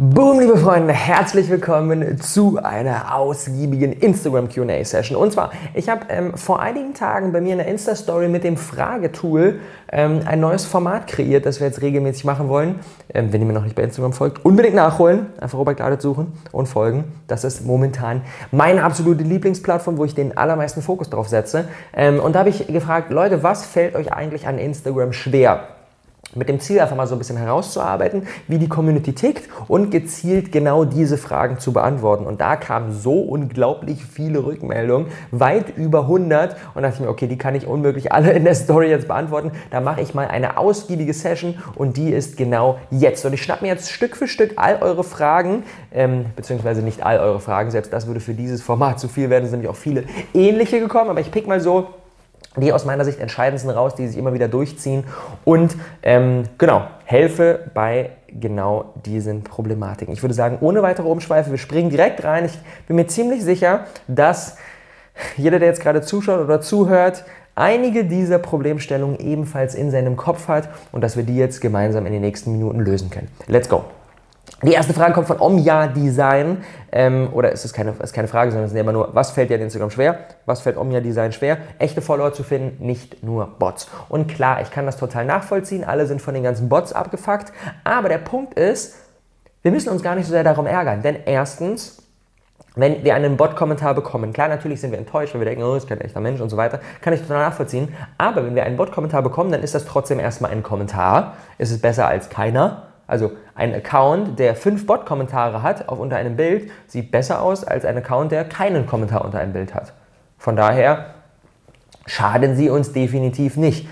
Boom, 0.00 0.38
liebe 0.38 0.56
Freunde, 0.56 0.92
herzlich 0.92 1.50
willkommen 1.50 2.20
zu 2.20 2.60
einer 2.62 3.16
ausgiebigen 3.16 3.92
Instagram 3.92 4.48
QA 4.48 4.84
Session. 4.84 5.16
Und 5.16 5.32
zwar, 5.32 5.50
ich 5.74 5.88
habe 5.88 6.02
ähm, 6.08 6.36
vor 6.36 6.60
einigen 6.60 6.94
Tagen 6.94 7.32
bei 7.32 7.40
mir 7.40 7.50
in 7.50 7.58
der 7.58 7.66
Insta-Story 7.66 8.28
mit 8.28 8.44
dem 8.44 8.56
Fragetool 8.56 9.58
ähm, 9.90 10.20
ein 10.24 10.38
neues 10.38 10.66
Format 10.66 11.08
kreiert, 11.08 11.46
das 11.46 11.58
wir 11.58 11.66
jetzt 11.66 11.82
regelmäßig 11.82 12.24
machen 12.24 12.48
wollen. 12.48 12.76
Ähm, 13.12 13.32
wenn 13.32 13.40
ihr 13.40 13.48
mir 13.48 13.54
noch 13.54 13.64
nicht 13.64 13.74
bei 13.74 13.82
Instagram 13.82 14.12
folgt, 14.12 14.44
unbedingt 14.44 14.76
nachholen. 14.76 15.26
Einfach 15.40 15.58
Robert 15.58 15.78
Gladet 15.78 16.00
suchen 16.00 16.32
und 16.52 16.68
folgen. 16.68 17.02
Das 17.26 17.42
ist 17.42 17.66
momentan 17.66 18.22
meine 18.52 18.84
absolute 18.84 19.24
Lieblingsplattform, 19.24 19.98
wo 19.98 20.04
ich 20.04 20.14
den 20.14 20.36
allermeisten 20.36 20.80
Fokus 20.80 21.10
drauf 21.10 21.26
setze. 21.26 21.64
Ähm, 21.92 22.20
und 22.20 22.36
da 22.36 22.38
habe 22.38 22.50
ich 22.50 22.68
gefragt, 22.68 23.10
Leute, 23.10 23.42
was 23.42 23.66
fällt 23.66 23.96
euch 23.96 24.12
eigentlich 24.12 24.46
an 24.46 24.58
Instagram 24.58 25.12
schwer? 25.12 25.66
Mit 26.38 26.48
dem 26.48 26.60
Ziel 26.60 26.80
einfach 26.80 26.96
mal 26.96 27.06
so 27.06 27.14
ein 27.14 27.18
bisschen 27.18 27.36
herauszuarbeiten, 27.36 28.26
wie 28.46 28.58
die 28.58 28.68
Community 28.68 29.12
tickt 29.12 29.48
und 29.68 29.90
gezielt 29.90 30.52
genau 30.52 30.84
diese 30.84 31.18
Fragen 31.18 31.58
zu 31.58 31.72
beantworten. 31.72 32.26
Und 32.26 32.40
da 32.40 32.56
kamen 32.56 32.92
so 32.92 33.20
unglaublich 33.20 34.04
viele 34.04 34.44
Rückmeldungen, 34.44 35.08
weit 35.30 35.76
über 35.76 36.02
100 36.02 36.56
und 36.74 36.82
dachte 36.82 36.94
ich 36.96 37.00
mir, 37.00 37.08
okay, 37.08 37.26
die 37.26 37.38
kann 37.38 37.54
ich 37.54 37.66
unmöglich 37.66 38.12
alle 38.12 38.32
in 38.32 38.44
der 38.44 38.54
Story 38.54 38.88
jetzt 38.88 39.08
beantworten. 39.08 39.52
Da 39.70 39.80
mache 39.80 40.00
ich 40.00 40.14
mal 40.14 40.28
eine 40.28 40.56
ausgiebige 40.58 41.12
Session 41.12 41.56
und 41.74 41.96
die 41.96 42.10
ist 42.10 42.36
genau 42.36 42.78
jetzt. 42.90 43.24
Und 43.24 43.32
ich 43.32 43.42
schnappe 43.42 43.64
mir 43.64 43.68
jetzt 43.68 43.90
Stück 43.90 44.16
für 44.16 44.28
Stück 44.28 44.52
all 44.56 44.78
eure 44.80 45.04
Fragen, 45.04 45.64
ähm, 45.92 46.26
beziehungsweise 46.36 46.82
nicht 46.82 47.04
all 47.04 47.18
eure 47.18 47.40
Fragen, 47.40 47.70
selbst 47.70 47.92
das 47.92 48.06
würde 48.06 48.20
für 48.20 48.34
dieses 48.34 48.62
Format 48.62 49.00
zu 49.00 49.08
viel 49.08 49.30
werden, 49.30 49.44
es 49.44 49.50
sind 49.50 49.60
nämlich 49.60 49.70
auch 49.70 49.80
viele 49.80 50.04
ähnliche 50.34 50.80
gekommen, 50.80 51.10
aber 51.10 51.20
ich 51.20 51.30
pick 51.30 51.46
mal 51.46 51.60
so 51.60 51.88
die 52.60 52.72
aus 52.72 52.84
meiner 52.84 53.04
Sicht 53.04 53.20
entscheidendsten 53.20 53.70
raus, 53.70 53.94
die 53.94 54.06
sich 54.06 54.16
immer 54.16 54.32
wieder 54.32 54.48
durchziehen 54.48 55.04
und 55.44 55.76
ähm, 56.02 56.44
genau, 56.58 56.86
helfe 57.04 57.70
bei 57.74 58.10
genau 58.28 58.92
diesen 59.06 59.42
Problematiken. 59.42 60.12
Ich 60.12 60.22
würde 60.22 60.34
sagen, 60.34 60.58
ohne 60.60 60.82
weitere 60.82 61.08
Umschweife, 61.08 61.50
wir 61.50 61.58
springen 61.58 61.90
direkt 61.90 62.24
rein. 62.24 62.44
Ich 62.44 62.58
bin 62.86 62.96
mir 62.96 63.06
ziemlich 63.06 63.42
sicher, 63.42 63.86
dass 64.06 64.56
jeder, 65.36 65.58
der 65.58 65.68
jetzt 65.68 65.80
gerade 65.80 66.02
zuschaut 66.02 66.40
oder 66.40 66.60
zuhört, 66.60 67.24
einige 67.54 68.04
dieser 68.04 68.38
Problemstellungen 68.38 69.18
ebenfalls 69.18 69.74
in 69.74 69.90
seinem 69.90 70.16
Kopf 70.16 70.48
hat 70.48 70.68
und 70.92 71.02
dass 71.02 71.16
wir 71.16 71.24
die 71.24 71.36
jetzt 71.36 71.60
gemeinsam 71.60 72.06
in 72.06 72.12
den 72.12 72.22
nächsten 72.22 72.52
Minuten 72.52 72.80
lösen 72.80 73.10
können. 73.10 73.28
Let's 73.46 73.68
go! 73.68 73.84
Die 74.62 74.72
erste 74.72 74.92
Frage 74.92 75.12
kommt 75.12 75.28
von 75.28 75.40
Omja 75.40 75.86
Design. 75.86 76.64
Ähm, 76.90 77.28
oder 77.32 77.52
ist 77.52 77.64
es 77.64 77.72
keine, 77.72 77.94
ist 78.02 78.12
keine 78.12 78.28
Frage, 78.28 78.50
sondern 78.50 78.66
es 78.66 78.72
ist 78.72 78.78
immer 78.78 78.92
nur, 78.92 79.14
was 79.14 79.30
fällt 79.30 79.50
dir 79.50 79.54
an 79.54 79.62
Instagram 79.62 79.90
schwer? 79.90 80.18
Was 80.46 80.62
fällt 80.62 80.76
Omja 80.76 81.00
Design 81.00 81.32
schwer? 81.32 81.58
Echte 81.78 82.02
Follower 82.02 82.32
zu 82.32 82.42
finden, 82.42 82.84
nicht 82.84 83.22
nur 83.22 83.46
Bots. 83.46 83.88
Und 84.08 84.26
klar, 84.26 84.60
ich 84.60 84.70
kann 84.70 84.84
das 84.86 84.96
total 84.96 85.26
nachvollziehen. 85.26 85.84
Alle 85.84 86.06
sind 86.06 86.20
von 86.20 86.34
den 86.34 86.42
ganzen 86.42 86.68
Bots 86.68 86.92
abgefuckt. 86.92 87.52
Aber 87.84 88.08
der 88.08 88.18
Punkt 88.18 88.54
ist, 88.54 88.96
wir 89.62 89.70
müssen 89.70 89.90
uns 89.90 90.02
gar 90.02 90.16
nicht 90.16 90.26
so 90.26 90.32
sehr 90.32 90.44
darum 90.44 90.66
ärgern. 90.66 91.02
Denn 91.02 91.16
erstens, 91.24 92.02
wenn 92.74 93.04
wir 93.04 93.14
einen 93.14 93.36
Bot-Kommentar 93.36 93.94
bekommen, 93.94 94.32
klar, 94.32 94.48
natürlich 94.48 94.80
sind 94.80 94.90
wir 94.90 94.98
enttäuscht, 94.98 95.34
weil 95.34 95.40
wir 95.42 95.46
denken, 95.46 95.62
oh, 95.62 95.74
ist 95.74 95.88
kein 95.88 96.00
echter 96.00 96.20
Mensch 96.20 96.40
und 96.40 96.48
so 96.48 96.56
weiter, 96.56 96.80
kann 97.00 97.12
ich 97.12 97.20
total 97.20 97.44
nachvollziehen. 97.44 97.94
Aber 98.18 98.44
wenn 98.44 98.54
wir 98.54 98.64
einen 98.64 98.76
Bot-Kommentar 98.76 99.22
bekommen, 99.22 99.52
dann 99.52 99.62
ist 99.62 99.74
das 99.74 99.84
trotzdem 99.84 100.18
erstmal 100.18 100.50
ein 100.50 100.62
Kommentar. 100.62 101.34
Es 101.58 101.70
ist 101.70 101.80
besser 101.80 102.08
als 102.08 102.28
keiner. 102.28 102.87
Also 103.08 103.32
ein 103.54 103.74
Account, 103.74 104.38
der 104.38 104.54
fünf 104.54 104.86
Bot-Kommentare 104.86 105.62
hat 105.62 105.88
auf 105.88 105.98
unter 105.98 106.16
einem 106.16 106.36
Bild, 106.36 106.70
sieht 106.86 107.10
besser 107.10 107.42
aus 107.42 107.64
als 107.64 107.84
ein 107.84 107.96
Account, 107.96 108.30
der 108.30 108.44
keinen 108.44 108.86
Kommentar 108.86 109.24
unter 109.24 109.40
einem 109.40 109.54
Bild 109.54 109.74
hat. 109.74 109.94
Von 110.36 110.54
daher 110.54 111.06
schaden 112.06 112.54
sie 112.54 112.70
uns 112.70 112.92
definitiv 112.92 113.56
nicht. 113.56 113.88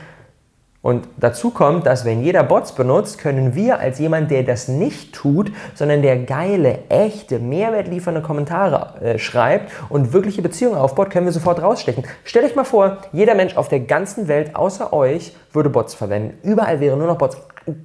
Und 0.83 1.09
dazu 1.17 1.51
kommt, 1.51 1.85
dass 1.87 2.05
wenn 2.05 2.23
jeder 2.23 2.45
Bots 2.45 2.73
benutzt, 2.73 3.19
können 3.19 3.57
wir 3.57 3.81
als 3.81 3.99
jemand, 3.99 4.31
der 4.31 4.45
das 4.45 4.69
nicht 4.69 5.15
tut, 5.15 5.51
sondern 5.75 6.01
der 6.01 6.19
geile, 6.19 6.79
echte, 6.91 7.41
Mehrwert 7.41 7.89
liefernde 7.89 8.23
Kommentare 8.23 9.01
äh, 9.01 9.19
schreibt 9.19 9.73
und 9.89 10.13
wirkliche 10.13 10.43
Beziehungen 10.43 10.77
aufbaut, 10.77 11.11
können 11.11 11.27
wir 11.27 11.33
sofort 11.33 11.61
rausstechen. 11.61 12.05
Stellt 12.23 12.45
euch 12.45 12.55
mal 12.55 12.65
vor, 12.65 12.99
jeder 13.13 13.35
Mensch 13.35 13.57
auf 13.57 13.69
der 13.69 13.81
ganzen 13.81 14.29
Welt 14.29 14.55
außer 14.55 14.93
euch 14.93 15.35
würde 15.53 15.71
Bots 15.71 15.95
verwenden. 15.95 16.39
Überall 16.47 16.79
wären 16.79 16.99
nur 16.99 17.09
noch 17.09 17.19
Bots 17.19 17.37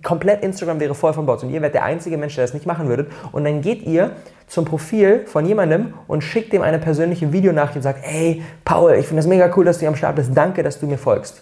komplett 0.03 0.43
Instagram 0.43 0.79
wäre 0.79 0.93
voll 0.93 1.13
von 1.13 1.25
Bots 1.25 1.43
und 1.43 1.49
ihr 1.49 1.61
wärt 1.61 1.73
der 1.73 1.83
einzige 1.83 2.17
Mensch, 2.17 2.35
der 2.35 2.43
das 2.43 2.53
nicht 2.53 2.65
machen 2.65 2.87
würdet. 2.87 3.11
Und 3.31 3.43
dann 3.45 3.61
geht 3.61 3.81
ihr 3.83 4.11
zum 4.47 4.65
Profil 4.65 5.25
von 5.25 5.45
jemandem 5.45 5.93
und 6.07 6.23
schickt 6.23 6.53
ihm 6.53 6.61
eine 6.61 6.77
persönliche 6.77 7.31
Videonachricht 7.31 7.77
und 7.77 7.81
sagt, 7.81 7.99
hey 8.03 8.43
Paul, 8.63 8.93
ich 8.93 9.07
finde 9.07 9.21
das 9.21 9.27
mega 9.27 9.51
cool, 9.55 9.65
dass 9.65 9.77
du 9.77 9.81
hier 9.81 9.89
am 9.89 9.95
Start 9.95 10.15
bist. 10.15 10.31
Danke, 10.35 10.61
dass 10.61 10.79
du 10.79 10.85
mir 10.85 10.97
folgst. 10.97 11.41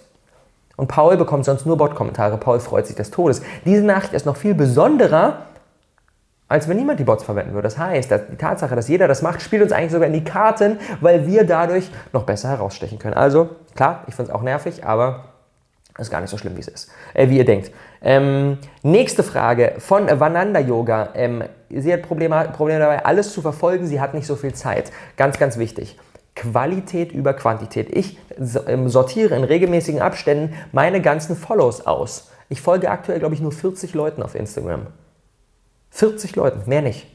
Und 0.77 0.87
Paul 0.87 1.17
bekommt 1.17 1.43
sonst 1.43 1.65
nur 1.65 1.75
Bot-Kommentare. 1.75 2.37
Paul 2.37 2.61
freut 2.61 2.87
sich 2.87 2.95
des 2.95 3.11
Todes. 3.11 3.41
Diese 3.65 3.83
Nachricht 3.83 4.13
ist 4.13 4.25
noch 4.25 4.37
viel 4.37 4.53
besonderer, 4.53 5.39
als 6.47 6.69
wenn 6.69 6.77
niemand 6.77 6.99
die 6.99 7.03
Bots 7.03 7.23
verwenden 7.23 7.53
würde. 7.53 7.67
Das 7.67 7.77
heißt, 7.77 8.09
die 8.31 8.37
Tatsache, 8.37 8.75
dass 8.75 8.87
jeder 8.87 9.09
das 9.09 9.21
macht, 9.21 9.41
spielt 9.41 9.61
uns 9.61 9.73
eigentlich 9.73 9.91
sogar 9.91 10.07
in 10.07 10.13
die 10.13 10.23
Karten, 10.23 10.79
weil 11.01 11.27
wir 11.27 11.45
dadurch 11.45 11.91
noch 12.13 12.23
besser 12.23 12.47
herausstechen 12.47 12.97
können. 12.97 13.15
Also, 13.15 13.49
klar, 13.75 14.03
ich 14.07 14.15
finde 14.15 14.31
es 14.31 14.35
auch 14.35 14.41
nervig, 14.41 14.85
aber 14.85 15.25
ist 15.99 16.11
gar 16.11 16.21
nicht 16.21 16.29
so 16.29 16.37
schlimm, 16.37 16.55
wie 16.55 16.61
es 16.61 16.67
ist, 16.67 16.91
äh, 17.13 17.29
wie 17.29 17.37
ihr 17.37 17.45
denkt. 17.45 17.71
Ähm, 18.01 18.57
nächste 18.83 19.23
Frage 19.23 19.75
von 19.79 20.07
Vananda 20.19 20.59
Yoga. 20.59 21.09
Ähm, 21.15 21.43
sie 21.69 21.93
hat 21.93 22.01
Probleme, 22.01 22.51
Probleme 22.55 22.79
dabei, 22.79 23.05
alles 23.05 23.33
zu 23.33 23.41
verfolgen. 23.41 23.87
Sie 23.87 23.99
hat 23.99 24.13
nicht 24.13 24.27
so 24.27 24.35
viel 24.35 24.53
Zeit. 24.53 24.91
Ganz, 25.17 25.37
ganz 25.37 25.57
wichtig. 25.57 25.97
Qualität 26.35 27.11
über 27.11 27.33
Quantität. 27.33 27.95
Ich 27.95 28.17
ähm, 28.67 28.87
sortiere 28.89 29.35
in 29.35 29.43
regelmäßigen 29.43 30.01
Abständen 30.01 30.55
meine 30.71 31.01
ganzen 31.01 31.35
Follows 31.35 31.85
aus. 31.85 32.31
Ich 32.47 32.61
folge 32.61 32.89
aktuell, 32.89 33.19
glaube 33.19 33.35
ich, 33.35 33.41
nur 33.41 33.51
40 33.51 33.93
Leuten 33.93 34.23
auf 34.23 34.35
Instagram. 34.35 34.87
40 35.91 36.35
Leuten, 36.35 36.67
mehr 36.69 36.81
nicht. 36.81 37.07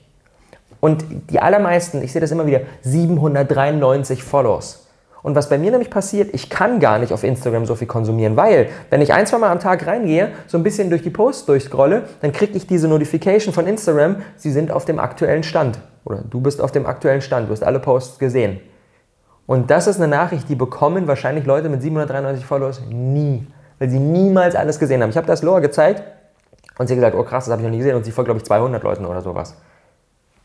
Und 0.81 1.05
die 1.31 1.41
allermeisten, 1.41 2.03
ich 2.03 2.13
sehe 2.13 2.21
das 2.21 2.31
immer 2.31 2.47
wieder, 2.47 2.61
793 2.83 4.23
Follows. 4.23 4.84
Und 5.25 5.35
was 5.35 5.49
bei 5.49 5.57
mir 5.57 5.71
nämlich 5.71 5.89
passiert, 5.89 6.35
ich 6.35 6.51
kann 6.51 6.81
gar 6.81 6.99
nicht 6.99 7.11
auf 7.11 7.25
Instagram 7.25 7.65
so 7.65 7.77
viel 7.77 7.87
konsumieren, 7.87 8.37
weil 8.37 8.69
wenn 8.91 9.01
ich 9.01 9.15
ein, 9.15 9.27
zwei 9.27 9.39
Mal 9.39 9.51
am 9.51 9.59
Tag 9.59 9.87
reingehe, 9.87 10.33
so 10.47 10.59
ein 10.59 10.63
bisschen 10.63 10.91
durch 10.91 11.01
die 11.01 11.09
Posts 11.09 11.47
durchscrolle, 11.47 12.03
dann 12.21 12.31
kriege 12.31 12.53
ich 12.53 12.67
diese 12.67 12.89
Notification 12.89 13.55
von 13.55 13.67
Instagram, 13.67 14.17
sie 14.37 14.53
sind 14.53 14.71
auf 14.71 14.85
dem 14.85 14.99
aktuellen 14.99 15.43
Stand. 15.43 15.79
Oder 16.05 16.25
du 16.29 16.43
bist 16.43 16.61
auf 16.61 16.73
dem 16.73 16.85
aktuellen 16.85 17.23
Stand, 17.23 17.49
du 17.49 17.53
hast 17.53 17.65
alle 17.65 17.81
Posts 17.81 18.19
gesehen. 18.19 18.61
Und 19.47 19.71
das 19.71 19.87
ist 19.87 19.97
eine 19.97 20.09
Nachricht, 20.09 20.47
die 20.51 20.57
bekommen 20.57 21.07
wahrscheinlich 21.07 21.47
Leute 21.47 21.71
mit 21.71 21.81
793 21.81 22.45
Followers 22.45 22.83
nie, 22.91 23.47
weil 23.79 23.89
sie 23.89 24.01
niemals 24.01 24.55
alles 24.55 24.79
gesehen 24.79 25.03
haben. 25.03 25.09
Ich 25.09 25.17
habe 25.17 25.27
das 25.27 25.43
Laura 25.43 25.61
gezeigt 25.61 26.03
und 26.77 26.87
sie 26.87 26.93
hat 26.93 26.99
gesagt, 26.99 27.17
oh 27.17 27.23
krass, 27.23 27.47
das 27.47 27.53
habe 27.53 27.63
ich 27.63 27.65
noch 27.65 27.73
nie 27.73 27.79
gesehen 27.79 27.97
und 27.97 28.05
sie 28.05 28.13
folgt, 28.13 28.27
glaube 28.27 28.41
ich, 28.41 28.45
200 28.45 28.83
Leuten 28.83 29.07
oder 29.07 29.23
sowas. 29.23 29.57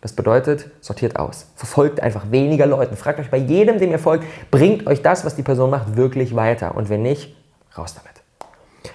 Das 0.01 0.13
bedeutet, 0.13 0.71
sortiert 0.79 1.17
aus. 1.17 1.47
Verfolgt 1.55 2.01
einfach 2.01 2.31
weniger 2.31 2.65
Leuten. 2.65 2.95
Fragt 2.95 3.19
euch 3.19 3.29
bei 3.29 3.37
jedem, 3.37 3.79
dem 3.79 3.91
ihr 3.91 3.99
folgt, 3.99 4.25
bringt 4.49 4.87
euch 4.87 5.01
das, 5.01 5.25
was 5.25 5.35
die 5.35 5.43
Person 5.43 5.69
macht, 5.69 5.97
wirklich 5.97 6.35
weiter. 6.35 6.75
Und 6.75 6.89
wenn 6.89 7.01
nicht, 7.01 7.35
raus 7.77 7.95
damit. 7.95 8.09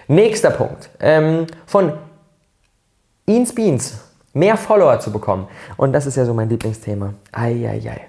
Nächster 0.08 0.50
Punkt. 0.50 0.88
Ähm, 1.00 1.46
von 1.66 1.92
Eans 3.26 3.54
Beans. 3.54 4.00
Mehr 4.32 4.56
Follower 4.56 4.98
zu 4.98 5.12
bekommen. 5.12 5.46
Und 5.76 5.92
das 5.92 6.06
ist 6.06 6.16
ja 6.16 6.24
so 6.24 6.34
mein 6.34 6.48
Lieblingsthema. 6.48 7.14
Eieiei. 7.32 8.00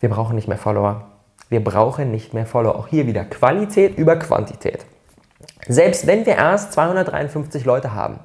Wir 0.00 0.08
brauchen 0.10 0.34
nicht 0.34 0.48
mehr 0.48 0.58
Follower. 0.58 1.08
Wir 1.48 1.62
brauchen 1.64 2.10
nicht 2.10 2.34
mehr 2.34 2.46
Follower. 2.46 2.76
Auch 2.76 2.88
hier 2.88 3.06
wieder 3.06 3.24
Qualität 3.24 3.96
über 3.96 4.16
Quantität. 4.16 4.84
Selbst 5.66 6.06
wenn 6.06 6.26
wir 6.26 6.36
erst 6.36 6.72
253 6.72 7.64
Leute 7.64 7.94
haben, 7.94 8.20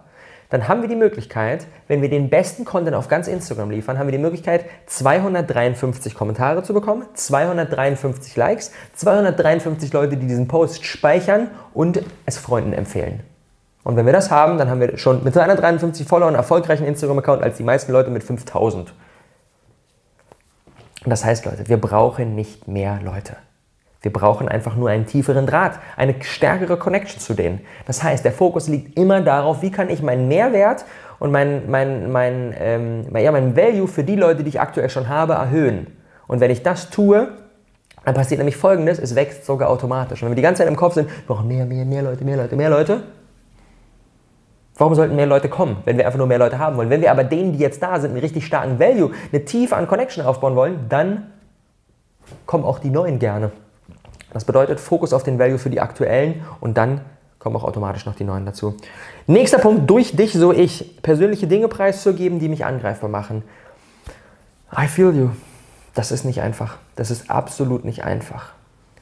dann 0.53 0.67
haben 0.67 0.83
wir 0.83 0.87
die 0.87 0.95
Möglichkeit, 0.95 1.65
wenn 1.87 2.03
wir 2.03 2.09
den 2.09 2.29
besten 2.29 2.63
Content 2.63 2.95
auf 2.95 3.07
ganz 3.07 3.27
Instagram 3.27 3.71
liefern, 3.71 3.97
haben 3.97 4.05
wir 4.05 4.11
die 4.11 4.19
Möglichkeit, 4.19 4.65
253 4.85 6.13
Kommentare 6.13 6.61
zu 6.61 6.75
bekommen, 6.75 7.07
253 7.15 8.35
Likes, 8.35 8.71
253 8.93 9.91
Leute, 9.93 10.15
die 10.15 10.27
diesen 10.27 10.47
Post 10.47 10.85
speichern 10.85 11.49
und 11.73 12.03
es 12.27 12.37
Freunden 12.37 12.73
empfehlen. 12.73 13.21
Und 13.83 13.95
wenn 13.95 14.05
wir 14.05 14.13
das 14.13 14.29
haben, 14.29 14.59
dann 14.59 14.69
haben 14.69 14.79
wir 14.79 14.95
schon 14.99 15.23
mit 15.23 15.33
253 15.33 16.07
Followern 16.07 16.35
einen 16.35 16.37
erfolgreichen 16.37 16.85
Instagram-Account 16.85 17.41
als 17.41 17.57
die 17.57 17.63
meisten 17.63 17.91
Leute 17.91 18.11
mit 18.11 18.23
5000. 18.23 18.93
Und 21.03 21.09
das 21.09 21.25
heißt, 21.25 21.45
Leute, 21.45 21.67
wir 21.67 21.77
brauchen 21.77 22.35
nicht 22.35 22.67
mehr 22.67 22.99
Leute. 23.03 23.37
Wir 24.03 24.11
brauchen 24.11 24.49
einfach 24.49 24.75
nur 24.75 24.89
einen 24.89 25.05
tieferen 25.05 25.47
Draht, 25.47 25.79
eine 25.95 26.13
stärkere 26.21 26.77
Connection 26.77 27.21
zu 27.21 27.33
denen. 27.33 27.61
Das 27.87 28.03
heißt, 28.03 28.23
der 28.25 28.33
Fokus 28.33 28.67
liegt 28.67 28.99
immer 28.99 29.21
darauf, 29.21 29.61
wie 29.61 29.71
kann 29.71 29.89
ich 29.89 30.03
meinen 30.03 30.27
Mehrwert 30.27 30.83
und 31.19 31.31
mein, 31.31 31.71
mein, 31.71 32.11
mein, 32.11 32.53
ähm, 32.59 33.05
ja, 33.15 33.31
mein 33.31 33.55
Value 33.55 33.87
für 33.87 34.03
die 34.03 34.17
Leute, 34.17 34.43
die 34.43 34.49
ich 34.49 34.59
aktuell 34.59 34.89
schon 34.89 35.07
habe, 35.07 35.33
erhöhen. 35.33 35.87
Und 36.27 36.41
wenn 36.41 36.51
ich 36.51 36.63
das 36.63 36.89
tue, 36.89 37.29
dann 38.03 38.13
passiert 38.13 38.39
nämlich 38.39 38.57
Folgendes, 38.57 38.99
es 38.99 39.15
wächst 39.15 39.45
sogar 39.45 39.69
automatisch. 39.69 40.21
Und 40.21 40.25
wenn 40.25 40.33
wir 40.33 40.35
die 40.35 40.41
ganze 40.41 40.59
Zeit 40.59 40.67
im 40.67 40.75
Kopf 40.75 40.95
sind, 40.95 41.07
wir 41.07 41.25
brauchen 41.25 41.47
mehr, 41.47 41.65
mehr, 41.65 41.85
mehr 41.85 42.03
Leute, 42.03 42.25
mehr 42.25 42.37
Leute, 42.37 42.55
mehr 42.57 42.69
Leute, 42.69 43.03
Warum 44.75 44.95
sollten 44.95 45.15
mehr 45.15 45.27
Leute 45.27 45.49
kommen, 45.49 45.77
wenn 45.85 45.97
wir 45.97 46.05
einfach 46.07 46.17
nur 46.17 46.25
mehr 46.25 46.39
Leute 46.39 46.57
haben 46.57 46.77
wollen? 46.77 46.89
Wenn 46.89 47.01
wir 47.01 47.11
aber 47.11 47.23
denen, 47.23 47.53
die 47.53 47.59
jetzt 47.59 47.83
da 47.83 47.99
sind, 47.99 48.09
einen 48.09 48.19
richtig 48.21 48.43
starken 48.45 48.79
Value, 48.79 49.11
eine 49.31 49.45
Tiefe 49.45 49.75
an 49.75 49.87
Connection 49.87 50.25
aufbauen 50.25 50.55
wollen, 50.55 50.87
dann 50.89 51.31
kommen 52.47 52.63
auch 52.63 52.79
die 52.79 52.89
Neuen 52.89 53.19
gerne. 53.19 53.51
Das 54.33 54.45
bedeutet 54.45 54.79
Fokus 54.79 55.13
auf 55.13 55.23
den 55.23 55.39
Value 55.39 55.59
für 55.59 55.69
die 55.69 55.79
aktuellen 55.79 56.43
und 56.59 56.77
dann 56.77 57.01
kommen 57.39 57.55
auch 57.55 57.63
automatisch 57.63 58.05
noch 58.05 58.15
die 58.15 58.23
neuen 58.23 58.45
dazu. 58.45 58.75
Nächster 59.27 59.59
Punkt, 59.59 59.89
durch 59.89 60.15
dich 60.15 60.33
so 60.33 60.51
ich. 60.51 61.01
Persönliche 61.01 61.45
Dinge 61.45 61.67
preiszugeben, 61.67 62.39
die 62.39 62.47
mich 62.47 62.65
angreifbar 62.65 63.09
machen. 63.09 63.43
I 64.75 64.87
feel 64.87 65.13
you. 65.13 65.29
Das 65.93 66.11
ist 66.11 66.23
nicht 66.23 66.41
einfach. 66.41 66.77
Das 66.95 67.11
ist 67.11 67.29
absolut 67.29 67.85
nicht 67.85 68.03
einfach. 68.03 68.53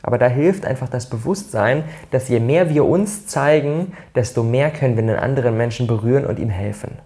Aber 0.01 0.17
da 0.17 0.27
hilft 0.27 0.65
einfach 0.65 0.89
das 0.89 1.09
Bewusstsein, 1.09 1.83
dass 2.09 2.27
je 2.27 2.39
mehr 2.39 2.69
wir 2.69 2.85
uns 2.85 3.27
zeigen, 3.27 3.93
desto 4.15 4.43
mehr 4.43 4.71
können 4.71 4.95
wir 4.95 5.03
einen 5.03 5.19
anderen 5.19 5.55
Menschen 5.55 5.85
berühren 5.85 6.25
und 6.25 6.39
ihm 6.39 6.49
helfen. 6.49 6.97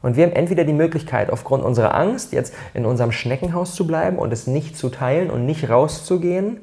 Und 0.00 0.16
wir 0.16 0.24
haben 0.24 0.32
entweder 0.32 0.64
die 0.64 0.72
Möglichkeit, 0.72 1.30
aufgrund 1.30 1.62
unserer 1.62 1.94
Angst 1.94 2.32
jetzt 2.32 2.54
in 2.74 2.86
unserem 2.86 3.12
Schneckenhaus 3.12 3.74
zu 3.74 3.86
bleiben 3.86 4.18
und 4.18 4.32
es 4.32 4.46
nicht 4.46 4.76
zu 4.78 4.88
teilen 4.88 5.30
und 5.30 5.44
nicht 5.44 5.68
rauszugehen 5.68 6.60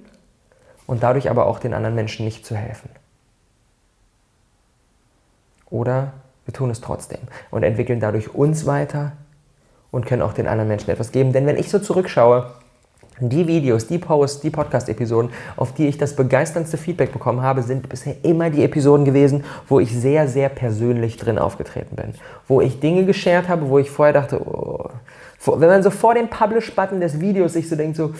und 0.94 1.02
dadurch 1.02 1.32
aber 1.32 1.48
auch 1.48 1.58
den 1.58 1.74
anderen 1.74 1.96
Menschen 1.96 2.24
nicht 2.24 2.46
zu 2.46 2.56
helfen. 2.56 2.88
Oder 5.72 6.14
wir 6.46 6.54
tun 6.54 6.70
es 6.70 6.82
trotzdem 6.82 7.18
und 7.50 7.64
entwickeln 7.64 8.00
dadurch 8.00 8.36
uns 8.36 8.68
weiter 8.68 9.14
und 9.90 10.06
können 10.06 10.22
auch 10.22 10.34
den 10.34 10.46
anderen 10.46 10.68
Menschen 10.68 10.92
etwas 10.92 11.12
geben. 11.12 11.34
Denn 11.34 11.48
wenn 11.48 11.58
ich 11.58 11.72
so 11.72 11.80
zurückschaue, 11.80 12.46
die 13.20 13.48
Videos, 13.48 13.88
die 13.88 13.98
Posts, 13.98 14.42
die 14.42 14.52
Podcast-Episoden, 14.52 15.32
auf 15.58 15.74
die 15.74 15.88
ich 15.88 15.98
das 15.98 16.16
begeisterndste 16.16 16.78
Feedback 16.78 17.12
bekommen 17.12 17.42
habe, 17.42 17.64
sind 17.64 17.90
bisher 17.90 18.18
immer 18.22 18.52
die 18.52 18.64
Episoden 18.64 19.04
gewesen, 19.04 19.46
wo 19.68 19.80
ich 19.80 19.92
sehr, 19.98 20.28
sehr 20.28 20.50
persönlich 20.50 21.18
drin 21.18 21.40
aufgetreten 21.40 21.96
bin. 21.96 22.14
Wo 22.48 22.62
ich 22.62 22.82
Dinge 22.82 23.04
geshared 23.06 23.48
habe, 23.48 23.68
wo 23.68 23.80
ich 23.80 23.90
vorher 23.90 24.14
dachte, 24.14 24.40
oh, 24.48 24.92
wenn 25.44 25.70
man 25.70 25.82
so 25.82 25.90
vor 25.90 26.14
dem 26.14 26.28
Publish-Button 26.28 27.02
des 27.02 27.20
Videos 27.20 27.54
sich 27.54 27.68
so 27.68 27.76
denkt, 27.76 27.98
so, 27.98 28.14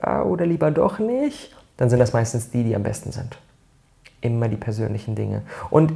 ah, 0.00 0.22
oder 0.22 0.46
lieber 0.46 0.70
doch 0.70 0.98
nicht, 0.98 1.54
dann 1.78 1.88
sind 1.88 1.98
das 1.98 2.12
meistens 2.12 2.50
die, 2.50 2.64
die 2.64 2.76
am 2.76 2.82
besten 2.82 3.12
sind. 3.12 3.38
Immer 4.20 4.48
die 4.48 4.56
persönlichen 4.56 5.14
Dinge. 5.14 5.42
Und 5.70 5.92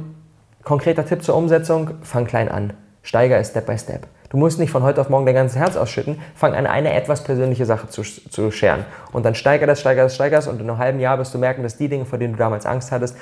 konkreter 0.63 1.05
Tipp 1.05 1.23
zur 1.23 1.35
Umsetzung, 1.35 1.91
fang 2.01 2.25
klein 2.25 2.49
an. 2.49 2.73
Steiger 3.03 3.37
es 3.37 3.49
Step 3.49 3.67
by 3.67 3.77
Step. 3.77 4.07
Du 4.29 4.37
musst 4.37 4.57
nicht 4.57 4.71
von 4.71 4.81
heute 4.81 4.99
auf 4.99 5.09
morgen 5.09 5.27
dein 5.27 5.35
ganzes 5.35 5.59
Herz 5.59 5.75
ausschütten. 5.75 6.19
Fang 6.33 6.55
an, 6.55 6.65
eine 6.65 6.93
etwas 6.93 7.23
persönliche 7.23 7.67
Sache 7.67 7.87
zu, 7.89 8.01
zu 8.01 8.49
scheren. 8.49 8.85
Und 9.11 9.25
dann 9.25 9.35
steiger 9.35 9.67
das, 9.67 9.81
steiger 9.81 10.03
das, 10.03 10.15
steiger 10.15 10.37
das. 10.37 10.47
Und 10.47 10.59
in 10.59 10.67
einem 10.67 10.79
halben 10.79 10.99
Jahr 10.99 11.19
wirst 11.19 11.33
du 11.35 11.37
merken, 11.37 11.61
dass 11.61 11.77
die 11.77 11.87
Dinge, 11.87 12.05
vor 12.05 12.17
denen 12.17 12.33
du 12.33 12.39
damals 12.39 12.65
Angst 12.65 12.91
hattest, 12.91 13.15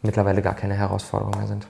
mittlerweile 0.00 0.40
gar 0.40 0.54
keine 0.54 0.74
Herausforderung 0.74 1.36
mehr 1.36 1.46
sind. 1.46 1.66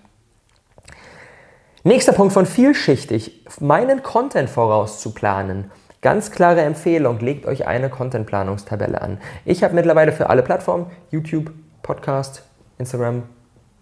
Nächster 1.83 2.13
Punkt 2.13 2.35
von 2.35 2.47
vielschichtig. 2.47 3.45
Meinen 3.59 4.03
Content 4.03 4.51
vorauszuplanen. 4.51 5.73
Ganz 6.03 6.31
klare 6.31 6.63
Empfehlung, 6.63 7.19
legt 7.19 7.45
euch 7.45 7.67
eine 7.67 7.91
Contentplanungstabelle 7.91 9.03
an. 9.03 9.19
Ich 9.45 9.63
habe 9.63 9.75
mittlerweile 9.75 10.13
für 10.13 10.31
alle 10.31 10.43
Plattformen, 10.43 10.87
YouTube, 11.11 11.51
Podcast, 11.83 12.43
Instagram, 12.79 13.25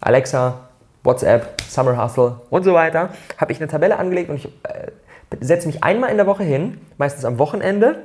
Alexa, 0.01 0.69
WhatsApp, 1.05 1.61
Summer 1.63 2.03
Hustle 2.03 2.41
und 2.51 2.65
so 2.65 2.75
weiter, 2.75 3.11
habe 3.37 3.53
ich 3.53 3.61
eine 3.61 3.69
Tabelle 3.69 4.01
angelegt 4.01 4.31
und 4.31 4.37
ich 4.37 4.47
äh, 4.47 4.91
setze 5.41 5.69
mich 5.69 5.85
einmal 5.85 6.11
in 6.11 6.17
der 6.17 6.27
Woche 6.27 6.43
hin, 6.43 6.81
meistens 6.97 7.25
am 7.25 7.39
Wochenende, 7.39 8.03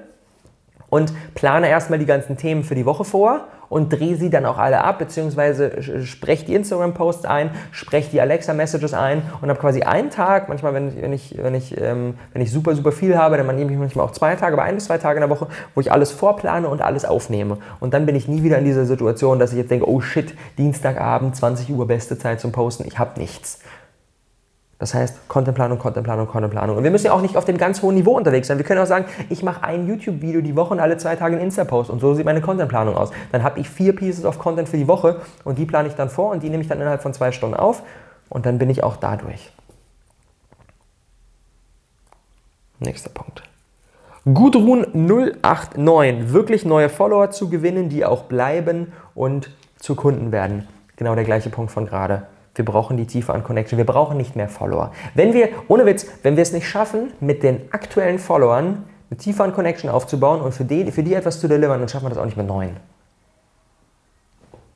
und 0.91 1.11
plane 1.33 1.67
erstmal 1.67 1.97
die 1.97 2.05
ganzen 2.05 2.37
Themen 2.37 2.63
für 2.63 2.75
die 2.75 2.85
Woche 2.85 3.03
vor 3.05 3.47
und 3.73 3.89
drehe 3.89 4.15
sie 4.15 4.29
dann 4.29 4.45
auch 4.45 4.57
alle 4.57 4.83
ab, 4.83 4.99
beziehungsweise 4.99 5.81
spreche 6.05 6.45
die 6.45 6.55
Instagram-Posts 6.55 7.25
ein, 7.25 7.49
spreche 7.71 8.11
die 8.11 8.21
Alexa-Messages 8.21 8.93
ein 8.93 9.23
und 9.41 9.49
habe 9.49 9.59
quasi 9.59 9.81
einen 9.81 10.11
Tag, 10.11 10.47
manchmal, 10.47 10.73
wenn 10.73 10.89
ich, 10.89 11.01
wenn 11.01 11.13
ich, 11.13 11.37
wenn 11.37 11.55
ich, 11.55 11.81
ähm, 11.81 12.13
wenn 12.33 12.41
ich 12.41 12.51
super, 12.51 12.75
super 12.75 12.91
viel 12.91 13.17
habe, 13.17 13.37
dann 13.37 13.55
nehme 13.55 13.71
ich 13.71 13.77
manchmal 13.77 14.05
auch 14.05 14.11
zwei 14.11 14.35
Tage, 14.35 14.53
aber 14.53 14.63
ein 14.63 14.75
bis 14.75 14.85
zwei 14.85 14.99
Tage 14.99 15.17
in 15.17 15.21
der 15.21 15.29
Woche, 15.29 15.47
wo 15.73 15.81
ich 15.81 15.91
alles 15.91 16.11
vorplane 16.11 16.67
und 16.67 16.81
alles 16.81 17.03
aufnehme. 17.03 17.57
Und 17.79 17.93
dann 17.93 18.05
bin 18.05 18.15
ich 18.15 18.27
nie 18.27 18.43
wieder 18.43 18.59
in 18.59 18.65
dieser 18.65 18.85
Situation, 18.85 19.39
dass 19.39 19.51
ich 19.51 19.57
jetzt 19.57 19.71
denke, 19.71 19.89
oh 19.89 20.01
shit, 20.01 20.35
Dienstagabend, 20.57 21.35
20 21.35 21.71
Uhr, 21.71 21.87
beste 21.87 22.17
Zeit 22.17 22.39
zum 22.39 22.51
Posten, 22.51 22.85
ich 22.87 22.99
habe 22.99 23.19
nichts. 23.19 23.59
Das 24.79 24.93
heißt, 24.93 25.29
Contentplanung, 25.29 25.79
Contentplanung, 25.79 26.27
Contentplanung. 26.27 26.77
Und 26.77 26.83
wir 26.83 26.91
müssen 26.91 27.05
ja 27.05 27.13
auch 27.13 27.21
nicht 27.21 27.37
auf 27.37 27.45
dem 27.45 27.57
ganz 27.57 27.81
hohen 27.81 27.95
Niveau 27.95 28.17
unterwegs 28.17 28.47
sein. 28.47 28.57
Wir 28.57 28.65
können 28.65 28.81
auch 28.81 28.87
sagen, 28.87 29.05
ich 29.29 29.43
mache 29.43 29.63
ein 29.63 29.87
YouTube-Video 29.87 30.41
die 30.41 30.55
Woche 30.55 30.73
und 30.73 30.79
alle 30.79 30.97
zwei 30.97 31.15
Tage 31.15 31.35
einen 31.35 31.45
Insta-Post. 31.45 31.89
Und 31.89 31.99
so 31.99 32.15
sieht 32.15 32.25
meine 32.25 32.41
Contentplanung 32.41 32.97
aus. 32.97 33.11
Dann 33.31 33.43
habe 33.43 33.59
ich 33.59 33.69
vier 33.69 33.95
Pieces 33.95 34.25
of 34.25 34.39
Content 34.39 34.67
für 34.67 34.77
die 34.77 34.87
Woche 34.87 35.21
und 35.43 35.57
die 35.57 35.65
plane 35.65 35.87
ich 35.87 35.95
dann 35.95 36.09
vor 36.09 36.31
und 36.31 36.43
die 36.43 36.49
nehme 36.49 36.63
ich 36.63 36.67
dann 36.67 36.79
innerhalb 36.79 37.01
von 37.01 37.13
zwei 37.13 37.31
Stunden 37.31 37.55
auf. 37.55 37.83
Und 38.29 38.45
dann 38.45 38.57
bin 38.57 38.69
ich 38.69 38.83
auch 38.83 38.97
dadurch. 38.97 39.51
Nächster 42.79 43.09
Punkt. 43.09 43.43
Gudrun089. 44.25 46.31
Wirklich 46.31 46.65
neue 46.65 46.89
Follower 46.89 47.29
zu 47.29 47.49
gewinnen, 47.49 47.89
die 47.89 48.05
auch 48.05 48.23
bleiben 48.23 48.93
und 49.15 49.51
zu 49.77 49.95
Kunden 49.95 50.31
werden. 50.31 50.67
Genau 50.95 51.15
der 51.15 51.25
gleiche 51.25 51.49
Punkt 51.49 51.71
von 51.71 51.85
gerade. 51.85 52.23
Wir 52.55 52.65
brauchen 52.65 52.97
die 52.97 53.07
Tiefe 53.07 53.33
an 53.33 53.43
Connection. 53.43 53.77
Wir 53.77 53.85
brauchen 53.85 54.17
nicht 54.17 54.35
mehr 54.35 54.47
Follower. 54.47 54.91
Wenn 55.15 55.33
wir, 55.33 55.49
ohne 55.67 55.85
Witz, 55.85 56.07
wenn 56.21 56.35
wir 56.35 56.43
es 56.43 56.53
nicht 56.53 56.67
schaffen, 56.67 57.11
mit 57.19 57.41
den 57.43 57.61
aktuellen 57.71 58.19
Followern 58.19 58.83
eine 59.09 59.17
Tiefe 59.17 59.43
an 59.43 59.53
Connection 59.53 59.89
aufzubauen 59.89 60.41
und 60.41 60.53
für 60.53 60.65
die, 60.65 60.91
für 60.91 61.03
die 61.03 61.13
etwas 61.13 61.39
zu 61.39 61.47
delivern, 61.47 61.79
dann 61.79 61.89
schaffen 61.89 62.05
wir 62.05 62.09
das 62.09 62.17
auch 62.17 62.25
nicht 62.25 62.37
mit 62.37 62.47
neuen. 62.47 62.77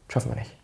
Schaffen 0.09 0.31
wir 0.31 0.39
nicht. 0.39 0.55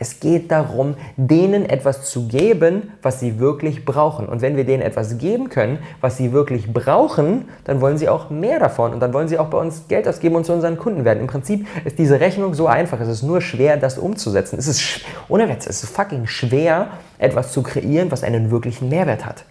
Es 0.00 0.18
geht 0.18 0.50
darum, 0.50 0.94
denen 1.18 1.68
etwas 1.68 2.10
zu 2.10 2.26
geben, 2.26 2.90
was 3.02 3.20
sie 3.20 3.38
wirklich 3.38 3.84
brauchen. 3.84 4.26
Und 4.26 4.40
wenn 4.40 4.56
wir 4.56 4.64
denen 4.64 4.82
etwas 4.82 5.18
geben 5.18 5.50
können, 5.50 5.78
was 6.00 6.16
sie 6.16 6.32
wirklich 6.32 6.72
brauchen, 6.72 7.48
dann 7.64 7.82
wollen 7.82 7.98
sie 7.98 8.08
auch 8.08 8.30
mehr 8.30 8.58
davon. 8.58 8.94
Und 8.94 9.00
dann 9.00 9.12
wollen 9.12 9.28
sie 9.28 9.38
auch 9.38 9.48
bei 9.48 9.58
uns 9.58 9.88
Geld 9.88 10.08
ausgeben 10.08 10.36
und 10.36 10.46
zu 10.46 10.54
unseren 10.54 10.78
Kunden 10.78 11.04
werden. 11.04 11.20
Im 11.20 11.26
Prinzip 11.26 11.66
ist 11.84 11.98
diese 11.98 12.18
Rechnung 12.18 12.54
so 12.54 12.66
einfach. 12.66 12.98
Es 12.98 13.08
ist 13.08 13.22
nur 13.22 13.42
schwer, 13.42 13.76
das 13.76 13.98
umzusetzen. 13.98 14.58
Es 14.58 14.66
ist, 14.68 15.02
ohne 15.28 15.50
Witz, 15.50 15.66
es 15.66 15.84
ist 15.84 15.94
fucking 15.94 16.26
schwer, 16.26 16.88
etwas 17.18 17.52
zu 17.52 17.62
kreieren, 17.62 18.10
was 18.10 18.24
einen 18.24 18.50
wirklichen 18.50 18.88
Mehrwert 18.88 19.26
hat. 19.26 19.44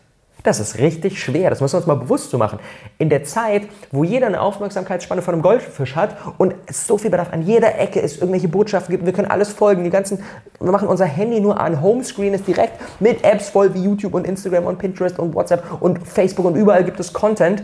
Das 0.44 0.62
ist 0.62 0.78
richtig 0.78 1.22
schwer, 1.22 1.50
das 1.50 1.60
müssen 1.60 1.74
wir 1.74 1.78
uns 1.80 1.88
mal 1.88 1.96
bewusst 1.96 2.30
zu 2.30 2.38
machen. 2.38 2.60
In 2.98 3.10
der 3.10 3.26
Zeit, 3.26 3.64
wo 3.92 4.06
jeder 4.06 4.28
eine 4.28 4.40
Aufmerksamkeitsspanne 4.40 5.22
von 5.22 5.34
einem 5.34 5.44
Goldfisch 5.44 5.98
hat 5.98 6.16
und 6.38 6.56
es 6.66 6.88
so 6.88 6.98
viel 6.98 7.12
Bedarf 7.12 7.34
an 7.34 7.42
jeder 7.42 7.78
Ecke 7.78 8.02
es 8.02 8.18
irgendwelche 8.18 8.48
Botschaften 8.48 8.94
gibt, 8.94 9.06
wir 9.06 9.12
können 9.12 9.30
alles 9.30 9.50
folgen, 9.50 9.84
die 9.84 9.90
ganzen, 9.90 10.24
wir 10.62 10.72
machen 10.72 10.88
unser 10.88 11.06
Handy 11.06 11.42
nur 11.42 11.60
an, 11.60 11.82
Homescreen 11.82 12.34
ist 12.34 12.48
direkt 12.48 12.80
mit 13.02 13.26
Apps 13.26 13.50
voll 13.50 13.74
wie 13.74 13.84
YouTube 13.84 14.14
und 14.14 14.26
Instagram 14.26 14.66
und 14.66 14.80
Pinterest 14.80 15.20
und 15.20 15.36
WhatsApp 15.36 15.64
und 15.82 16.08
Facebook 16.08 16.46
und 16.46 16.56
überall 16.56 16.86
gibt 16.86 17.02
es 17.02 17.12
Content. 17.12 17.64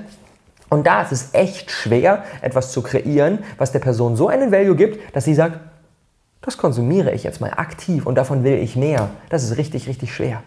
Und 0.70 0.86
da 0.86 1.04
ist 1.04 1.14
es 1.14 1.30
echt 1.32 1.72
schwer, 1.72 2.24
etwas 2.42 2.74
zu 2.74 2.82
kreieren, 2.82 3.40
was 3.58 3.72
der 3.72 3.80
Person 3.80 4.18
so 4.18 4.28
einen 4.28 4.52
Value 4.52 4.76
gibt, 4.76 5.16
dass 5.16 5.24
sie 5.24 5.36
sagt, 5.36 5.60
das 6.42 6.58
konsumiere 6.58 7.12
ich 7.12 7.24
jetzt 7.24 7.40
mal 7.40 7.52
aktiv 7.52 8.06
und 8.06 8.16
davon 8.16 8.44
will 8.44 8.58
ich 8.58 8.76
mehr. 8.76 9.10
Das 9.30 9.44
ist 9.44 9.58
richtig, 9.58 9.88
richtig 9.88 10.14
schwer. 10.14 10.44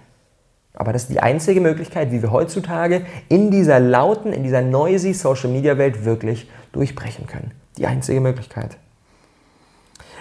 Aber 0.79 0.93
das 0.93 1.03
ist 1.03 1.11
die 1.11 1.19
einzige 1.19 1.61
Möglichkeit, 1.61 2.13
wie 2.13 2.23
wir 2.23 2.31
heutzutage 2.31 3.05
in 3.29 3.51
dieser 3.51 3.81
lauten, 3.81 4.33
in 4.33 4.45
dieser 4.45 4.63
noisy 4.63 5.13
Social 5.13 5.51
Media 5.51 5.77
Welt 5.77 6.05
wirklich 6.05 6.49
durchbrechen 6.71 7.27
können. 7.27 7.51
Die 7.79 7.87
einzige 7.89 8.21
Möglichkeit. 8.21 8.77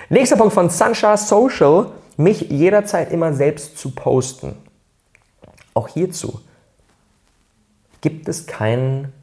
Nächster 0.09 0.35
Punkt 0.35 0.55
von 0.55 0.71
Sunshine 0.71 1.17
Social, 1.17 1.91
mich 2.17 2.49
jederzeit 2.49 3.11
immer 3.11 3.33
selbst 3.33 3.77
zu 3.77 3.91
posten. 3.91 4.55
Auch 5.75 5.89
hierzu 5.89 6.41
gibt 8.01 8.27
es 8.27 8.47
keinen 8.47 9.13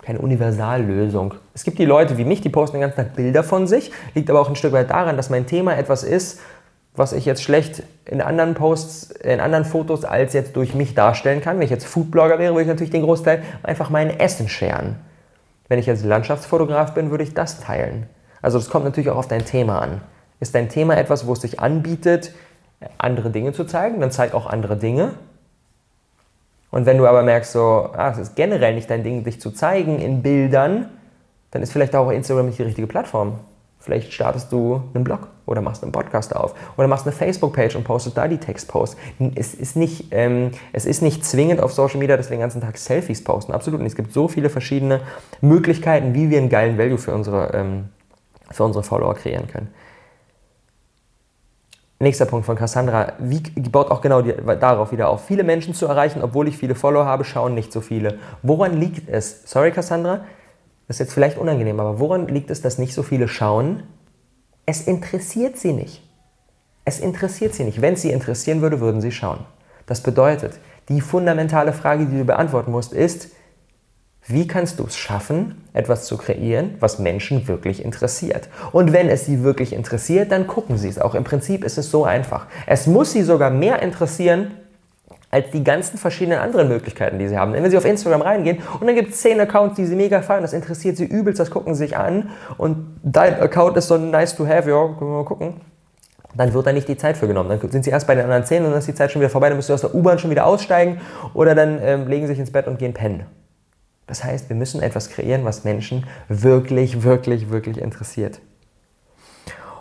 keine 0.00 0.20
Universallösung. 0.20 1.34
Es 1.52 1.64
gibt 1.64 1.78
die 1.78 1.84
Leute 1.84 2.16
wie 2.16 2.24
mich, 2.24 2.40
die 2.40 2.48
posten 2.48 2.76
den 2.76 2.80
ganzen 2.80 2.96
Tag 2.96 3.14
Bilder 3.14 3.44
von 3.44 3.66
sich, 3.66 3.92
liegt 4.14 4.30
aber 4.30 4.40
auch 4.40 4.48
ein 4.48 4.56
Stück 4.56 4.72
weit 4.72 4.88
daran, 4.88 5.18
dass 5.18 5.28
mein 5.28 5.46
Thema 5.46 5.76
etwas 5.76 6.02
ist, 6.02 6.40
was 6.94 7.12
ich 7.12 7.24
jetzt 7.24 7.42
schlecht 7.42 7.82
in 8.04 8.20
anderen 8.20 8.54
Posts, 8.54 9.10
in 9.22 9.40
anderen 9.40 9.64
Fotos 9.64 10.04
als 10.04 10.32
jetzt 10.32 10.56
durch 10.56 10.74
mich 10.74 10.94
darstellen 10.94 11.40
kann. 11.40 11.56
Wenn 11.56 11.64
ich 11.64 11.70
jetzt 11.70 11.86
Foodblogger 11.86 12.38
wäre, 12.38 12.52
würde 12.52 12.62
ich 12.62 12.68
natürlich 12.68 12.90
den 12.90 13.02
Großteil 13.02 13.42
einfach 13.62 13.90
mein 13.90 14.18
Essen 14.18 14.48
scheren. 14.48 14.96
Wenn 15.68 15.78
ich 15.78 15.86
jetzt 15.86 16.04
Landschaftsfotograf 16.04 16.94
bin, 16.94 17.10
würde 17.10 17.24
ich 17.24 17.34
das 17.34 17.60
teilen. 17.60 18.06
Also 18.42 18.58
das 18.58 18.70
kommt 18.70 18.84
natürlich 18.84 19.10
auch 19.10 19.16
auf 19.16 19.28
dein 19.28 19.44
Thema 19.44 19.80
an. 19.80 20.00
Ist 20.40 20.54
dein 20.54 20.68
Thema 20.68 20.96
etwas, 20.96 21.26
wo 21.26 21.32
es 21.32 21.40
sich 21.40 21.60
anbietet, 21.60 22.32
andere 22.96 23.30
Dinge 23.30 23.52
zu 23.52 23.64
zeigen, 23.64 24.00
dann 24.00 24.10
zeig 24.10 24.34
auch 24.34 24.46
andere 24.46 24.76
Dinge. 24.76 25.12
Und 26.70 26.86
wenn 26.86 26.98
du 26.98 27.06
aber 27.06 27.22
merkst, 27.22 27.52
so, 27.52 27.90
ah, 27.92 28.10
es 28.10 28.18
ist 28.18 28.36
generell 28.36 28.74
nicht 28.74 28.90
dein 28.90 29.02
Ding, 29.02 29.24
dich 29.24 29.40
zu 29.40 29.50
zeigen 29.50 29.98
in 29.98 30.22
Bildern, 30.22 30.88
dann 31.50 31.62
ist 31.62 31.72
vielleicht 31.72 31.96
auch 31.96 32.10
Instagram 32.10 32.46
nicht 32.46 32.58
die 32.58 32.64
richtige 32.64 32.86
Plattform. 32.86 33.40
Vielleicht 33.88 34.12
startest 34.12 34.52
du 34.52 34.82
einen 34.92 35.02
Blog 35.02 35.28
oder 35.46 35.62
machst 35.62 35.82
einen 35.82 35.92
Podcast 35.92 36.36
auf 36.36 36.54
oder 36.76 36.88
machst 36.88 37.06
eine 37.06 37.16
Facebook-Page 37.16 37.74
und 37.74 37.84
postest 37.84 38.18
da 38.18 38.28
die 38.28 38.36
Textposts. 38.36 38.98
Es 39.34 39.54
ist, 39.54 39.76
nicht, 39.76 40.08
ähm, 40.10 40.50
es 40.74 40.84
ist 40.84 41.00
nicht 41.00 41.24
zwingend 41.24 41.62
auf 41.62 41.72
Social 41.72 41.98
Media, 41.98 42.18
dass 42.18 42.28
wir 42.28 42.36
den 42.36 42.42
ganzen 42.42 42.60
Tag 42.60 42.76
Selfies 42.76 43.24
posten. 43.24 43.52
Absolut 43.52 43.80
nicht. 43.80 43.92
Es 43.92 43.96
gibt 43.96 44.12
so 44.12 44.28
viele 44.28 44.50
verschiedene 44.50 45.00
Möglichkeiten, 45.40 46.12
wie 46.12 46.28
wir 46.28 46.36
einen 46.36 46.50
geilen 46.50 46.76
Value 46.76 46.98
für 46.98 47.14
unsere, 47.14 47.54
ähm, 47.54 47.88
für 48.50 48.64
unsere 48.64 48.84
Follower 48.84 49.14
kreieren 49.14 49.48
können. 49.48 49.68
Nächster 51.98 52.26
Punkt 52.26 52.44
von 52.44 52.56
Cassandra, 52.56 53.14
wie 53.18 53.40
baut 53.40 53.90
auch 53.90 54.02
genau 54.02 54.20
die, 54.20 54.34
darauf 54.60 54.92
wieder 54.92 55.08
auf. 55.08 55.24
Viele 55.24 55.44
Menschen 55.44 55.72
zu 55.72 55.86
erreichen, 55.86 56.20
obwohl 56.22 56.46
ich 56.46 56.58
viele 56.58 56.74
Follower 56.74 57.06
habe, 57.06 57.24
schauen 57.24 57.54
nicht 57.54 57.72
so 57.72 57.80
viele. 57.80 58.18
Woran 58.42 58.76
liegt 58.76 59.08
es? 59.08 59.50
Sorry, 59.50 59.70
Cassandra, 59.72 60.26
das 60.88 60.96
ist 60.96 61.00
jetzt 61.00 61.12
vielleicht 61.12 61.38
unangenehm, 61.38 61.78
aber 61.80 62.00
woran 62.00 62.28
liegt 62.28 62.50
es, 62.50 62.62
dass 62.62 62.78
nicht 62.78 62.94
so 62.94 63.02
viele 63.02 63.28
schauen? 63.28 63.82
Es 64.64 64.80
interessiert 64.80 65.58
sie 65.58 65.74
nicht. 65.74 66.02
Es 66.86 66.98
interessiert 66.98 67.54
sie 67.54 67.64
nicht. 67.64 67.82
Wenn 67.82 67.94
es 67.94 68.02
sie 68.02 68.10
interessieren 68.10 68.62
würde, 68.62 68.80
würden 68.80 69.02
sie 69.02 69.12
schauen. 69.12 69.40
Das 69.84 70.02
bedeutet, 70.02 70.58
die 70.88 71.02
fundamentale 71.02 71.74
Frage, 71.74 72.06
die 72.06 72.16
du 72.16 72.24
beantworten 72.24 72.70
musst, 72.70 72.94
ist, 72.94 73.30
wie 74.26 74.46
kannst 74.46 74.78
du 74.78 74.84
es 74.84 74.96
schaffen, 74.96 75.62
etwas 75.74 76.06
zu 76.06 76.16
kreieren, 76.16 76.76
was 76.80 76.98
Menschen 76.98 77.48
wirklich 77.48 77.84
interessiert? 77.84 78.48
Und 78.72 78.92
wenn 78.92 79.08
es 79.08 79.26
sie 79.26 79.42
wirklich 79.42 79.74
interessiert, 79.74 80.32
dann 80.32 80.46
gucken 80.46 80.78
sie 80.78 80.88
es 80.88 80.98
auch. 80.98 81.14
Im 81.14 81.24
Prinzip 81.24 81.64
ist 81.64 81.76
es 81.76 81.90
so 81.90 82.04
einfach. 82.04 82.46
Es 82.66 82.86
muss 82.86 83.12
sie 83.12 83.22
sogar 83.22 83.50
mehr 83.50 83.82
interessieren, 83.82 84.52
als 85.30 85.50
die 85.50 85.62
ganzen 85.62 85.98
verschiedenen 85.98 86.38
anderen 86.38 86.68
Möglichkeiten, 86.68 87.18
die 87.18 87.28
sie 87.28 87.36
haben. 87.36 87.52
wenn 87.52 87.70
sie 87.70 87.76
auf 87.76 87.84
Instagram 87.84 88.22
reingehen 88.22 88.58
und 88.80 88.86
dann 88.86 88.94
gibt 88.94 89.10
es 89.10 89.20
zehn 89.20 89.38
Accounts, 89.40 89.76
die 89.76 89.84
sie 89.84 89.94
mega 89.94 90.22
feiern, 90.22 90.42
das 90.42 90.52
interessiert 90.52 90.96
sie 90.96 91.04
übelst, 91.04 91.38
das 91.38 91.50
gucken 91.50 91.74
sie 91.74 91.84
sich 91.84 91.96
an 91.96 92.30
und 92.56 92.98
dein 93.02 93.40
Account 93.40 93.76
ist 93.76 93.88
so 93.88 93.98
nice 93.98 94.34
to 94.34 94.46
have, 94.46 94.68
ja, 94.68 94.86
mal 94.86 95.24
gucken. 95.24 95.60
Dann 96.34 96.52
wird 96.52 96.66
da 96.66 96.72
nicht 96.72 96.88
die 96.88 96.96
Zeit 96.96 97.16
für 97.16 97.26
genommen. 97.26 97.48
Dann 97.48 97.70
sind 97.70 97.84
sie 97.84 97.90
erst 97.90 98.06
bei 98.06 98.14
den 98.14 98.24
anderen 98.24 98.44
zehn 98.44 98.62
und 98.62 98.70
dann 98.70 98.78
ist 98.78 98.86
die 98.86 98.94
Zeit 98.94 99.10
schon 99.10 99.20
wieder 99.20 99.30
vorbei, 99.30 99.48
dann 99.48 99.56
müssen 99.56 99.68
sie 99.68 99.72
aus 99.72 99.80
der 99.80 99.94
U-Bahn 99.94 100.18
schon 100.18 100.30
wieder 100.30 100.46
aussteigen 100.46 101.00
oder 101.34 101.54
dann 101.54 101.80
ähm, 101.82 102.06
legen 102.06 102.26
sie 102.26 102.32
sich 102.32 102.38
ins 102.38 102.52
Bett 102.52 102.66
und 102.66 102.78
gehen 102.78 102.94
pennen. 102.94 103.26
Das 104.06 104.24
heißt, 104.24 104.48
wir 104.48 104.56
müssen 104.56 104.82
etwas 104.82 105.10
kreieren, 105.10 105.44
was 105.44 105.64
Menschen 105.64 106.06
wirklich, 106.28 107.02
wirklich, 107.02 107.50
wirklich 107.50 107.78
interessiert. 107.78 108.40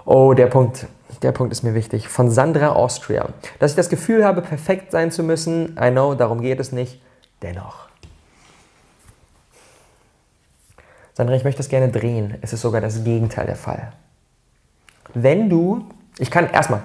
Oh, 0.05 0.33
der 0.33 0.47
Punkt, 0.47 0.87
der 1.21 1.31
Punkt 1.31 1.51
ist 1.51 1.63
mir 1.63 1.73
wichtig. 1.73 2.07
Von 2.07 2.29
Sandra 2.29 2.69
Austria. 2.69 3.29
Dass 3.59 3.71
ich 3.71 3.77
das 3.77 3.89
Gefühl 3.89 4.25
habe, 4.25 4.41
perfekt 4.41 4.91
sein 4.91 5.11
zu 5.11 5.23
müssen. 5.23 5.77
I 5.81 5.91
know, 5.91 6.15
darum 6.15 6.41
geht 6.41 6.59
es 6.59 6.71
nicht. 6.71 7.01
Dennoch. 7.41 7.87
Sandra, 11.13 11.35
ich 11.35 11.43
möchte 11.43 11.61
es 11.61 11.69
gerne 11.69 11.89
drehen. 11.89 12.35
Es 12.41 12.53
ist 12.53 12.61
sogar 12.61 12.81
das 12.81 13.03
Gegenteil 13.03 13.45
der 13.47 13.55
Fall. 13.55 13.93
Wenn 15.13 15.49
du, 15.49 15.85
ich 16.19 16.29
kann 16.29 16.49
erstmal, 16.49 16.81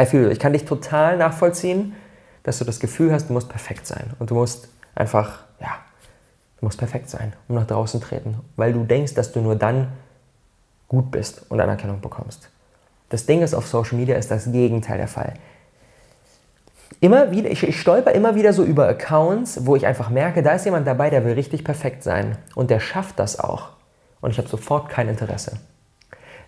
I 0.00 0.06
feel, 0.06 0.30
ich 0.30 0.38
kann 0.38 0.52
dich 0.52 0.64
total 0.64 1.16
nachvollziehen, 1.16 1.94
dass 2.42 2.58
du 2.58 2.64
das 2.64 2.78
Gefühl 2.78 3.12
hast, 3.12 3.28
du 3.28 3.32
musst 3.32 3.48
perfekt 3.48 3.86
sein. 3.86 4.12
Und 4.18 4.30
du 4.30 4.34
musst 4.34 4.68
einfach, 4.94 5.40
ja, 5.60 5.78
Du 6.64 6.66
musst 6.66 6.78
perfekt 6.78 7.10
sein, 7.10 7.34
um 7.46 7.56
nach 7.56 7.66
draußen 7.66 8.00
treten, 8.00 8.40
weil 8.56 8.72
du 8.72 8.84
denkst, 8.84 9.12
dass 9.12 9.32
du 9.32 9.42
nur 9.42 9.54
dann 9.54 9.88
gut 10.88 11.10
bist 11.10 11.44
und 11.50 11.60
Anerkennung 11.60 12.00
bekommst. 12.00 12.48
Das 13.08 13.26
Ding 13.26 13.42
ist, 13.42 13.54
auf 13.54 13.66
Social 13.66 13.98
Media 13.98 14.16
ist 14.16 14.30
das 14.30 14.50
Gegenteil 14.50 14.98
der 14.98 15.08
Fall. 15.08 15.34
Immer 17.00 17.32
wieder, 17.32 17.50
ich, 17.50 17.62
ich 17.62 17.80
stolper 17.80 18.12
immer 18.12 18.34
wieder 18.34 18.52
so 18.52 18.64
über 18.64 18.88
Accounts, 18.88 19.66
wo 19.66 19.76
ich 19.76 19.86
einfach 19.86 20.10
merke, 20.10 20.42
da 20.42 20.52
ist 20.52 20.64
jemand 20.64 20.86
dabei, 20.86 21.10
der 21.10 21.24
will 21.24 21.34
richtig 21.34 21.64
perfekt 21.64 22.02
sein 22.02 22.38
und 22.54 22.70
der 22.70 22.80
schafft 22.80 23.18
das 23.18 23.38
auch. 23.38 23.70
Und 24.20 24.30
ich 24.30 24.38
habe 24.38 24.48
sofort 24.48 24.88
kein 24.88 25.08
Interesse 25.08 25.58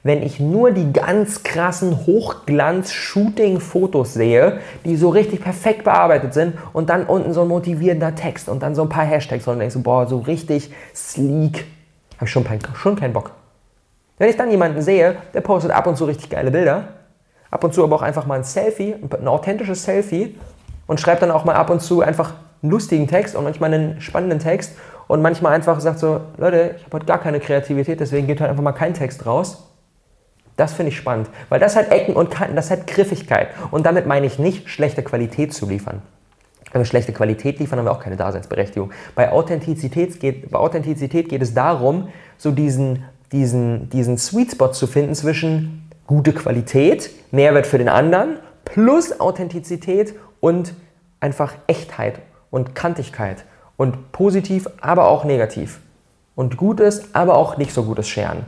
wenn 0.06 0.22
ich 0.22 0.38
nur 0.38 0.70
die 0.70 0.92
ganz 0.92 1.42
krassen 1.42 2.06
Hochglanz-Shooting-Fotos 2.06 4.14
sehe, 4.14 4.60
die 4.84 4.94
so 4.96 5.08
richtig 5.08 5.40
perfekt 5.40 5.82
bearbeitet 5.82 6.32
sind 6.32 6.54
und 6.72 6.90
dann 6.90 7.06
unten 7.06 7.32
so 7.32 7.42
ein 7.42 7.48
motivierender 7.48 8.14
Text 8.14 8.48
und 8.48 8.62
dann 8.62 8.76
so 8.76 8.82
ein 8.82 8.88
paar 8.88 9.04
Hashtags 9.04 9.48
und 9.48 9.58
denkst 9.58 9.74
so, 9.74 9.80
boah, 9.80 10.06
so 10.06 10.18
richtig 10.18 10.70
sleek, 10.94 11.66
habe 12.16 12.26
ich 12.26 12.30
schon, 12.30 12.46
schon 12.74 12.94
keinen 12.94 13.12
Bock. 13.12 13.32
Wenn 14.18 14.30
ich 14.30 14.36
dann 14.36 14.50
jemanden 14.50 14.80
sehe, 14.82 15.16
der 15.34 15.40
postet 15.40 15.72
ab 15.72 15.86
und 15.86 15.96
zu 15.96 16.04
richtig 16.04 16.30
geile 16.30 16.50
Bilder, 16.50 16.88
ab 17.50 17.64
und 17.64 17.74
zu 17.74 17.84
aber 17.84 17.96
auch 17.96 18.02
einfach 18.02 18.26
mal 18.26 18.36
ein 18.36 18.44
Selfie, 18.44 18.94
ein 18.94 19.28
authentisches 19.28 19.84
Selfie 19.84 20.38
und 20.86 21.00
schreibt 21.00 21.22
dann 21.22 21.30
auch 21.30 21.44
mal 21.44 21.54
ab 21.54 21.70
und 21.70 21.80
zu 21.80 22.02
einfach 22.02 22.34
einen 22.62 22.70
lustigen 22.70 23.06
Text 23.08 23.36
und 23.36 23.44
manchmal 23.44 23.72
einen 23.72 24.00
spannenden 24.00 24.38
Text 24.38 24.72
und 25.06 25.22
manchmal 25.22 25.52
einfach 25.52 25.80
sagt 25.80 25.98
so, 25.98 26.20
Leute, 26.36 26.76
ich 26.76 26.84
habe 26.84 26.96
heute 26.96 27.06
gar 27.06 27.18
keine 27.18 27.40
Kreativität, 27.40 28.00
deswegen 28.00 28.26
geht 28.26 28.40
halt 28.40 28.50
einfach 28.50 28.62
mal 28.62 28.72
kein 28.72 28.94
Text 28.94 29.26
raus 29.26 29.66
das 30.56 30.72
finde 30.72 30.90
ich 30.90 30.96
spannend, 30.96 31.28
weil 31.48 31.60
das 31.60 31.76
hat 31.76 31.90
Ecken 31.90 32.16
und 32.16 32.30
Kanten, 32.30 32.56
das 32.56 32.70
hat 32.70 32.86
Griffigkeit. 32.86 33.48
Und 33.70 33.84
damit 33.84 34.06
meine 34.06 34.26
ich 34.26 34.38
nicht, 34.38 34.68
schlechte 34.68 35.02
Qualität 35.02 35.52
zu 35.52 35.66
liefern. 35.66 36.02
Wenn 36.72 36.80
wir 36.80 36.86
schlechte 36.86 37.12
Qualität 37.12 37.58
liefern, 37.58 37.78
haben 37.78 37.86
wir 37.86 37.92
auch 37.92 38.00
keine 38.00 38.16
Daseinsberechtigung. 38.16 38.90
Bei 39.14 39.30
Authentizität 39.30 40.18
geht, 40.18 40.50
bei 40.50 40.58
Authentizität 40.58 41.28
geht 41.28 41.42
es 41.42 41.54
darum, 41.54 42.08
so 42.38 42.50
diesen, 42.50 43.04
diesen, 43.32 43.88
diesen 43.90 44.18
Sweet 44.18 44.52
Spot 44.52 44.72
zu 44.72 44.86
finden 44.86 45.14
zwischen 45.14 45.90
gute 46.06 46.32
Qualität, 46.32 47.10
Mehrwert 47.30 47.66
für 47.66 47.78
den 47.78 47.88
anderen, 47.88 48.38
plus 48.64 49.20
Authentizität 49.20 50.14
und 50.40 50.74
einfach 51.20 51.54
Echtheit 51.66 52.20
und 52.50 52.74
Kantigkeit 52.74 53.44
und 53.76 54.12
positiv, 54.12 54.68
aber 54.80 55.08
auch 55.08 55.24
negativ. 55.24 55.80
Und 56.34 56.56
gutes, 56.56 57.14
aber 57.14 57.36
auch 57.36 57.56
nicht 57.56 57.72
so 57.72 57.84
gutes 57.84 58.08
Scheren. 58.08 58.44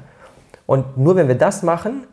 Und 0.66 0.98
nur 0.98 1.16
wenn 1.16 1.28
wir 1.28 1.34
das 1.34 1.62
machen, 1.62 2.04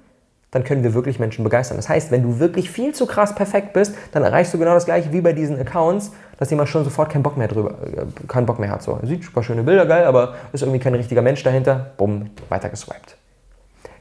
dann 0.55 0.63
können 0.63 0.85
wir 0.85 0.93
wirklich 0.93 1.19
Menschen 1.19 1.43
begeistern. 1.43 1.75
Das 1.75 1.89
heißt, 1.89 2.11
wenn 2.11 2.23
du 2.23 2.39
wirklich 2.39 2.71
viel 2.71 2.95
zu 2.95 3.07
krass 3.07 3.35
perfekt 3.35 3.73
bist, 3.73 3.93
dann 4.13 4.23
erreichst 4.23 4.53
du 4.53 4.57
genau 4.57 4.73
das 4.73 4.85
gleiche 4.85 5.11
wie 5.11 5.19
bei 5.19 5.33
diesen 5.33 5.59
Accounts, 5.59 6.13
dass 6.37 6.49
jemand 6.49 6.69
schon 6.69 6.85
sofort 6.85 7.11
keinen 7.11 7.23
Bock 7.23 7.35
mehr 7.35 7.49
drüber, 7.49 7.71
äh, 7.71 8.05
keinen 8.29 8.45
Bock 8.45 8.57
mehr 8.57 8.69
hat. 8.69 8.81
So, 8.81 8.97
sieht 9.03 9.25
super 9.25 9.43
schöne 9.43 9.63
Bilder, 9.63 9.85
geil, 9.85 10.05
aber 10.05 10.35
ist 10.53 10.61
irgendwie 10.61 10.79
kein 10.79 10.95
richtiger 10.95 11.21
Mensch 11.21 11.43
dahinter. 11.43 11.91
Bumm, 11.97 12.29
weiter 12.47 12.69
geswiped. 12.69 13.17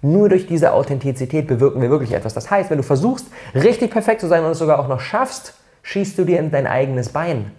Nur 0.00 0.28
durch 0.28 0.46
diese 0.46 0.74
Authentizität 0.74 1.48
bewirken 1.48 1.82
wir 1.82 1.90
wirklich 1.90 2.12
etwas. 2.12 2.34
Das 2.34 2.48
heißt, 2.48 2.70
wenn 2.70 2.76
du 2.76 2.84
versuchst, 2.84 3.26
richtig 3.56 3.90
perfekt 3.90 4.20
zu 4.20 4.28
sein 4.28 4.44
und 4.44 4.52
es 4.52 4.58
sogar 4.60 4.78
auch 4.78 4.86
noch 4.86 5.00
schaffst, 5.00 5.54
schießt 5.82 6.16
du 6.16 6.24
dir 6.24 6.38
in 6.38 6.52
dein 6.52 6.68
eigenes 6.68 7.08
Bein, 7.08 7.50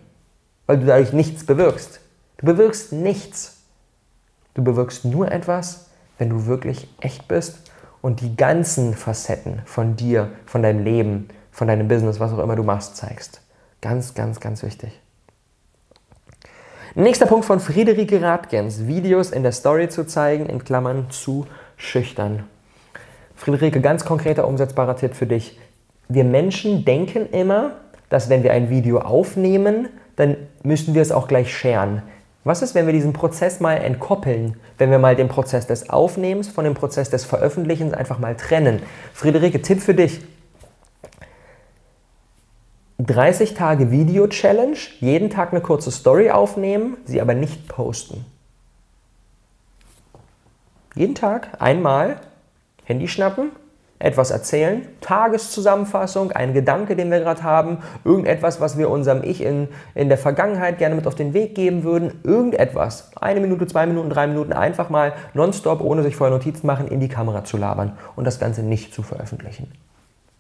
weil 0.68 0.78
du 0.80 0.86
dadurch 0.86 1.12
nichts 1.12 1.46
bewirkst. 1.46 2.00
Du 2.38 2.46
bewirkst 2.46 2.94
nichts. 2.94 3.58
Du 4.54 4.64
bewirkst 4.64 5.04
nur 5.04 5.34
etwas, 5.34 5.90
wenn 6.18 6.30
du 6.30 6.46
wirklich 6.46 6.88
echt 7.02 7.28
bist 7.28 7.65
und 8.06 8.22
die 8.22 8.36
ganzen 8.36 8.94
Facetten 8.94 9.64
von 9.66 9.96
dir, 9.96 10.30
von 10.46 10.62
deinem 10.62 10.84
Leben, 10.84 11.28
von 11.50 11.68
deinem 11.68 11.88
Business, 11.88 12.20
was 12.20 12.32
auch 12.32 12.38
immer 12.38 12.56
du 12.56 12.62
machst, 12.62 12.96
zeigst. 12.96 13.42
Ganz, 13.82 14.14
ganz, 14.14 14.40
ganz 14.40 14.62
wichtig. 14.62 15.02
Nächster 16.94 17.26
Punkt 17.26 17.46
von 17.46 17.60
Friederike 17.60 18.22
Radgens. 18.22 18.86
Videos 18.86 19.32
in 19.32 19.42
der 19.42 19.54
Story 19.54 19.90
zu 19.90 20.06
zeigen, 20.06 20.46
in 20.46 20.64
Klammern 20.64 21.08
zu 21.10 21.48
schüchtern. 21.78 22.44
Friederike, 23.36 23.82
ganz 23.82 24.06
konkreter 24.06 24.48
umsetzbarer 24.48 24.98
Tipp 24.98 25.16
für 25.16 25.26
dich. 25.26 25.60
Wir 26.08 26.26
Menschen 26.26 26.86
denken 26.86 27.28
immer, 27.32 27.72
dass 28.10 28.30
wenn 28.30 28.44
wir 28.44 28.54
ein 28.54 28.70
Video 28.70 29.00
aufnehmen, 29.00 29.90
dann 30.16 30.38
müssen 30.62 30.94
wir 30.94 31.02
es 31.02 31.12
auch 31.12 31.28
gleich 31.28 31.58
scheren. 31.58 32.04
Was 32.46 32.62
ist, 32.62 32.76
wenn 32.76 32.86
wir 32.86 32.94
diesen 32.94 33.12
Prozess 33.12 33.60
mal 33.60 33.78
entkoppeln, 33.78 34.56
wenn 34.78 34.92
wir 34.92 35.00
mal 35.00 35.16
den 35.16 35.28
Prozess 35.28 35.66
des 35.66 35.90
Aufnehmens 35.90 36.48
von 36.48 36.64
dem 36.64 36.76
Prozess 36.76 37.10
des 37.10 37.26
Veröffentlichens 37.26 37.92
einfach 37.92 38.20
mal 38.20 38.36
trennen? 38.36 38.84
Friederike, 39.14 39.64
Tipp 39.64 39.82
für 39.82 39.96
dich. 39.96 40.22
30 43.00 43.56
Tage 43.56 43.90
Video-Challenge, 43.90 44.78
jeden 45.00 45.32
Tag 45.32 45.54
eine 45.54 45.62
kurze 45.62 45.90
Story 45.90 46.30
aufnehmen, 46.30 46.98
sie 47.06 47.20
aber 47.20 47.34
nicht 47.34 47.68
posten. 47.68 48.26
Jeden 50.94 51.16
Tag 51.16 51.60
einmal 51.60 52.22
Handy 52.84 53.08
schnappen, 53.08 53.50
etwas 54.00 54.32
erzählen, 54.32 54.86
Tageszusammenfassung, 55.00 56.32
ein 56.34 56.54
Gedanke, 56.54 56.96
den 56.96 57.10
wir 57.12 57.20
gerade 57.20 57.44
haben, 57.44 57.78
irgendetwas, 58.04 58.60
was 58.60 58.78
wir 58.78 58.90
unserem 58.90 59.24
Ich 59.24 59.42
in, 59.42 59.70
in 59.94 60.10
der 60.10 60.18
Vergangenheit 60.18 60.78
gerne 60.78 60.96
mit 60.96 61.08
auf 61.08 61.16
den 61.16 61.34
Weg 61.34 61.56
geben 61.56 61.84
würden, 61.84 62.20
irgendetwas, 62.24 63.12
eine 63.20 63.40
Minute, 63.40 63.68
zwei 63.68 63.86
Minuten, 63.86 64.10
drei 64.10 64.28
Minuten, 64.28 64.52
einfach 64.52 64.90
mal 64.90 65.14
nonstop, 65.34 65.82
ohne 65.82 66.04
sich 66.04 66.16
vorher 66.16 66.36
Notizen 66.36 66.68
machen, 66.68 66.88
in 66.88 67.00
die 67.00 67.08
Kamera 67.08 67.46
zu 67.46 67.58
labern 67.58 67.98
und 68.16 68.26
das 68.26 68.40
Ganze 68.40 68.64
nicht 68.64 68.94
zu 68.94 69.02
veröffentlichen. 69.02 69.72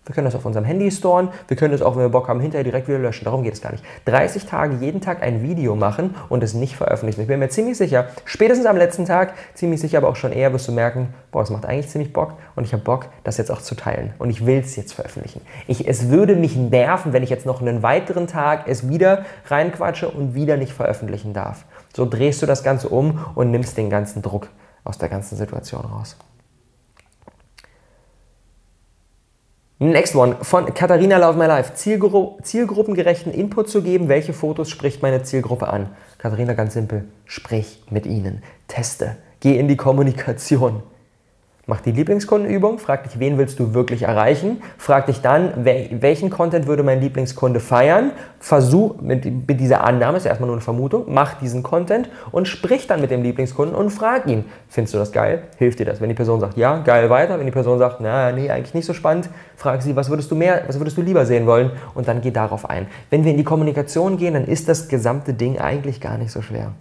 Wir 0.06 0.14
können 0.14 0.26
das 0.26 0.36
auf 0.36 0.46
unserem 0.46 0.66
Handy 0.66 0.92
storen, 0.92 1.30
wir 1.48 1.58
können 1.58 1.74
es 1.74 1.82
auch, 1.82 1.96
wenn 1.96 2.04
wir 2.04 2.10
Bock 2.10 2.28
haben, 2.28 2.40
hinterher 2.40 2.64
direkt 2.64 2.88
wieder 2.88 3.00
löschen. 3.00 3.26
Darum 3.26 3.42
geht 3.42 3.54
es 3.54 3.62
gar 3.62 3.72
nicht. 3.72 3.84
30 4.06 4.46
Tage 4.46 4.76
jeden 4.76 5.02
Tag 5.02 5.24
ein 5.24 5.42
Video 5.42 5.76
machen 5.76 6.16
und 6.30 6.44
es 6.44 6.54
nicht 6.54 6.76
veröffentlichen. 6.76 7.22
Ich 7.22 7.28
bin 7.28 7.40
mir 7.40 7.50
ziemlich 7.50 7.78
sicher, 7.78 8.08
spätestens 8.24 8.68
am 8.68 8.78
letzten 8.78 9.06
Tag, 9.06 9.34
ziemlich 9.56 9.82
sicher, 9.82 9.98
aber 9.98 10.10
auch 10.10 10.16
schon 10.16 10.32
eher 10.32 10.54
wirst 10.54 10.68
du 10.68 10.72
merken, 10.72 11.14
boah, 11.32 11.42
es 11.42 11.50
macht 11.50 11.66
eigentlich 11.66 11.90
ziemlich 11.90 12.14
Bock 12.14 12.34
und 12.56 12.66
ich 12.66 12.74
habe 12.74 12.84
Bock, 12.84 13.08
das 13.24 13.38
jetzt 13.38 13.52
auch 13.52 13.62
zu 13.62 13.74
teilen. 13.74 14.14
Und 14.20 14.30
ich 14.30 14.46
will 14.46 14.60
es 14.60 14.76
jetzt 14.76 14.94
veröffentlichen. 14.94 15.42
Ich, 15.66 15.88
es 15.88 16.10
würde 16.10 16.36
mich 16.36 16.56
nerven, 16.56 17.12
wenn 17.12 17.24
ich 17.24 17.32
jetzt 17.32 17.48
noch 17.48 17.62
einen 17.62 17.82
weiteren 17.82 18.28
Tag 18.28 18.68
es 18.68 18.88
wieder 18.88 19.26
reinquatsche 19.48 20.08
und 20.08 20.36
wieder 20.36 20.56
nicht 20.58 20.74
veröffentlichen 20.74 21.34
darf. 21.34 21.66
So 21.96 22.06
drehst 22.06 22.42
du 22.42 22.46
das 22.46 22.64
Ganze 22.64 22.90
um 22.90 23.26
und 23.34 23.50
nimmst 23.50 23.76
den 23.78 23.90
ganzen 23.90 24.22
Druck 24.22 24.50
aus 24.84 25.00
der 25.00 25.10
ganzen 25.10 25.36
Situation 25.36 25.84
raus. 25.84 26.16
Next 29.78 30.16
one 30.16 30.38
von 30.42 30.74
Katharina 30.74 31.18
Love 31.18 31.38
My 31.38 31.48
Life. 31.48 31.74
Zielgru 31.74 32.38
zielgruppengerechten 32.42 33.34
Input 33.34 33.70
zu 33.70 33.82
geben. 33.82 34.08
Welche 34.08 34.32
Fotos 34.32 34.70
spricht 34.70 35.02
meine 35.02 35.24
Zielgruppe 35.24 35.68
an? 35.68 35.90
Katharina, 36.18 36.54
ganz 36.54 36.76
simpel. 36.76 37.10
Sprich 37.26 37.84
mit 37.90 38.06
ihnen. 38.06 38.42
Teste. 38.70 39.18
Geh 39.42 39.60
in 39.60 39.68
die 39.68 39.76
Kommunikation. 39.76 40.82
Mach 41.68 41.82
die 41.82 41.92
Lieblingskundenübung, 41.92 42.78
frag 42.78 43.06
dich, 43.06 43.18
wen 43.20 43.40
willst 43.40 43.58
du 43.60 43.74
wirklich 43.74 44.04
erreichen, 44.04 44.62
frag 44.78 45.08
dich 45.08 45.22
dann, 45.22 45.66
welchen 45.66 46.30
Content 46.30 46.68
würde 46.68 46.84
mein 46.84 47.02
Lieblingskunde 47.02 47.60
feiern, 47.60 48.12
versuch 48.40 49.02
mit, 49.02 49.26
mit 49.26 49.60
dieser 49.60 49.84
Annahme, 49.84 50.18
ist 50.18 50.26
ja 50.26 50.30
erstmal 50.30 50.46
nur 50.46 50.58
eine 50.58 50.62
Vermutung, 50.62 51.06
mach 51.08 51.40
diesen 51.40 51.64
Content 51.64 52.08
und 52.32 52.48
sprich 52.48 52.86
dann 52.86 53.02
mit 53.02 53.10
dem 53.10 53.24
Lieblingskunden 53.24 53.76
und 53.76 53.90
frag 53.90 54.28
ihn, 54.28 54.46
findest 54.70 54.94
du 54.94 55.00
das 55.00 55.12
geil, 55.12 55.42
hilft 55.58 55.80
dir 55.80 55.88
das? 55.88 56.00
Wenn 56.02 56.10
die 56.10 56.16
Person 56.16 56.40
sagt, 56.40 56.56
ja, 56.56 56.78
geil, 56.84 57.10
weiter, 57.10 57.40
wenn 57.40 57.48
die 57.48 57.52
Person 57.52 57.80
sagt, 57.80 58.00
na, 58.00 58.32
nee, 58.32 58.52
eigentlich 58.52 58.76
nicht 58.76 58.86
so 58.86 58.94
spannend, 58.94 59.32
frag 59.56 59.82
sie, 59.82 59.96
was 59.96 60.12
würdest 60.12 60.30
du 60.30 60.36
mehr, 60.36 60.66
was 60.68 60.80
würdest 60.80 60.98
du 60.98 61.02
lieber 61.02 61.26
sehen 61.26 61.48
wollen 61.48 61.72
und 61.96 62.08
dann 62.08 62.22
geh 62.22 62.30
darauf 62.30 62.70
ein. 62.70 62.86
Wenn 63.10 63.24
wir 63.24 63.32
in 63.32 63.38
die 63.38 63.44
Kommunikation 63.44 64.18
gehen, 64.18 64.36
dann 64.36 64.46
ist 64.46 64.70
das 64.70 64.88
gesamte 64.88 65.34
Ding 65.34 65.58
eigentlich 65.58 66.00
gar 66.00 66.20
nicht 66.20 66.30
so 66.30 66.44
schwer. 66.44 66.74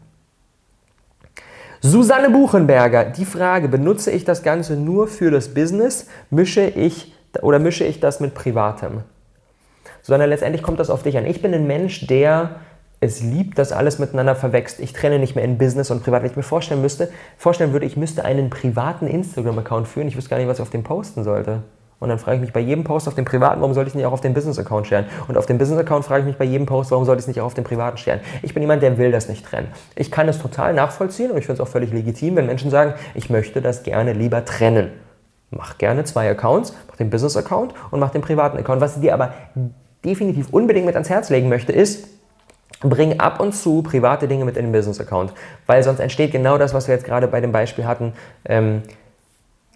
Susanne 1.87 2.31
Buchenberger, 2.31 3.05
die 3.05 3.27
Frage, 3.27 3.69
benutze 3.69 4.11
ich 4.11 4.25
das 4.25 4.43
Ganze 4.43 4.75
nur 4.75 5.07
für 5.07 5.31
das 5.31 5.53
Business, 5.53 6.09
mische 6.31 6.63
ich 6.63 7.13
oder 7.43 7.59
mische 7.59 7.85
ich 7.85 8.01
das 8.01 8.21
mit 8.21 8.33
Privatem? 8.33 9.03
Sondern 10.01 10.31
letztendlich 10.31 10.63
kommt 10.63 10.81
das 10.81 10.89
auf 10.89 11.03
dich 11.03 11.19
an. 11.19 11.27
Ich 11.27 11.43
bin 11.43 11.53
ein 11.53 11.67
Mensch, 11.67 12.07
der 12.07 12.57
es 13.01 13.21
liebt, 13.21 13.59
dass 13.59 13.71
alles 13.71 13.99
miteinander 13.99 14.35
verwächst. 14.35 14.81
Ich 14.81 14.95
trenne 14.95 15.19
nicht 15.19 15.35
mehr 15.35 15.45
in 15.45 15.59
Business 15.59 15.91
und 15.91 16.03
Privat. 16.03 16.23
Wenn 16.23 16.31
ich 16.31 16.37
mir 16.37 16.43
vorstellen 16.43 16.81
müsste, 16.81 17.11
vorstellen 17.37 17.75
würde, 17.75 17.85
ich 17.85 17.99
müsste 17.99 18.25
einen 18.25 18.49
privaten 18.49 19.07
Instagram-Account 19.07 19.87
führen. 19.87 20.09
Ich 20.09 20.17
wüsste 20.17 20.31
gar 20.31 20.39
nicht, 20.39 20.49
was 20.49 20.61
ich 20.61 20.63
auf 20.63 20.71
dem 20.71 20.85
posten 20.85 21.23
sollte. 21.23 21.65
Und 22.05 22.11
dann 22.11 22.19
frage 22.19 22.37
ich 22.37 22.43
mich 22.43 22.53
bei 22.53 22.61
jedem 22.61 22.85
Post 22.85 23.09
auf 23.09 23.15
dem 23.15 23.25
privaten, 23.25 23.63
warum 23.63 23.73
sollte 23.73 23.89
ich 23.89 23.95
nicht 23.95 24.05
auch 24.05 24.13
auf 24.13 24.21
dem 24.21 24.35
Business-Account 24.35 24.87
scheren? 24.87 25.07
Und 25.27 25.39
auf 25.39 25.47
dem 25.47 25.57
Business-Account 25.57 26.05
frage 26.05 26.21
ich 26.21 26.27
mich 26.27 26.37
bei 26.37 26.45
jedem 26.45 26.67
Post, 26.67 26.91
warum 26.91 27.07
sollte 27.07 27.21
ich 27.21 27.23
es 27.23 27.29
nicht 27.29 27.41
auch 27.41 27.47
auf 27.47 27.55
dem 27.55 27.65
privaten 27.65 27.97
scheren? 27.97 28.21
Ich 28.43 28.53
bin 28.53 28.63
jemand, 28.63 28.83
der 28.83 28.99
will 28.99 29.11
das 29.11 29.27
nicht 29.27 29.47
trennen. 29.47 29.69
Ich 29.97 30.11
kann 30.11 30.29
es 30.29 30.39
total 30.39 30.75
nachvollziehen 30.75 31.31
und 31.31 31.39
ich 31.39 31.47
finde 31.47 31.63
es 31.63 31.67
auch 31.67 31.73
völlig 31.73 31.95
legitim, 31.95 32.37
wenn 32.37 32.45
Menschen 32.45 32.71
sagen, 32.71 32.93
ich 33.15 33.31
möchte 33.31 33.63
das 33.63 33.85
gerne 33.85 34.13
lieber 34.13 34.45
trennen. 34.45 34.91
Mach 35.51 35.79
gerne 35.79 36.05
zwei 36.05 36.29
Accounts, 36.29 36.75
mach 36.89 36.97
den 36.97 37.09
Business-Account 37.09 37.73
und 37.91 38.01
mach 38.01 38.11
den 38.11 38.21
privaten 38.21 38.59
Account. 38.59 38.83
Was 38.83 38.97
ich 38.97 39.01
dir 39.01 39.15
aber 39.15 39.33
definitiv 40.05 40.49
unbedingt 40.51 40.85
mit 40.85 40.97
ans 40.97 41.09
Herz 41.09 41.31
legen 41.31 41.49
möchte, 41.49 41.73
ist, 41.73 42.07
bring 42.81 43.19
ab 43.19 43.41
und 43.41 43.55
zu 43.55 43.81
private 43.81 44.29
Dinge 44.29 44.45
mit 44.45 44.59
in 44.59 44.67
den 44.67 44.73
Business-Account, 44.73 45.33
weil 45.67 45.83
sonst 45.83 46.01
entsteht 46.01 46.33
genau 46.33 46.59
das, 46.59 46.75
was 46.75 46.87
wir 46.87 46.95
jetzt 46.95 47.07
gerade 47.07 47.29
bei 47.29 47.41
dem 47.41 47.51
Beispiel 47.51 47.87
hatten. 47.87 48.13
Ähm, 48.45 48.83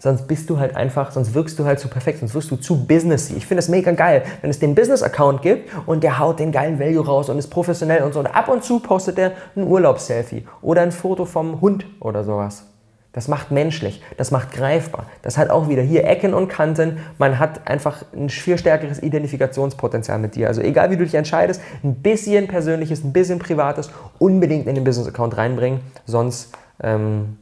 Sonst 0.00 0.28
bist 0.28 0.48
du 0.48 0.58
halt 0.60 0.76
einfach, 0.76 1.10
sonst 1.10 1.34
wirkst 1.34 1.58
du 1.58 1.64
halt 1.64 1.80
zu 1.80 1.88
perfekt, 1.88 2.20
sonst 2.20 2.34
wirst 2.34 2.50
du 2.50 2.56
zu 2.56 2.86
businessy. 2.86 3.34
Ich 3.36 3.46
finde 3.46 3.58
es 3.60 3.68
mega 3.68 3.90
geil, 3.90 4.22
wenn 4.42 4.50
es 4.50 4.60
den 4.60 4.74
Business-Account 4.76 5.42
gibt 5.42 5.70
und 5.86 6.04
der 6.04 6.20
haut 6.20 6.38
den 6.38 6.52
geilen 6.52 6.78
Value 6.78 7.04
raus 7.04 7.28
und 7.28 7.38
ist 7.38 7.48
professionell 7.48 8.02
und 8.04 8.14
so. 8.14 8.20
Und 8.20 8.28
ab 8.28 8.48
und 8.48 8.62
zu 8.62 8.78
postet 8.78 9.18
er 9.18 9.32
ein 9.56 9.64
Urlaubsselfie 9.64 10.46
oder 10.62 10.82
ein 10.82 10.92
Foto 10.92 11.24
vom 11.24 11.60
Hund 11.60 11.84
oder 12.00 12.22
sowas. 12.22 12.64
Das 13.12 13.26
macht 13.26 13.50
menschlich, 13.50 14.00
das 14.16 14.30
macht 14.30 14.52
greifbar. 14.52 15.06
Das 15.22 15.36
hat 15.36 15.50
auch 15.50 15.68
wieder 15.68 15.82
hier 15.82 16.04
Ecken 16.04 16.34
und 16.34 16.46
Kanten. 16.46 16.98
Man 17.16 17.40
hat 17.40 17.66
einfach 17.68 18.04
ein 18.14 18.28
viel 18.28 18.56
stärkeres 18.58 19.02
Identifikationspotenzial 19.02 20.20
mit 20.20 20.36
dir. 20.36 20.46
Also 20.46 20.60
egal 20.60 20.90
wie 20.92 20.96
du 20.96 21.02
dich 21.02 21.14
entscheidest, 21.14 21.60
ein 21.82 21.96
bisschen 21.96 22.46
persönliches, 22.46 23.02
ein 23.02 23.12
bisschen 23.12 23.40
privates 23.40 23.90
unbedingt 24.20 24.68
in 24.68 24.76
den 24.76 24.84
Business-Account 24.84 25.36
reinbringen. 25.36 25.80
Sonst, 26.06 26.52
ähm, 26.80 27.38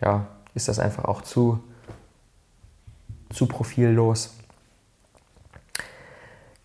ja, 0.00 0.26
ist 0.54 0.68
das 0.68 0.78
einfach 0.78 1.04
auch 1.04 1.22
zu, 1.22 1.60
zu 3.32 3.46
profillos. 3.46 4.34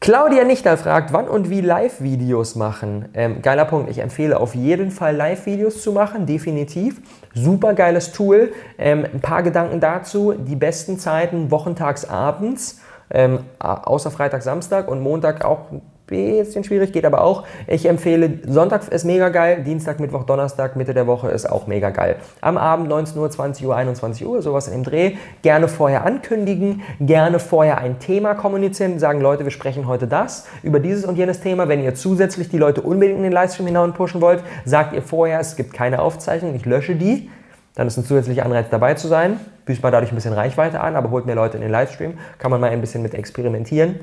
Claudia 0.06 0.44
Nichter 0.44 0.78
fragt, 0.78 1.14
wann 1.14 1.28
und 1.28 1.50
wie 1.50 1.62
Live-Videos 1.62 2.54
machen. 2.56 3.10
Ähm, 3.16 3.42
geiler 3.42 3.66
Punkt. 3.66 3.90
Ich 3.90 3.98
empfehle 3.98 4.40
auf 4.40 4.54
jeden 4.54 4.92
Fall 4.92 5.16
Live-Videos 5.16 5.82
zu 5.82 5.94
machen, 5.94 6.28
definitiv. 6.28 7.02
Super 7.34 7.74
geiles 7.74 8.12
Tool. 8.12 8.54
Ähm, 8.78 9.04
ein 9.12 9.20
paar 9.20 9.42
Gedanken 9.42 9.80
dazu. 9.80 10.34
Die 10.34 10.56
besten 10.56 11.00
Zeiten 11.00 11.50
wochentags 11.50 12.06
abends, 12.06 12.82
ähm, 13.10 13.40
außer 13.58 14.12
Freitag, 14.12 14.44
Samstag 14.44 14.90
und 14.90 15.02
Montag 15.02 15.44
auch 15.44 15.70
bisschen 16.08 16.64
schwierig, 16.64 16.94
geht 16.94 17.06
aber 17.06 17.22
auch. 17.22 17.46
Ich 17.68 17.86
empfehle, 17.88 18.40
Sonntag 18.48 18.88
ist 18.90 19.06
mega 19.06 19.30
geil, 19.30 19.64
Dienstag, 19.64 20.00
Mittwoch, 20.00 20.24
Donnerstag, 20.24 20.76
Mitte 20.76 20.94
der 20.94 21.08
Woche 21.08 21.30
ist 21.30 21.50
auch 21.50 21.68
mega 21.68 21.90
geil. 21.90 22.18
Am 22.42 22.58
Abend 22.58 22.90
19 22.90 23.18
Uhr, 23.18 23.30
20 23.30 23.66
Uhr, 23.66 23.76
21 23.76 24.26
Uhr, 24.26 24.42
sowas 24.42 24.68
in 24.68 24.74
dem 24.74 24.84
Dreh. 24.84 25.14
Gerne 25.42 25.68
vorher 25.68 26.06
ankündigen, 26.06 26.84
gerne 27.00 27.40
vorher 27.40 27.80
ein 27.80 28.00
Thema 28.00 28.36
kommunizieren, 28.36 29.00
sagen 29.00 29.22
Leute, 29.22 29.44
wir 29.44 29.52
sprechen 29.52 29.88
heute 29.88 30.08
das, 30.08 30.48
über 30.64 30.80
dieses 30.80 31.06
und 31.06 31.18
jenes 31.18 31.42
Thema. 31.42 31.68
Wenn 31.68 31.84
ihr 31.84 31.96
zusätzlich 31.96 32.50
die 32.50 32.58
Leute 32.58 32.82
unbedingt 32.82 33.18
in 33.18 33.24
den 33.24 33.34
Livestream 33.34 33.68
hinein 33.68 33.94
pushen 33.94 34.22
wollt, 34.22 34.44
sagt 34.66 34.94
ihr 34.94 35.02
vorher, 35.02 35.40
es 35.40 35.56
gibt 35.56 35.74
keine 35.74 36.02
Aufzeichnung, 36.02 36.56
ich 36.56 36.66
lösche 36.66 36.96
die. 36.96 37.30
Dann 37.76 37.88
ist 37.88 37.98
ein 37.98 38.06
zusätzlicher 38.06 38.46
Anreiz 38.46 38.68
dabei 38.70 38.94
zu 38.94 39.08
sein. 39.08 39.40
Büßt 39.66 39.84
mal 39.84 39.92
dadurch 39.92 40.12
ein 40.12 40.16
bisschen 40.16 40.34
Reichweite 40.34 40.80
an, 40.80 40.96
aber 40.96 41.10
holt 41.10 41.26
mehr 41.26 41.36
Leute 41.36 41.58
in 41.58 41.62
den 41.62 41.72
Livestream. 41.72 42.14
Kann 42.38 42.52
man 42.52 42.62
mal 42.62 42.70
ein 42.70 42.80
bisschen 42.80 43.02
mit 43.02 43.14
experimentieren. 43.14 44.00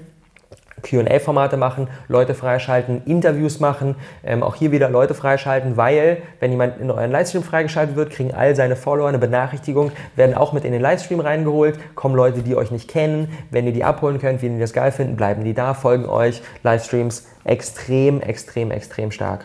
QA-Formate 0.80 1.56
machen, 1.56 1.88
Leute 2.08 2.34
freischalten, 2.34 3.02
Interviews 3.04 3.60
machen, 3.60 3.96
ähm, 4.24 4.42
auch 4.42 4.54
hier 4.54 4.72
wieder 4.72 4.88
Leute 4.88 5.14
freischalten, 5.14 5.76
weil 5.76 6.18
wenn 6.40 6.50
jemand 6.50 6.80
in 6.80 6.90
euren 6.90 7.10
Livestream 7.10 7.42
freigeschaltet 7.42 7.96
wird, 7.96 8.10
kriegen 8.10 8.32
all 8.32 8.56
seine 8.56 8.76
Follower 8.76 9.08
eine 9.08 9.18
Benachrichtigung, 9.18 9.92
werden 10.16 10.34
auch 10.34 10.52
mit 10.52 10.64
in 10.64 10.72
den 10.72 10.80
Livestream 10.80 11.20
reingeholt, 11.20 11.78
kommen 11.94 12.14
Leute, 12.14 12.42
die 12.42 12.56
euch 12.56 12.70
nicht 12.70 12.88
kennen, 12.88 13.36
wenn 13.50 13.66
ihr 13.66 13.72
die 13.72 13.84
abholen 13.84 14.18
könnt, 14.18 14.42
wenn 14.42 14.54
ihr 14.54 14.60
das 14.60 14.72
geil 14.72 14.92
finden, 14.92 15.16
bleiben 15.16 15.44
die 15.44 15.54
da, 15.54 15.74
folgen 15.74 16.06
euch, 16.06 16.42
Livestreams 16.62 17.26
extrem, 17.44 18.20
extrem, 18.20 18.70
extrem 18.70 19.10
stark. 19.10 19.44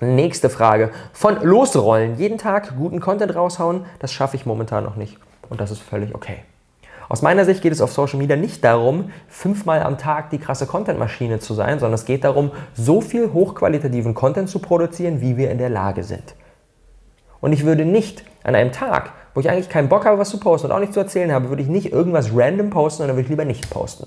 Nächste 0.00 0.50
Frage. 0.50 0.90
Von 1.14 1.42
Losrollen. 1.42 2.18
Jeden 2.18 2.36
Tag 2.36 2.76
guten 2.76 3.00
Content 3.00 3.34
raushauen, 3.34 3.86
das 3.98 4.12
schaffe 4.12 4.36
ich 4.36 4.44
momentan 4.44 4.84
noch 4.84 4.96
nicht. 4.96 5.16
Und 5.48 5.58
das 5.58 5.70
ist 5.70 5.80
völlig 5.80 6.14
okay. 6.14 6.40
Aus 7.08 7.22
meiner 7.22 7.44
Sicht 7.44 7.62
geht 7.62 7.72
es 7.72 7.80
auf 7.80 7.92
Social 7.92 8.18
Media 8.18 8.36
nicht 8.36 8.64
darum, 8.64 9.10
fünfmal 9.28 9.82
am 9.82 9.96
Tag 9.98 10.30
die 10.30 10.38
krasse 10.38 10.66
Content-Maschine 10.66 11.38
zu 11.38 11.54
sein, 11.54 11.78
sondern 11.78 11.94
es 11.94 12.04
geht 12.04 12.24
darum, 12.24 12.50
so 12.74 13.00
viel 13.00 13.32
hochqualitativen 13.32 14.14
Content 14.14 14.48
zu 14.48 14.58
produzieren, 14.58 15.20
wie 15.20 15.36
wir 15.36 15.50
in 15.50 15.58
der 15.58 15.70
Lage 15.70 16.02
sind. 16.02 16.34
Und 17.40 17.52
ich 17.52 17.64
würde 17.64 17.84
nicht 17.84 18.24
an 18.42 18.54
einem 18.54 18.72
Tag, 18.72 19.12
wo 19.34 19.40
ich 19.40 19.50
eigentlich 19.50 19.68
keinen 19.68 19.88
Bock 19.88 20.04
habe, 20.04 20.18
was 20.18 20.30
zu 20.30 20.40
posten 20.40 20.68
und 20.68 20.72
auch 20.72 20.80
nicht 20.80 20.94
zu 20.94 21.00
erzählen 21.00 21.30
habe, 21.30 21.48
würde 21.48 21.62
ich 21.62 21.68
nicht 21.68 21.92
irgendwas 21.92 22.30
random 22.34 22.70
posten, 22.70 22.98
sondern 22.98 23.16
würde 23.16 23.24
ich 23.24 23.30
lieber 23.30 23.44
nicht 23.44 23.70
posten. 23.70 24.06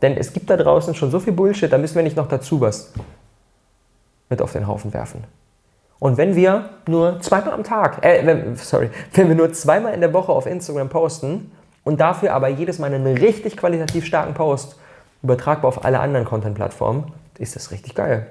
Denn 0.00 0.16
es 0.16 0.32
gibt 0.32 0.48
da 0.48 0.56
draußen 0.56 0.94
schon 0.94 1.10
so 1.10 1.20
viel 1.20 1.32
Bullshit, 1.32 1.72
da 1.72 1.78
müssen 1.78 1.96
wir 1.96 2.02
nicht 2.02 2.16
noch 2.16 2.28
dazu 2.28 2.60
was 2.60 2.92
mit 4.30 4.40
auf 4.40 4.52
den 4.52 4.66
Haufen 4.66 4.94
werfen. 4.94 5.24
Und 6.04 6.18
wenn 6.18 6.36
wir 6.36 6.68
nur 6.86 7.18
zweimal 7.22 7.54
am 7.54 7.64
Tag, 7.64 8.04
äh, 8.04 8.26
wenn, 8.26 8.56
sorry, 8.56 8.90
wenn 9.14 9.28
wir 9.28 9.34
nur 9.34 9.54
zweimal 9.54 9.94
in 9.94 10.02
der 10.02 10.12
Woche 10.12 10.32
auf 10.32 10.44
Instagram 10.44 10.90
posten 10.90 11.50
und 11.82 11.98
dafür 11.98 12.34
aber 12.34 12.48
jedes 12.48 12.78
Mal 12.78 12.92
einen 12.92 13.06
richtig 13.16 13.56
qualitativ 13.56 14.04
starken 14.04 14.34
Post 14.34 14.76
übertragbar 15.22 15.68
auf 15.68 15.82
alle 15.86 16.00
anderen 16.00 16.26
Content-Plattformen, 16.26 17.10
ist 17.38 17.56
das 17.56 17.70
richtig 17.70 17.94
geil. 17.94 18.26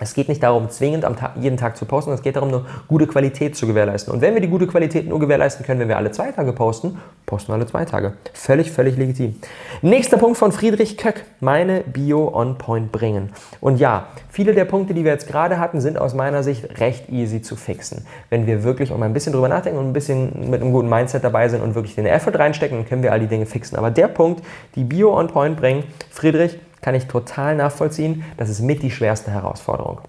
Es 0.00 0.12
geht 0.14 0.28
nicht 0.28 0.42
darum, 0.42 0.70
zwingend 0.70 1.04
Tag, 1.04 1.32
jeden 1.40 1.56
Tag 1.56 1.76
zu 1.76 1.84
posten, 1.84 2.10
es 2.10 2.22
geht 2.22 2.34
darum, 2.34 2.50
nur 2.50 2.66
gute 2.88 3.06
Qualität 3.06 3.54
zu 3.56 3.68
gewährleisten. 3.68 4.12
Und 4.12 4.22
wenn 4.22 4.34
wir 4.34 4.40
die 4.40 4.48
gute 4.48 4.66
Qualität 4.66 5.08
nur 5.08 5.20
gewährleisten 5.20 5.64
können, 5.64 5.78
wenn 5.78 5.88
wir 5.88 5.96
alle 5.96 6.10
zwei 6.10 6.32
Tage 6.32 6.52
posten, 6.52 6.98
posten 7.26 7.52
wir 7.52 7.54
alle 7.54 7.66
zwei 7.66 7.84
Tage. 7.84 8.14
Völlig, 8.32 8.72
völlig 8.72 8.96
legitim. 8.96 9.36
Nächster 9.82 10.16
Punkt 10.16 10.36
von 10.36 10.50
Friedrich 10.50 10.96
Köck, 10.96 11.24
meine 11.38 11.82
Bio 11.82 12.28
on 12.34 12.58
Point 12.58 12.90
bringen. 12.90 13.30
Und 13.60 13.78
ja, 13.78 14.08
viele 14.30 14.52
der 14.52 14.64
Punkte, 14.64 14.94
die 14.94 15.04
wir 15.04 15.12
jetzt 15.12 15.28
gerade 15.28 15.60
hatten, 15.60 15.80
sind 15.80 15.96
aus 15.96 16.12
meiner 16.12 16.42
Sicht 16.42 16.80
recht 16.80 17.08
easy 17.10 17.40
zu 17.40 17.54
fixen. 17.54 18.04
Wenn 18.30 18.48
wir 18.48 18.64
wirklich 18.64 18.90
mal 18.90 19.06
ein 19.06 19.12
bisschen 19.12 19.32
drüber 19.32 19.48
nachdenken 19.48 19.78
und 19.78 19.86
ein 19.86 19.92
bisschen 19.92 20.50
mit 20.50 20.60
einem 20.60 20.72
guten 20.72 20.88
Mindset 20.88 21.22
dabei 21.22 21.48
sind 21.48 21.62
und 21.62 21.76
wirklich 21.76 21.94
den 21.94 22.06
Effort 22.06 22.36
reinstecken, 22.36 22.78
dann 22.78 22.88
können 22.88 23.04
wir 23.04 23.12
all 23.12 23.20
die 23.20 23.28
Dinge 23.28 23.46
fixen. 23.46 23.76
Aber 23.76 23.92
der 23.92 24.08
Punkt, 24.08 24.44
die 24.74 24.82
Bio 24.82 25.16
on 25.16 25.28
Point 25.28 25.56
bringen, 25.56 25.84
Friedrich, 26.10 26.58
kann 26.84 26.94
ich 26.94 27.06
total 27.06 27.56
nachvollziehen. 27.56 28.24
Das 28.36 28.50
ist 28.50 28.60
mit 28.60 28.82
die 28.82 28.90
schwerste 28.90 29.30
Herausforderung. 29.30 30.02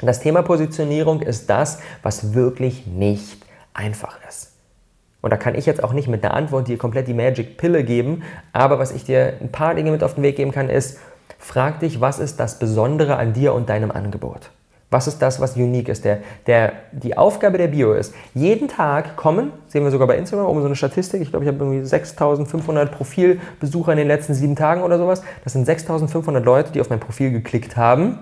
Das 0.00 0.20
Thema 0.20 0.40
Positionierung 0.40 1.20
ist 1.20 1.50
das, 1.50 1.78
was 2.02 2.32
wirklich 2.32 2.86
nicht 2.86 3.44
einfach 3.74 4.16
ist. 4.26 4.52
Und 5.20 5.28
da 5.28 5.36
kann 5.36 5.54
ich 5.54 5.66
jetzt 5.66 5.84
auch 5.84 5.92
nicht 5.92 6.08
mit 6.08 6.22
der 6.22 6.32
Antwort 6.32 6.68
dir 6.68 6.78
komplett 6.78 7.06
die 7.06 7.12
Magic 7.12 7.58
Pille 7.58 7.84
geben, 7.84 8.22
aber 8.54 8.78
was 8.78 8.92
ich 8.92 9.04
dir 9.04 9.34
ein 9.42 9.52
paar 9.52 9.74
Dinge 9.74 9.90
mit 9.90 10.02
auf 10.02 10.14
den 10.14 10.22
Weg 10.22 10.36
geben 10.36 10.52
kann, 10.52 10.70
ist, 10.70 10.98
frag 11.38 11.80
dich, 11.80 12.00
was 12.00 12.18
ist 12.18 12.40
das 12.40 12.58
Besondere 12.58 13.16
an 13.16 13.34
dir 13.34 13.52
und 13.52 13.68
deinem 13.68 13.90
Angebot? 13.90 14.48
Was 14.90 15.06
ist 15.06 15.18
das, 15.22 15.40
was 15.40 15.56
unique 15.56 15.88
ist? 15.88 16.04
Der, 16.04 16.18
der, 16.46 16.72
die 16.90 17.16
Aufgabe 17.16 17.58
der 17.58 17.68
Bio 17.68 17.92
ist, 17.92 18.12
jeden 18.34 18.66
Tag 18.66 19.16
kommen, 19.16 19.52
sehen 19.68 19.84
wir 19.84 19.90
sogar 19.92 20.08
bei 20.08 20.16
Instagram 20.16 20.46
oben 20.46 20.60
so 20.60 20.66
eine 20.66 20.74
Statistik, 20.74 21.22
ich 21.22 21.30
glaube, 21.30 21.44
ich 21.44 21.48
habe 21.48 21.62
irgendwie 21.64 21.86
6500 21.86 22.90
Profilbesucher 22.90 23.92
in 23.92 23.98
den 23.98 24.08
letzten 24.08 24.34
sieben 24.34 24.56
Tagen 24.56 24.82
oder 24.82 24.98
sowas. 24.98 25.22
Das 25.44 25.52
sind 25.52 25.64
6500 25.64 26.44
Leute, 26.44 26.72
die 26.72 26.80
auf 26.80 26.90
mein 26.90 26.98
Profil 26.98 27.30
geklickt 27.30 27.76
haben 27.76 28.18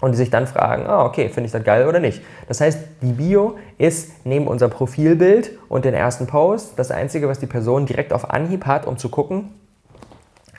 und 0.00 0.12
die 0.12 0.16
sich 0.16 0.30
dann 0.30 0.46
fragen, 0.46 0.86
ah, 0.86 1.04
okay, 1.04 1.28
finde 1.28 1.46
ich 1.46 1.52
das 1.52 1.64
geil 1.64 1.88
oder 1.88 1.98
nicht. 1.98 2.22
Das 2.46 2.60
heißt, 2.60 2.78
die 3.02 3.12
Bio 3.12 3.56
ist 3.76 4.24
neben 4.24 4.46
unserem 4.46 4.70
Profilbild 4.70 5.58
und 5.68 5.84
den 5.84 5.94
ersten 5.94 6.26
Post 6.26 6.74
das 6.76 6.92
Einzige, 6.92 7.28
was 7.28 7.40
die 7.40 7.46
Person 7.46 7.86
direkt 7.86 8.12
auf 8.12 8.30
Anhieb 8.30 8.64
hat, 8.64 8.86
um 8.86 8.96
zu 8.96 9.08
gucken, 9.08 9.50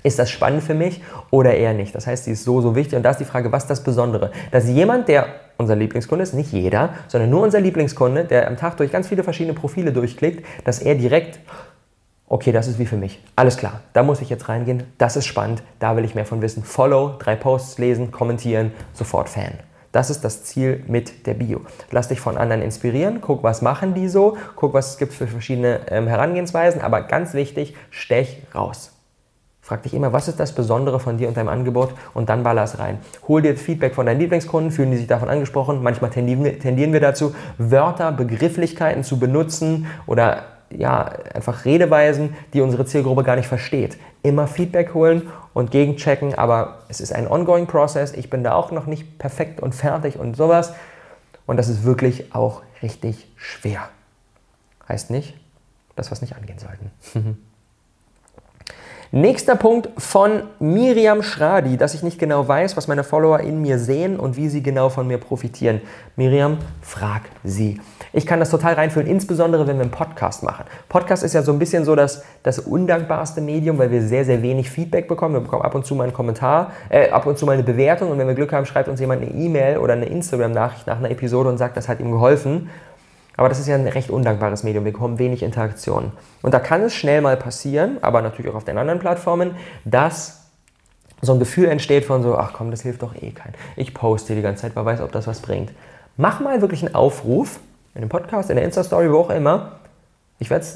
ist 0.03 0.19
das 0.19 0.29
spannend 0.29 0.63
für 0.63 0.73
mich 0.73 1.01
oder 1.29 1.53
eher 1.53 1.73
nicht? 1.73 1.93
Das 1.95 2.07
heißt, 2.07 2.25
sie 2.25 2.31
ist 2.31 2.43
so, 2.43 2.61
so 2.61 2.75
wichtig. 2.75 2.95
Und 2.97 3.03
da 3.03 3.11
ist 3.11 3.19
die 3.19 3.25
Frage, 3.25 3.51
was 3.51 3.63
ist 3.63 3.69
das 3.69 3.83
Besondere? 3.83 4.31
Dass 4.51 4.67
jemand, 4.67 5.07
der 5.07 5.27
unser 5.57 5.75
Lieblingskunde 5.75 6.23
ist, 6.23 6.33
nicht 6.33 6.51
jeder, 6.51 6.89
sondern 7.07 7.29
nur 7.29 7.41
unser 7.43 7.59
Lieblingskunde, 7.59 8.25
der 8.25 8.47
am 8.47 8.57
Tag 8.57 8.77
durch 8.77 8.91
ganz 8.91 9.07
viele 9.07 9.23
verschiedene 9.23 9.53
Profile 9.53 9.93
durchklickt, 9.93 10.45
dass 10.65 10.79
er 10.79 10.95
direkt, 10.95 11.39
okay, 12.27 12.51
das 12.51 12.67
ist 12.67 12.79
wie 12.79 12.85
für 12.85 12.97
mich. 12.97 13.23
Alles 13.35 13.57
klar, 13.57 13.81
da 13.93 14.03
muss 14.03 14.21
ich 14.21 14.29
jetzt 14.29 14.49
reingehen, 14.49 14.83
das 14.97 15.15
ist 15.15 15.25
spannend, 15.25 15.61
da 15.79 15.95
will 15.95 16.03
ich 16.03 16.15
mehr 16.15 16.25
von 16.25 16.41
wissen. 16.41 16.63
Follow, 16.63 17.15
drei 17.19 17.35
Posts 17.35 17.77
lesen, 17.77 18.11
kommentieren, 18.11 18.71
sofort 18.93 19.29
Fan. 19.29 19.53
Das 19.91 20.09
ist 20.09 20.23
das 20.23 20.45
Ziel 20.45 20.83
mit 20.87 21.27
der 21.27 21.33
Bio. 21.33 21.61
Lass 21.91 22.07
dich 22.07 22.21
von 22.21 22.37
anderen 22.37 22.61
inspirieren, 22.61 23.19
guck, 23.19 23.43
was 23.43 23.61
machen 23.61 23.93
die 23.93 24.07
so, 24.07 24.37
guck, 24.55 24.73
was 24.73 24.91
es 24.91 24.97
gibt 24.97 25.13
für 25.13 25.27
verschiedene 25.27 25.81
ähm, 25.89 26.07
Herangehensweisen, 26.07 26.81
aber 26.81 27.01
ganz 27.01 27.33
wichtig, 27.33 27.75
stech 27.89 28.41
raus. 28.55 28.93
Frag 29.62 29.84
dich 29.84 29.93
immer, 29.93 30.12
was 30.12 30.28
ist 30.28 30.39
das 30.39 30.54
Besondere 30.54 31.00
von 31.00 31.17
dir 31.17 31.28
und 31.28 31.38
deinem 31.38 31.50
Angebot 31.50 31.93
und 32.15 32.30
dann 32.30 32.41
baller 32.41 32.63
es 32.63 32.80
rein. 32.80 32.97
Hol 33.28 33.43
dir 33.43 33.56
Feedback 33.56 33.93
von 33.93 34.08
deinen 34.08 34.19
Lieblingskunden, 34.19 34.71
fühlen 34.71 34.89
die 34.89 34.97
sich 34.97 35.08
davon 35.08 35.30
angesprochen. 35.30 35.84
Manchmal 35.84 36.10
tendieren 36.10 36.93
wir 36.93 37.00
dazu, 37.00 37.36
Wörter, 37.60 38.12
Begrifflichkeiten 38.12 39.04
zu 39.04 39.19
benutzen 39.19 39.86
oder 40.08 40.45
ja, 40.71 41.12
einfach 41.34 41.65
Redeweisen, 41.65 42.36
die 42.54 42.62
unsere 42.62 42.86
Zielgruppe 42.86 43.24
gar 43.24 43.36
nicht 43.36 43.47
versteht. 43.47 43.97
Immer 44.24 44.47
Feedback 44.47 44.93
holen 44.93 45.30
und 45.54 45.69
gegenchecken, 45.69 46.34
aber 46.34 46.80
es 46.88 47.00
ist 47.00 47.13
ein 47.13 47.28
ongoing 47.28 47.67
Process. 47.67 48.13
Ich 48.13 48.30
bin 48.30 48.43
da 48.43 48.54
auch 48.54 48.71
noch 48.71 48.88
nicht 48.88 49.19
perfekt 49.19 49.60
und 49.60 49.76
fertig 49.76 50.17
und 50.17 50.36
sowas. 50.36 50.74
Und 51.45 51.58
das 51.58 51.67
ist 51.67 51.84
wirklich 51.84 52.34
auch 52.34 52.62
richtig 52.82 53.28
schwer. 53.36 53.89
Heißt 54.88 55.12
nicht, 55.12 55.38
dass 55.95 56.10
wir 56.10 56.13
es 56.13 56.21
nicht 56.21 56.36
angehen 56.36 56.58
sollten. 56.58 57.38
Nächster 59.13 59.58
Punkt 59.58 59.89
von 59.97 60.43
Miriam 60.62 61.21
Schradi, 61.21 61.76
dass 61.76 61.93
ich 61.93 62.02
nicht 62.02 62.17
genau 62.17 62.47
weiß, 62.47 62.78
was 62.78 62.88
meine 62.88 63.04
Follower 63.04 63.41
in 63.41 63.62
mir 63.62 63.78
sehen 63.78 64.17
und 64.17 64.38
wie 64.38 64.47
sie 64.47 64.63
genau 64.63 64.88
von 64.88 65.06
mir 65.06 65.17
profitieren. 65.17 65.82
Miriam, 66.15 66.60
frag 66.82 67.24
sie. 67.43 67.82
Ich 68.13 68.26
kann 68.26 68.39
das 68.39 68.50
total 68.50 68.76
reinfühlen, 68.76 69.10
insbesondere 69.10 69.67
wenn 69.67 69.76
wir 69.76 69.82
einen 69.82 69.91
Podcast 69.91 70.43
machen. 70.43 70.63
Podcast 70.88 71.24
ist 71.26 71.34
ja 71.34 71.41
so 71.41 71.52
ein 71.52 71.60
bisschen 71.60 71.84
so 71.84 71.93
das, 71.93 72.24
das 72.43 72.60
undankbarste 72.60 73.41
Medium, 73.41 73.78
weil 73.80 73.91
wir 73.91 74.02
sehr, 74.02 74.24
sehr 74.24 74.41
wenig 74.41 74.69
Feedback 74.69 75.10
bekommen. 75.10 75.34
Wir 75.36 75.41
bekommen 75.41 75.63
ab 75.63 75.76
und 75.76 75.86
zu 75.86 75.93
mal 75.93 76.04
einen 76.04 76.13
Kommentar, 76.13 76.71
äh, 76.88 77.10
ab 77.10 77.26
und 77.26 77.38
zu 77.38 77.45
mal 77.45 77.52
eine 77.52 77.63
Bewertung 77.63 78.12
und 78.12 78.17
wenn 78.17 78.28
wir 78.28 78.36
Glück 78.36 78.54
haben, 78.54 78.65
schreibt 78.65 78.88
uns 78.88 79.02
jemand 79.02 79.24
eine 79.24 79.32
E-Mail 79.32 79.80
oder 79.80 79.91
eine 79.91 80.06
Instagram-Nachricht 80.06 80.88
nach 80.88 81.00
einer 81.00 81.12
Episode 81.12 81.50
und 81.50 81.58
sagt, 81.58 81.76
das 81.76 81.89
hat 81.89 82.00
ihm 82.00 82.12
geholfen. 82.12 82.69
Aber 83.41 83.49
das 83.49 83.58
ist 83.58 83.67
ja 83.67 83.73
ein 83.73 83.88
recht 83.88 84.12
undankbares 84.12 84.62
Medium. 84.62 84.86
Wir 84.86 84.91
bekommen 84.91 85.17
wenig 85.17 85.41
Interaktion. 85.41 86.12
Und 86.43 86.54
da 86.54 86.60
kann 86.60 86.84
es 86.84 86.93
schnell 86.93 87.21
mal 87.21 87.36
passieren, 87.38 87.97
aber 88.04 88.21
natürlich 88.21 88.51
auch 88.51 88.56
auf 88.56 88.65
den 88.65 88.77
anderen 88.77 88.99
Plattformen, 88.99 89.56
dass 89.84 90.43
so 91.23 91.34
ein 91.34 91.39
Gefühl 91.39 91.65
entsteht 91.65 92.06
von 92.06 92.21
so, 92.21 92.38
ach 92.38 92.54
komm, 92.54 92.69
das 92.69 92.84
hilft 92.84 93.01
doch 93.01 93.15
eh 93.15 93.32
kein. 93.32 93.56
Ich 93.75 93.95
poste 93.95 94.36
die 94.36 94.43
ganze 94.43 94.62
Zeit, 94.62 94.73
wer 94.75 94.86
weiß, 94.86 95.01
ob 95.01 95.12
das 95.12 95.25
was 95.25 95.41
bringt. 95.41 95.71
Mach 96.17 96.39
mal 96.39 96.62
wirklich 96.62 96.86
einen 96.86 96.93
Aufruf 96.93 97.60
in 97.95 98.01
dem 98.01 98.10
Podcast, 98.10 98.51
in 98.51 98.58
der 98.58 98.65
Insta-Story, 98.65 99.12
wo 99.12 99.21
auch 99.21 99.32
immer. 99.32 99.80
Ich 100.38 100.51
werde 100.51 100.67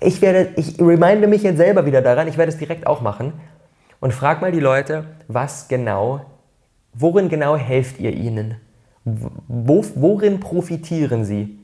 ich 0.00 0.22
werde, 0.22 0.54
ich 0.56 0.80
reminde 0.80 1.26
mich 1.26 1.42
jetzt 1.42 1.58
selber 1.58 1.84
wieder 1.84 2.00
daran, 2.00 2.28
ich 2.28 2.38
werde 2.38 2.50
es 2.50 2.56
direkt 2.56 2.86
auch 2.86 3.02
machen 3.02 3.34
und 4.00 4.14
frag 4.14 4.40
mal 4.40 4.52
die 4.52 4.60
Leute, 4.60 5.04
was 5.28 5.68
genau, 5.68 6.22
worin 6.94 7.28
genau 7.28 7.56
helft 7.56 8.00
ihr 8.00 8.14
ihnen? 8.14 8.56
Wo, 9.04 9.84
worin 9.96 10.40
profitieren 10.40 11.26
sie? 11.26 11.59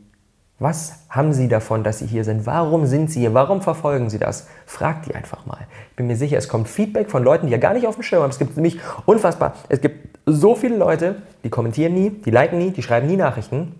Was 0.59 1.01
haben 1.11 1.35
Sie 1.35 1.49
davon, 1.49 1.85
dass 1.85 1.99
Sie 1.99 2.07
hier 2.07 2.25
sind? 2.25 2.47
Warum 2.47 2.87
sind 2.87 3.11
Sie 3.11 3.21
hier? 3.21 3.35
Warum 3.35 3.61
verfolgen 3.61 4.09
Sie 4.09 4.19
das? 4.19 4.47
Fragt 4.65 5.07
die 5.07 5.15
einfach 5.15 5.45
mal. 5.45 5.67
Ich 5.91 5.97
bin 5.97 6.07
mir 6.07 6.17
sicher, 6.17 6.39
es 6.39 6.49
kommt 6.49 6.67
Feedback 6.69 7.11
von 7.11 7.23
Leuten, 7.23 7.47
die 7.47 7.53
ja 7.53 7.59
gar 7.59 7.75
nicht 7.75 7.87
auf 7.87 7.97
dem 7.97 8.03
Schirm 8.03 8.23
haben. 8.23 8.31
Es 8.31 8.39
gibt 8.39 8.57
nämlich 8.57 8.81
unfassbar, 9.05 9.55
es 9.69 9.83
gibt 9.83 10.19
so 10.25 10.55
viele 10.55 10.77
Leute, 10.77 11.17
die 11.45 11.51
kommentieren 11.51 11.93
nie, 11.93 12.11
die 12.11 12.31
liken 12.31 12.59
nie, 12.59 12.71
die 12.71 12.83
schreiben 12.83 13.07
nie 13.07 13.17
Nachrichten 13.17 13.75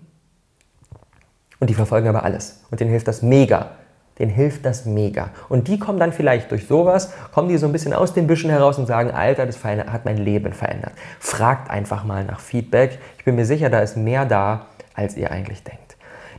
und 1.59 1.69
die 1.69 1.73
verfolgen 1.73 2.07
aber 2.07 2.23
alles. 2.23 2.63
Und 2.69 2.79
denen 2.79 2.91
hilft 2.91 3.07
das 3.07 3.23
mega. 3.23 3.71
Denen 4.19 4.31
hilft 4.31 4.65
das 4.65 4.85
mega. 4.85 5.29
Und 5.49 5.67
die 5.67 5.77
kommen 5.79 5.99
dann 5.99 6.11
vielleicht 6.11 6.51
durch 6.51 6.67
sowas, 6.67 7.11
kommen 7.33 7.49
die 7.49 7.57
so 7.57 7.67
ein 7.67 7.71
bisschen 7.71 7.93
aus 7.93 8.13
den 8.13 8.27
Büschen 8.27 8.49
heraus 8.49 8.77
und 8.77 8.87
sagen, 8.87 9.11
Alter, 9.11 9.45
das 9.45 9.63
hat 9.63 10.05
mein 10.05 10.17
Leben 10.17 10.53
verändert. 10.53 10.93
Fragt 11.19 11.69
einfach 11.69 12.03
mal 12.03 12.23
nach 12.23 12.39
Feedback. 12.39 12.99
Ich 13.17 13.25
bin 13.25 13.35
mir 13.35 13.45
sicher, 13.45 13.69
da 13.69 13.79
ist 13.79 13.95
mehr 13.95 14.25
da, 14.25 14.67
als 14.95 15.17
ihr 15.17 15.29
eigentlich 15.31 15.63
denkt. 15.63 15.86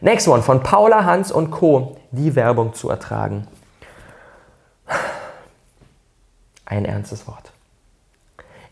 Next 0.01 0.29
one, 0.29 0.43
von 0.43 0.63
Paula, 0.63 1.05
Hans 1.05 1.33
und 1.33 1.51
Co. 1.51 1.97
Die 2.13 2.35
Werbung 2.37 2.73
zu 2.73 2.89
ertragen. 2.89 3.47
Ein 6.65 6.85
ernstes 6.85 7.27
Wort. 7.27 7.53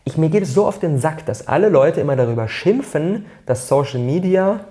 Ich, 0.05 0.17
mir 0.17 0.29
geht 0.29 0.43
es 0.43 0.53
so 0.53 0.65
auf 0.65 0.79
den 0.79 0.99
Sack, 0.99 1.25
dass 1.25 1.47
alle 1.47 1.67
Leute 1.67 1.99
immer 1.99 2.15
darüber 2.15 2.47
schimpfen, 2.47 3.25
dass 3.45 3.67
Social 3.67 3.99
Media, 3.99 4.61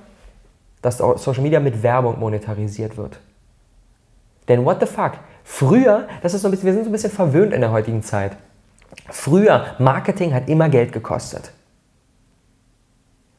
dass 0.81 0.99
Social 0.99 1.42
Media 1.42 1.61
mit 1.61 1.83
Werbung 1.83 2.19
monetarisiert 2.19 2.97
wird. 2.97 3.19
Denn 4.49 4.64
what 4.64 4.81
the 4.81 4.87
fuck? 4.87 5.12
Früher, 5.45 6.09
das 6.23 6.35
ist 6.35 6.42
so 6.42 6.49
ein 6.49 6.53
bisschen, 6.53 6.66
wir 6.66 6.73
sind 6.73 6.85
so 6.85 6.90
ein 6.90 6.92
bisschen 6.92 7.11
verwöhnt 7.11 7.53
in 7.53 7.61
der 7.61 7.71
heutigen 7.71 8.03
Zeit. 8.03 8.37
Früher, 9.11 9.75
Marketing 9.79 10.33
hat 10.33 10.49
immer 10.49 10.69
Geld 10.69 10.92
gekostet. 10.92 11.53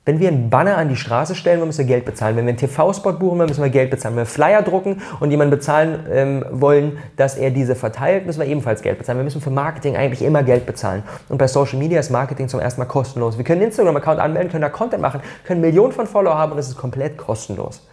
Wenn 0.07 0.21
wir 0.21 0.29
einen 0.29 0.49
Banner 0.49 0.77
an 0.77 0.87
die 0.87 0.95
Straße 0.95 1.35
stellen, 1.35 1.59
müssen 1.65 1.79
wir 1.79 1.85
Geld 1.85 2.05
bezahlen. 2.05 2.37
Wenn 2.37 2.45
wir 2.45 2.51
einen 2.51 2.57
TV-Spot 2.57 3.11
buchen, 3.11 3.39
müssen 3.39 3.61
wir 3.61 3.69
Geld 3.69 3.91
bezahlen. 3.91 4.15
Wenn 4.15 4.21
wir 4.21 4.25
Flyer 4.25 4.61
drucken 4.61 5.01
und 5.19 5.31
jemanden 5.31 5.51
bezahlen 5.51 6.05
ähm, 6.09 6.45
wollen, 6.49 6.99
dass 7.17 7.35
er 7.35 7.51
diese 7.51 7.75
verteilt, 7.75 8.25
müssen 8.25 8.39
wir 8.39 8.47
ebenfalls 8.47 8.81
Geld 8.81 8.99
bezahlen. 8.99 9.19
Wir 9.19 9.25
müssen 9.25 9.41
für 9.41 9.49
Marketing 9.49 9.97
eigentlich 9.97 10.21
immer 10.21 10.43
Geld 10.43 10.65
bezahlen. 10.65 11.03
Und 11.27 11.39
bei 11.39 11.47
Social 11.49 11.77
Media 11.77 11.99
ist 11.99 12.09
Marketing 12.09 12.47
zum 12.47 12.61
ersten 12.61 12.79
Mal 12.79 12.85
kostenlos. 12.85 13.37
Wir 13.37 13.43
können 13.43 13.59
einen 13.59 13.67
Instagram-Account 13.67 14.21
anmelden, 14.21 14.49
können 14.49 14.61
da 14.61 14.69
Content 14.69 15.01
machen, 15.01 15.19
können 15.43 15.59
Millionen 15.59 15.91
von 15.91 16.07
Follower 16.07 16.37
haben 16.37 16.53
und 16.53 16.57
es 16.57 16.69
ist 16.69 16.77
komplett 16.77 17.17
kostenlos. 17.17 17.85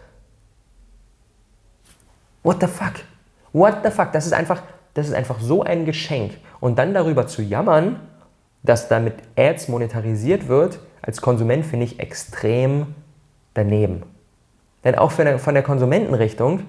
What 2.44 2.58
the 2.60 2.68
fuck? 2.68 2.92
What 3.52 3.78
the 3.82 3.90
fuck? 3.90 4.12
Das 4.12 4.24
ist 4.24 4.34
einfach, 4.34 4.62
das 4.94 5.08
ist 5.08 5.14
einfach 5.14 5.40
so 5.40 5.64
ein 5.64 5.84
Geschenk. 5.84 6.34
Und 6.60 6.78
dann 6.78 6.94
darüber 6.94 7.26
zu 7.26 7.42
jammern, 7.42 7.96
dass 8.62 8.86
damit 8.86 9.14
Ads 9.36 9.66
monetarisiert 9.66 10.46
wird, 10.46 10.78
als 11.06 11.20
Konsument 11.20 11.66
finde 11.66 11.84
ich 11.84 12.00
extrem 12.00 12.86
daneben. 13.52 14.02
Denn 14.84 14.94
auch 14.96 15.10
von 15.10 15.26
der, 15.26 15.38
von 15.38 15.54
der 15.54 15.62
Konsumentenrichtung, 15.62 16.62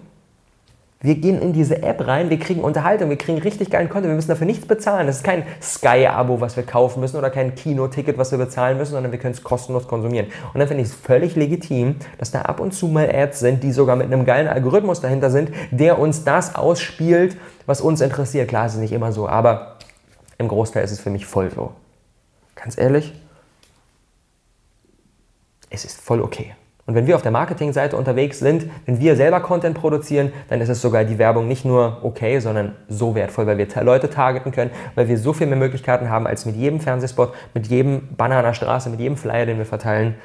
wir 1.01 1.15
gehen 1.15 1.41
in 1.41 1.53
diese 1.53 1.83
App 1.83 2.05
rein, 2.07 2.29
wir 2.29 2.39
kriegen 2.39 2.61
Unterhaltung, 2.61 3.09
wir 3.09 3.17
kriegen 3.17 3.37
richtig 3.37 3.69
geilen 3.69 3.89
Content, 3.89 4.09
wir 4.11 4.15
müssen 4.15 4.29
dafür 4.29 4.47
nichts 4.47 4.65
bezahlen. 4.65 5.07
Das 5.07 5.17
ist 5.17 5.23
kein 5.23 5.43
Sky-Abo, 5.61 6.41
was 6.41 6.55
wir 6.55 6.63
kaufen 6.63 6.99
müssen 6.99 7.17
oder 7.17 7.29
kein 7.29 7.53
Kinoticket, 7.53 8.17
was 8.17 8.31
wir 8.31 8.39
bezahlen 8.39 8.77
müssen, 8.77 8.93
sondern 8.93 9.11
wir 9.11 9.19
können 9.19 9.33
es 9.33 9.43
kostenlos 9.43 9.87
konsumieren. 9.87 10.27
Und 10.53 10.59
dann 10.59 10.67
finde 10.67 10.83
ich 10.83 10.89
es 10.89 10.95
völlig 10.95 11.35
legitim, 11.35 11.97
dass 12.17 12.31
da 12.31 12.41
ab 12.43 12.59
und 12.59 12.73
zu 12.73 12.87
mal 12.87 13.09
Ads 13.13 13.39
sind, 13.39 13.63
die 13.63 13.71
sogar 13.71 13.95
mit 13.95 14.07
einem 14.07 14.25
geilen 14.25 14.47
Algorithmus 14.47 14.99
dahinter 14.99 15.29
sind, 15.29 15.51
der 15.71 15.99
uns 15.99 16.23
das 16.23 16.55
ausspielt, 16.55 17.37
was 17.65 17.81
uns 17.81 18.01
interessiert. 18.01 18.49
Klar, 18.49 18.65
es 18.65 18.73
ist 18.73 18.79
nicht 18.79 18.93
immer 18.93 19.11
so, 19.11 19.27
aber 19.27 19.77
im 20.37 20.47
Großteil 20.47 20.83
ist 20.83 20.91
es 20.91 20.99
für 20.99 21.09
mich 21.09 21.25
voll 21.25 21.51
so. 21.51 21.71
Ganz 22.55 22.77
ehrlich, 22.77 23.13
es 25.69 25.85
ist 25.85 26.01
voll 26.01 26.21
okay. 26.21 26.55
Und 26.87 26.93
wenn 26.93 27.07
wir 27.07 27.15
auf 27.15 27.23
der 27.23 27.31
Marketingseite 27.31 27.97
unterwegs 27.97 28.37
sind, 28.37 28.69
wenn 28.85 28.99
wir 28.99 29.15
selber 29.15 29.39
Content 29.39 29.75
produzieren, 29.75 30.31
dann 30.49 30.61
ist 30.61 30.69
es 30.69 30.81
sogar 30.81 31.03
die 31.03 31.17
Werbung 31.17 31.47
nicht 31.47 31.65
nur 31.65 31.97
okay, 32.03 32.39
sondern 32.39 32.75
so 32.87 33.15
wertvoll, 33.15 33.47
weil 33.47 33.57
wir 33.57 33.67
Leute 33.81 34.09
targeten 34.09 34.51
können, 34.51 34.69
weil 34.93 35.07
wir 35.07 35.17
so 35.17 35.33
viel 35.33 35.47
mehr 35.47 35.57
Möglichkeiten 35.57 36.11
haben 36.11 36.27
als 36.27 36.45
mit 36.45 36.55
jedem 36.55 36.79
Fernsehspot, 36.79 37.33
mit 37.55 37.67
jedem 37.67 38.15
Banner 38.15 38.37
an 38.37 38.45
der 38.45 38.53
Straße, 38.53 38.91
mit 38.91 38.99
jedem 38.99 39.17
Flyer, 39.17 39.47
den 39.47 39.57
wir 39.57 39.65
verteilen. 39.65 40.15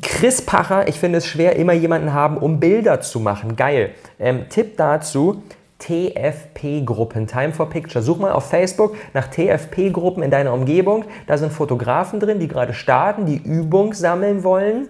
Chris 0.00 0.42
Pacher, 0.46 0.86
ich 0.86 1.00
finde 1.00 1.18
es 1.18 1.26
schwer, 1.26 1.56
immer 1.56 1.72
jemanden 1.72 2.12
haben, 2.12 2.38
um 2.38 2.60
Bilder 2.60 3.00
zu 3.00 3.18
machen. 3.18 3.56
Geil. 3.56 3.90
Ähm, 4.20 4.48
Tipp 4.48 4.76
dazu, 4.76 5.42
TFP-Gruppen, 5.82 7.26
Time 7.26 7.52
for 7.52 7.68
Picture. 7.68 8.02
Such 8.02 8.18
mal 8.18 8.32
auf 8.32 8.48
Facebook 8.48 8.94
nach 9.14 9.28
TFP-Gruppen 9.28 10.22
in 10.22 10.30
deiner 10.30 10.52
Umgebung. 10.52 11.04
Da 11.26 11.36
sind 11.36 11.52
Fotografen 11.52 12.20
drin, 12.20 12.38
die 12.38 12.48
gerade 12.48 12.72
starten, 12.72 13.26
die 13.26 13.36
Übung 13.36 13.92
sammeln 13.92 14.44
wollen, 14.44 14.88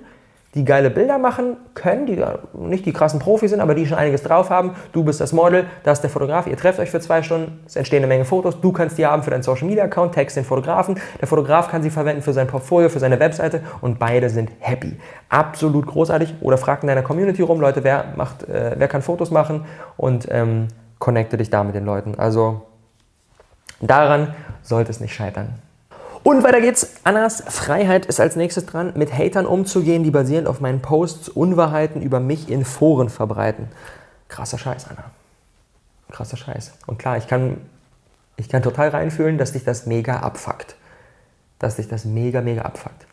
die 0.54 0.64
geile 0.66 0.90
Bilder 0.90 1.16
machen 1.18 1.56
können, 1.74 2.04
die 2.04 2.22
nicht 2.52 2.84
die 2.84 2.92
krassen 2.92 3.18
Profis 3.18 3.50
sind, 3.50 3.60
aber 3.60 3.74
die 3.74 3.86
schon 3.86 3.96
einiges 3.96 4.22
drauf 4.22 4.50
haben. 4.50 4.72
Du 4.92 5.02
bist 5.02 5.20
das 5.20 5.32
Model, 5.32 5.64
da 5.82 5.92
ist 5.92 6.02
der 6.02 6.10
Fotograf, 6.10 6.46
ihr 6.46 6.56
trefft 6.58 6.78
euch 6.78 6.90
für 6.90 7.00
zwei 7.00 7.22
Stunden, 7.22 7.60
es 7.66 7.76
entstehen 7.76 7.98
eine 7.98 8.06
Menge 8.06 8.26
Fotos, 8.26 8.60
du 8.60 8.70
kannst 8.70 8.98
die 8.98 9.06
haben 9.06 9.22
für 9.22 9.30
deinen 9.30 9.42
Social 9.42 9.66
Media 9.66 9.84
Account, 9.84 10.12
text 10.12 10.36
den 10.36 10.44
Fotografen, 10.44 11.00
der 11.20 11.26
Fotograf 11.26 11.70
kann 11.70 11.82
sie 11.82 11.88
verwenden 11.88 12.20
für 12.20 12.34
sein 12.34 12.48
Portfolio, 12.48 12.90
für 12.90 12.98
seine 12.98 13.18
Webseite 13.18 13.62
und 13.80 13.98
beide 13.98 14.28
sind 14.28 14.50
happy. 14.60 14.96
Absolut 15.30 15.86
großartig. 15.86 16.34
Oder 16.42 16.58
fragt 16.58 16.82
in 16.82 16.88
deiner 16.88 17.02
Community 17.02 17.40
rum, 17.40 17.60
Leute, 17.60 17.82
wer, 17.84 18.12
macht, 18.16 18.46
äh, 18.48 18.74
wer 18.76 18.88
kann 18.88 19.00
Fotos 19.00 19.30
machen 19.30 19.64
und 19.96 20.28
ähm, 20.30 20.68
connecte 20.98 21.38
dich 21.38 21.48
da 21.48 21.64
mit 21.64 21.74
den 21.74 21.86
Leuten. 21.86 22.14
Also 22.16 22.62
daran 23.80 24.34
sollte 24.62 24.90
es 24.90 25.00
nicht 25.00 25.14
scheitern. 25.14 25.54
Und 26.22 26.44
weiter 26.44 26.60
geht's. 26.60 26.94
Annas 27.04 27.42
Freiheit 27.48 28.06
ist 28.06 28.20
als 28.20 28.36
nächstes 28.36 28.66
dran, 28.66 28.92
mit 28.94 29.12
Hatern 29.12 29.46
umzugehen, 29.46 30.04
die 30.04 30.10
basierend 30.10 30.46
auf 30.46 30.60
meinen 30.60 30.80
Posts 30.80 31.28
Unwahrheiten 31.28 32.00
über 32.00 32.20
mich 32.20 32.48
in 32.48 32.64
Foren 32.64 33.08
verbreiten. 33.08 33.68
Krasser 34.28 34.58
Scheiß, 34.58 34.86
Anna. 34.88 35.10
Krasser 36.10 36.36
Scheiß. 36.36 36.72
Und 36.86 36.98
klar, 36.98 37.16
ich 37.16 37.26
kann, 37.26 37.56
Ich 38.36 38.48
kann 38.48 38.62
total 38.62 38.88
reinfühlen, 38.88 39.38
dass 39.38 39.52
dich 39.52 39.64
das 39.64 39.86
mega 39.86 40.20
abfuckt. 40.20 40.76
Dass 41.58 41.76
dich 41.76 41.88
das 41.88 42.04
mega, 42.04 42.40
mega 42.40 42.62
abfuckt. 42.62 43.06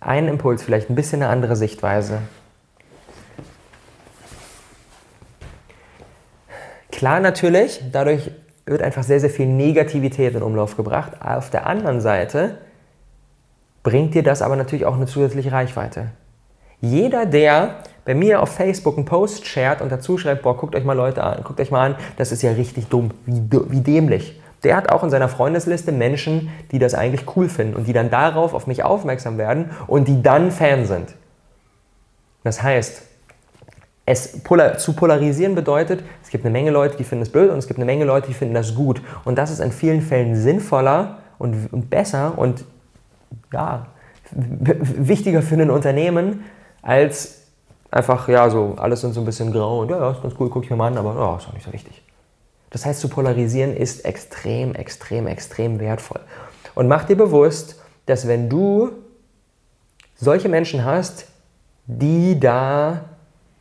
Ein 0.00 0.28
Impuls, 0.28 0.62
vielleicht 0.62 0.88
ein 0.88 0.94
bisschen 0.94 1.22
eine 1.22 1.30
andere 1.30 1.56
Sichtweise. 1.56 2.20
Klar 6.92 7.20
natürlich, 7.20 7.82
dadurch 7.92 8.30
wird 8.66 8.82
einfach 8.82 9.04
sehr, 9.04 9.20
sehr 9.20 9.30
viel 9.30 9.46
Negativität 9.46 10.34
in 10.34 10.42
Umlauf 10.42 10.76
gebracht. 10.76 11.12
Auf 11.20 11.50
der 11.50 11.66
anderen 11.66 12.00
Seite 12.00 12.58
bringt 13.84 14.14
dir 14.14 14.24
das 14.24 14.42
aber 14.42 14.56
natürlich 14.56 14.84
auch 14.84 14.96
eine 14.96 15.06
zusätzliche 15.06 15.52
Reichweite. 15.52 16.08
Jeder, 16.80 17.24
der 17.24 17.76
bei 18.04 18.14
mir 18.14 18.42
auf 18.42 18.50
Facebook 18.50 18.96
einen 18.96 19.06
Post 19.06 19.46
shared 19.46 19.80
und 19.80 19.90
dazu 19.90 20.18
schreibt, 20.18 20.42
boah, 20.42 20.56
guckt 20.56 20.74
euch 20.74 20.84
mal 20.84 20.94
Leute 20.94 21.22
an, 21.22 21.42
guckt 21.44 21.60
euch 21.60 21.70
mal 21.70 21.92
an, 21.92 21.96
das 22.16 22.32
ist 22.32 22.42
ja 22.42 22.52
richtig 22.52 22.88
dumm, 22.88 23.12
wie, 23.24 23.42
wie 23.70 23.80
dämlich. 23.80 24.40
Der 24.64 24.76
hat 24.76 24.90
auch 24.90 25.04
in 25.04 25.10
seiner 25.10 25.28
Freundesliste 25.28 25.92
Menschen, 25.92 26.50
die 26.72 26.78
das 26.78 26.94
eigentlich 26.94 27.36
cool 27.36 27.48
finden 27.48 27.76
und 27.76 27.86
die 27.86 27.92
dann 27.92 28.10
darauf 28.10 28.52
auf 28.52 28.66
mich 28.66 28.82
aufmerksam 28.82 29.38
werden 29.38 29.70
und 29.86 30.08
die 30.08 30.22
dann 30.22 30.50
Fan 30.50 30.86
sind. 30.86 31.14
Das 32.42 32.62
heißt, 32.62 33.02
es 34.06 34.40
polar, 34.42 34.78
zu 34.78 34.92
polarisieren 34.92 35.56
bedeutet, 35.56 36.04
es 36.22 36.30
gibt 36.30 36.44
eine 36.44 36.52
Menge 36.52 36.70
Leute, 36.70 36.96
die 36.96 37.04
finden 37.04 37.22
es 37.22 37.28
blöd 37.28 37.50
und 37.50 37.58
es 37.58 37.66
gibt 37.66 37.78
eine 37.78 37.84
Menge 37.84 38.04
Leute, 38.04 38.28
die 38.28 38.34
finden 38.34 38.54
das 38.54 38.74
gut. 38.74 39.02
Und 39.24 39.36
das 39.36 39.50
ist 39.50 39.58
in 39.58 39.72
vielen 39.72 40.00
Fällen 40.00 40.36
sinnvoller 40.36 41.18
und, 41.38 41.72
und 41.72 41.90
besser 41.90 42.38
und 42.38 42.64
ja, 43.52 43.88
wichtiger 44.30 45.42
für 45.42 45.56
ein 45.56 45.70
Unternehmen, 45.70 46.44
als 46.82 47.42
einfach, 47.90 48.28
ja, 48.28 48.48
so, 48.48 48.74
alles 48.76 49.00
sind 49.00 49.12
so 49.12 49.20
ein 49.20 49.26
bisschen 49.26 49.52
grau 49.52 49.80
und 49.80 49.90
ja, 49.90 49.98
ja, 49.98 50.10
ist 50.12 50.22
ganz 50.22 50.34
cool, 50.38 50.50
guck 50.50 50.64
ich 50.64 50.70
mir 50.70 50.76
mal 50.76 50.88
an, 50.88 50.98
aber 50.98 51.14
ja, 51.14 51.36
ist 51.36 51.48
auch 51.48 51.52
nicht 51.52 51.66
so 51.66 51.72
wichtig. 51.72 52.02
Das 52.70 52.86
heißt, 52.86 53.00
zu 53.00 53.08
polarisieren 53.08 53.76
ist 53.76 54.04
extrem, 54.04 54.74
extrem, 54.74 55.26
extrem 55.26 55.80
wertvoll. 55.80 56.20
Und 56.74 56.86
mach 56.86 57.04
dir 57.04 57.16
bewusst, 57.16 57.80
dass 58.06 58.28
wenn 58.28 58.48
du 58.48 58.90
solche 60.14 60.48
Menschen 60.48 60.84
hast, 60.84 61.26
die 61.86 62.38
da 62.38 63.15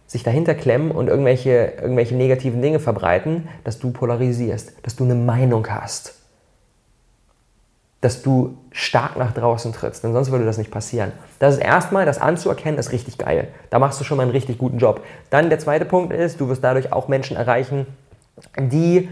sich 0.07 0.23
dahinter 0.23 0.55
klemmen 0.55 0.91
und 0.91 1.07
irgendwelche, 1.07 1.73
irgendwelche 1.81 2.15
negativen 2.15 2.61
Dinge 2.61 2.79
verbreiten, 2.79 3.47
dass 3.63 3.79
du 3.79 3.91
polarisierst, 3.91 4.73
dass 4.83 4.95
du 4.95 5.03
eine 5.03 5.15
Meinung 5.15 5.67
hast 5.67 6.15
dass 8.05 8.21
du 8.21 8.55
stark 8.71 9.17
nach 9.17 9.33
draußen 9.33 9.73
trittst, 9.73 10.03
denn 10.03 10.13
sonst 10.13 10.29
würde 10.29 10.45
das 10.45 10.59
nicht 10.59 10.69
passieren. 10.69 11.11
Das 11.39 11.55
ist 11.55 11.59
erstmal, 11.59 12.05
das 12.05 12.21
anzuerkennen, 12.21 12.77
ist 12.77 12.91
richtig 12.91 13.17
geil. 13.17 13.47
Da 13.71 13.79
machst 13.79 13.99
du 13.99 14.03
schon 14.03 14.17
mal 14.17 14.23
einen 14.23 14.31
richtig 14.31 14.59
guten 14.59 14.77
Job. 14.77 15.01
Dann 15.31 15.49
der 15.49 15.57
zweite 15.57 15.85
Punkt 15.85 16.13
ist, 16.13 16.39
du 16.39 16.47
wirst 16.47 16.63
dadurch 16.63 16.93
auch 16.93 17.07
Menschen 17.07 17.35
erreichen, 17.35 17.87
die 18.59 19.09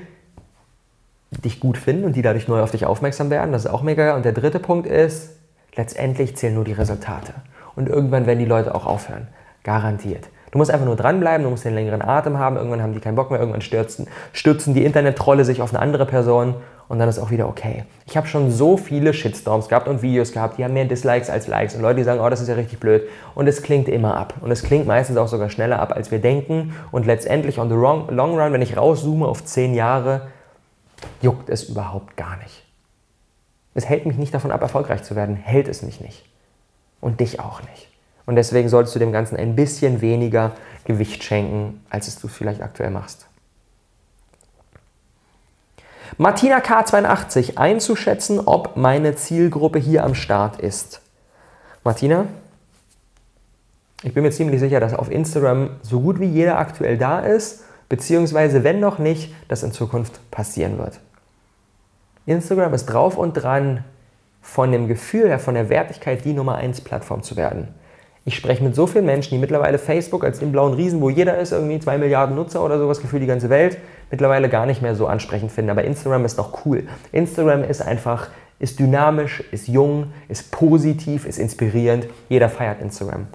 dich 1.43 1.59
gut 1.59 1.79
finden 1.79 2.03
und 2.03 2.15
die 2.15 2.21
dadurch 2.21 2.47
neu 2.47 2.61
auf 2.61 2.69
dich 2.69 2.85
aufmerksam 2.85 3.31
werden. 3.31 3.51
Das 3.51 3.65
ist 3.65 3.71
auch 3.71 3.81
mega 3.81 4.05
geil. 4.05 4.15
Und 4.15 4.25
der 4.25 4.31
dritte 4.31 4.59
Punkt 4.59 4.85
ist, 4.85 5.31
letztendlich 5.75 6.37
zählen 6.37 6.53
nur 6.53 6.63
die 6.63 6.73
Resultate. 6.73 7.33
Und 7.75 7.89
irgendwann 7.89 8.27
werden 8.27 8.37
die 8.37 8.45
Leute 8.45 8.75
auch 8.75 8.85
aufhören. 8.85 9.27
Garantiert. 9.63 10.29
Du 10.53 10.59
musst 10.59 10.69
einfach 10.69 10.85
nur 10.85 10.95
dranbleiben, 10.95 11.43
du 11.43 11.49
musst 11.49 11.65
den 11.65 11.73
längeren 11.73 12.03
Atem 12.03 12.37
haben, 12.37 12.57
irgendwann 12.57 12.83
haben 12.83 12.93
die 12.93 12.99
keinen 12.99 13.15
Bock 13.15 13.31
mehr, 13.31 13.39
irgendwann 13.39 13.61
stürzen, 13.61 14.07
stürzen 14.33 14.75
die 14.75 14.85
Internet-Trolle 14.85 15.45
sich 15.45 15.63
auf 15.63 15.73
eine 15.73 15.81
andere 15.81 16.05
Person 16.05 16.53
und 16.87 16.99
dann 16.99 17.09
ist 17.09 17.17
auch 17.17 17.31
wieder 17.31 17.47
okay. 17.47 17.85
Ich 18.05 18.15
habe 18.15 18.27
schon 18.27 18.51
so 18.51 18.77
viele 18.77 19.15
Shitstorms 19.15 19.67
gehabt 19.67 19.87
und 19.87 20.03
Videos 20.03 20.31
gehabt, 20.31 20.59
die 20.59 20.63
haben 20.63 20.75
mehr 20.75 20.85
Dislikes 20.85 21.31
als 21.31 21.47
Likes 21.47 21.73
und 21.73 21.81
Leute, 21.81 21.95
die 21.95 22.03
sagen, 22.03 22.19
oh, 22.19 22.29
das 22.29 22.39
ist 22.39 22.49
ja 22.49 22.53
richtig 22.53 22.79
blöd 22.79 23.01
und 23.33 23.47
es 23.47 23.63
klingt 23.63 23.89
immer 23.89 24.15
ab 24.15 24.35
und 24.41 24.51
es 24.51 24.61
klingt 24.61 24.85
meistens 24.85 25.17
auch 25.17 25.27
sogar 25.27 25.49
schneller 25.49 25.79
ab, 25.79 25.91
als 25.91 26.11
wir 26.11 26.19
denken 26.19 26.75
und 26.91 27.07
letztendlich 27.07 27.57
on 27.57 27.69
the 27.69 27.75
long, 27.75 28.07
long 28.09 28.39
run, 28.39 28.53
wenn 28.53 28.61
ich 28.61 28.77
rauszoome 28.77 29.25
auf 29.25 29.43
zehn 29.43 29.73
Jahre, 29.73 30.27
juckt 31.23 31.49
es 31.49 31.63
überhaupt 31.63 32.15
gar 32.15 32.37
nicht. 32.37 32.63
Es 33.73 33.89
hält 33.89 34.05
mich 34.05 34.17
nicht 34.17 34.35
davon 34.35 34.51
ab, 34.51 34.61
erfolgreich 34.61 35.01
zu 35.01 35.15
werden, 35.15 35.35
hält 35.35 35.67
es 35.67 35.81
mich 35.81 35.99
nicht 35.99 36.23
und 37.01 37.21
dich 37.21 37.39
auch 37.39 37.63
nicht. 37.63 37.92
Und 38.25 38.35
deswegen 38.35 38.69
solltest 38.69 38.95
du 38.95 38.99
dem 38.99 39.11
Ganzen 39.11 39.35
ein 39.35 39.55
bisschen 39.55 40.01
weniger 40.01 40.51
Gewicht 40.85 41.23
schenken, 41.23 41.83
als 41.89 42.07
es 42.07 42.19
du 42.19 42.27
vielleicht 42.27 42.61
aktuell 42.61 42.89
machst. 42.89 43.27
Martina 46.17 46.59
K82, 46.59 47.57
einzuschätzen, 47.57 48.39
ob 48.39 48.77
meine 48.77 49.15
Zielgruppe 49.15 49.79
hier 49.79 50.03
am 50.03 50.13
Start 50.13 50.59
ist. 50.59 51.01
Martina, 51.83 52.27
ich 54.03 54.13
bin 54.13 54.23
mir 54.23 54.31
ziemlich 54.31 54.59
sicher, 54.59 54.79
dass 54.79 54.93
auf 54.93 55.09
Instagram 55.09 55.71
so 55.81 56.01
gut 56.01 56.19
wie 56.19 56.25
jeder 56.25 56.59
aktuell 56.59 56.97
da 56.97 57.19
ist, 57.19 57.63
beziehungsweise 57.89 58.63
wenn 58.63 58.79
noch 58.79 58.99
nicht, 58.99 59.33
das 59.47 59.63
in 59.63 59.71
Zukunft 59.71 60.19
passieren 60.29 60.77
wird. 60.77 60.99
Instagram 62.25 62.73
ist 62.73 62.85
drauf 62.85 63.17
und 63.17 63.33
dran, 63.33 63.83
von 64.41 64.71
dem 64.71 64.87
Gefühl 64.87 65.29
her, 65.29 65.39
von 65.39 65.55
der 65.55 65.69
Wertigkeit 65.69 66.25
die 66.25 66.33
Nummer 66.33 66.55
1 66.55 66.81
Plattform 66.81 67.23
zu 67.23 67.37
werden. 67.37 67.69
Ich 68.25 68.35
spreche 68.35 68.63
mit 68.63 68.73
so 68.73 68.87
vielen 68.87 69.05
Menschen, 69.05 69.31
die 69.31 69.37
mittlerweile 69.37 69.77
Facebook 69.77 70.23
als 70.23 70.39
den 70.39 70.53
blauen 70.53 70.73
Riesen, 70.73 71.01
wo 71.01 71.09
jeder 71.09 71.37
ist, 71.37 71.51
irgendwie 71.51 71.79
zwei 71.79 71.97
Milliarden 71.97 72.35
Nutzer 72.35 72.63
oder 72.63 72.79
sowas, 72.79 73.01
gefühlt 73.01 73.21
die 73.21 73.27
ganze 73.27 73.49
Welt, 73.49 73.77
mittlerweile 74.11 74.47
gar 74.47 74.65
nicht 74.65 74.81
mehr 74.81 74.95
so 74.95 75.07
ansprechend 75.07 75.51
finden. 75.51 75.71
Aber 75.71 75.83
Instagram 75.83 76.23
ist 76.23 76.37
noch 76.37 76.65
cool. 76.65 76.83
Instagram 77.11 77.65
ist 77.65 77.81
einfach, 77.81 78.29
ist 78.59 78.79
dynamisch, 78.79 79.43
ist 79.51 79.67
jung, 79.67 80.13
ist 80.29 80.51
positiv, 80.51 81.25
ist 81.25 81.37
inspirierend. 81.37 82.07
Jeder 82.29 82.47
feiert 82.47 82.81
Instagram. 82.81 83.27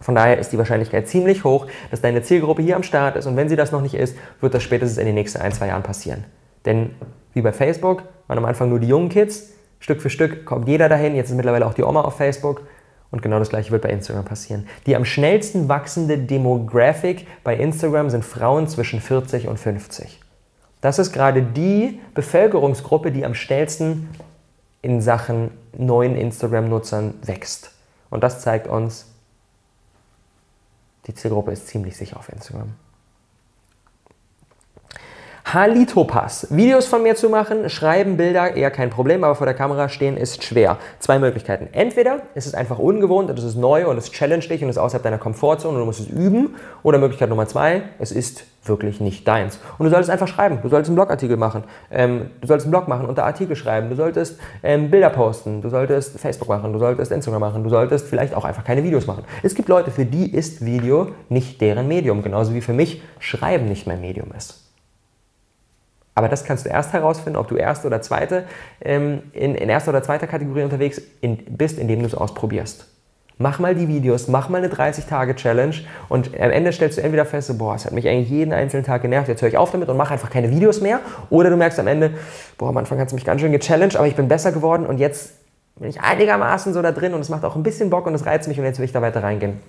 Von 0.00 0.16
daher 0.16 0.38
ist 0.38 0.52
die 0.52 0.58
Wahrscheinlichkeit 0.58 1.06
ziemlich 1.06 1.44
hoch, 1.44 1.66
dass 1.90 2.00
deine 2.00 2.22
Zielgruppe 2.22 2.62
hier 2.62 2.74
am 2.74 2.82
Start 2.82 3.16
ist. 3.16 3.26
Und 3.26 3.36
wenn 3.36 3.48
sie 3.48 3.56
das 3.56 3.70
noch 3.70 3.82
nicht 3.82 3.94
ist, 3.94 4.16
wird 4.40 4.52
das 4.52 4.64
spätestens 4.64 4.98
in 4.98 5.06
den 5.06 5.14
nächsten 5.14 5.40
ein, 5.40 5.52
zwei 5.52 5.68
Jahren 5.68 5.82
passieren. 5.84 6.24
Denn 6.64 6.90
wie 7.34 7.42
bei 7.42 7.52
Facebook 7.52 8.02
waren 8.26 8.38
am 8.38 8.44
Anfang 8.44 8.68
nur 8.68 8.80
die 8.80 8.88
jungen 8.88 9.10
Kids. 9.10 9.52
Stück 9.80 10.02
für 10.02 10.10
Stück 10.10 10.44
kommt 10.44 10.66
jeder 10.66 10.88
dahin. 10.88 11.14
Jetzt 11.14 11.30
ist 11.30 11.36
mittlerweile 11.36 11.66
auch 11.66 11.74
die 11.74 11.84
Oma 11.84 12.00
auf 12.00 12.16
Facebook. 12.16 12.62
Und 13.10 13.22
genau 13.22 13.38
das 13.38 13.48
gleiche 13.48 13.70
wird 13.70 13.82
bei 13.82 13.90
Instagram 13.90 14.24
passieren. 14.24 14.66
Die 14.86 14.94
am 14.94 15.04
schnellsten 15.04 15.68
wachsende 15.68 16.18
Demographic 16.18 17.26
bei 17.42 17.56
Instagram 17.56 18.10
sind 18.10 18.24
Frauen 18.24 18.68
zwischen 18.68 19.00
40 19.00 19.48
und 19.48 19.58
50. 19.58 20.20
Das 20.80 20.98
ist 20.98 21.12
gerade 21.12 21.42
die 21.42 22.00
Bevölkerungsgruppe, 22.14 23.10
die 23.10 23.24
am 23.24 23.34
schnellsten 23.34 24.08
in 24.82 25.00
Sachen 25.00 25.50
neuen 25.76 26.14
Instagram-Nutzern 26.16 27.14
wächst. 27.22 27.72
Und 28.10 28.22
das 28.22 28.42
zeigt 28.42 28.68
uns, 28.68 29.06
die 31.06 31.14
Zielgruppe 31.14 31.52
ist 31.52 31.66
ziemlich 31.66 31.96
sicher 31.96 32.18
auf 32.18 32.28
Instagram. 32.28 32.74
Halitopass. 35.54 36.48
Videos 36.50 36.86
von 36.86 37.02
mir 37.02 37.16
zu 37.16 37.30
machen, 37.30 37.70
schreiben, 37.70 38.18
Bilder, 38.18 38.54
eher 38.54 38.70
kein 38.70 38.90
Problem, 38.90 39.24
aber 39.24 39.34
vor 39.34 39.46
der 39.46 39.54
Kamera 39.54 39.88
stehen 39.88 40.18
ist 40.18 40.44
schwer. 40.44 40.76
Zwei 40.98 41.18
Möglichkeiten. 41.18 41.68
Entweder 41.72 42.20
ist 42.34 42.46
es 42.46 42.54
einfach 42.54 42.78
ungewohnt 42.78 43.30
und 43.30 43.38
es 43.38 43.44
ist 43.46 43.56
neu 43.56 43.88
und 43.88 43.96
es 43.96 44.10
challenge 44.10 44.46
dich 44.46 44.62
und 44.62 44.68
es 44.68 44.76
ist 44.76 44.82
außerhalb 44.82 45.02
deiner 45.02 45.16
Komfortzone 45.16 45.74
und 45.74 45.80
du 45.80 45.86
musst 45.86 46.00
es 46.00 46.08
üben. 46.08 46.56
Oder 46.82 46.98
Möglichkeit 46.98 47.30
Nummer 47.30 47.46
zwei, 47.46 47.82
es 47.98 48.12
ist 48.12 48.44
wirklich 48.64 49.00
nicht 49.00 49.26
deins. 49.26 49.58
Und 49.78 49.86
du 49.86 49.90
solltest 49.90 50.10
einfach 50.10 50.28
schreiben. 50.28 50.58
Du 50.62 50.68
solltest 50.68 50.90
einen 50.90 50.96
Blogartikel 50.96 51.38
machen. 51.38 51.64
Ähm, 51.90 52.30
du 52.42 52.46
solltest 52.46 52.66
einen 52.66 52.72
Blog 52.72 52.86
machen, 52.86 53.06
unter 53.06 53.24
Artikel 53.24 53.56
schreiben. 53.56 53.88
Du 53.88 53.96
solltest 53.96 54.38
ähm, 54.62 54.90
Bilder 54.90 55.08
posten. 55.08 55.62
Du 55.62 55.70
solltest 55.70 56.20
Facebook 56.20 56.48
machen. 56.48 56.74
Du 56.74 56.78
solltest 56.78 57.10
Instagram 57.10 57.40
machen. 57.40 57.64
Du 57.64 57.70
solltest 57.70 58.06
vielleicht 58.06 58.34
auch 58.34 58.44
einfach 58.44 58.64
keine 58.64 58.84
Videos 58.84 59.06
machen. 59.06 59.24
Es 59.42 59.54
gibt 59.54 59.70
Leute, 59.70 59.90
für 59.90 60.04
die 60.04 60.30
ist 60.30 60.62
Video 60.62 61.12
nicht 61.30 61.62
deren 61.62 61.88
Medium. 61.88 62.22
Genauso 62.22 62.52
wie 62.52 62.60
für 62.60 62.74
mich 62.74 63.00
Schreiben 63.18 63.64
nicht 63.64 63.86
mein 63.86 64.02
Medium 64.02 64.30
ist. 64.36 64.67
Aber 66.18 66.28
das 66.28 66.42
kannst 66.42 66.66
du 66.66 66.68
erst 66.68 66.92
herausfinden, 66.94 67.38
ob 67.38 67.46
du 67.46 67.54
erste 67.54 67.86
oder 67.86 68.02
zweite, 68.02 68.42
ähm, 68.84 69.22
in, 69.34 69.54
in 69.54 69.68
erster 69.68 69.90
oder 69.90 70.02
zweiter 70.02 70.26
Kategorie 70.26 70.64
unterwegs 70.64 71.00
in, 71.20 71.36
bist, 71.56 71.78
indem 71.78 72.00
du 72.00 72.06
es 72.06 72.14
ausprobierst. 72.16 72.88
Mach 73.36 73.60
mal 73.60 73.76
die 73.76 73.86
Videos, 73.86 74.26
mach 74.26 74.48
mal 74.48 74.58
eine 74.58 74.66
30-Tage-Challenge 74.66 75.76
und 76.08 76.34
am 76.40 76.50
Ende 76.50 76.72
stellst 76.72 76.98
du 76.98 77.02
entweder 77.02 77.24
fest, 77.24 77.56
boah, 77.56 77.76
es 77.76 77.86
hat 77.86 77.92
mich 77.92 78.08
eigentlich 78.08 78.30
jeden 78.30 78.52
einzelnen 78.52 78.84
Tag 78.84 79.02
genervt, 79.02 79.28
jetzt 79.28 79.42
höre 79.42 79.48
ich 79.48 79.56
auf 79.56 79.70
damit 79.70 79.88
und 79.88 79.96
mache 79.96 80.12
einfach 80.12 80.28
keine 80.28 80.50
Videos 80.50 80.80
mehr. 80.80 80.98
Oder 81.30 81.50
du 81.50 81.56
merkst 81.56 81.78
am 81.78 81.86
Ende, 81.86 82.10
boah, 82.58 82.70
am 82.70 82.76
Anfang 82.78 82.98
hat 82.98 83.06
es 83.06 83.14
mich 83.14 83.24
ganz 83.24 83.40
schön 83.40 83.52
gechallenged, 83.52 83.96
aber 83.96 84.08
ich 84.08 84.16
bin 84.16 84.26
besser 84.26 84.50
geworden 84.50 84.86
und 84.86 84.98
jetzt 84.98 85.34
bin 85.76 85.88
ich 85.88 86.00
einigermaßen 86.00 86.74
so 86.74 86.82
da 86.82 86.90
drin 86.90 87.14
und 87.14 87.20
es 87.20 87.28
macht 87.28 87.44
auch 87.44 87.54
ein 87.54 87.62
bisschen 87.62 87.90
Bock 87.90 88.08
und 88.08 88.14
es 88.14 88.26
reizt 88.26 88.48
mich 88.48 88.58
und 88.58 88.64
jetzt 88.64 88.80
will 88.80 88.86
ich 88.86 88.92
da 88.92 89.02
weiter 89.02 89.22
reingehen. 89.22 89.60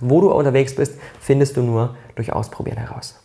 Wo 0.00 0.20
du 0.20 0.32
unterwegs 0.32 0.74
bist, 0.74 0.98
findest 1.20 1.56
du 1.56 1.62
nur 1.62 1.94
durch 2.16 2.32
Ausprobieren 2.32 2.78
heraus. 2.78 3.20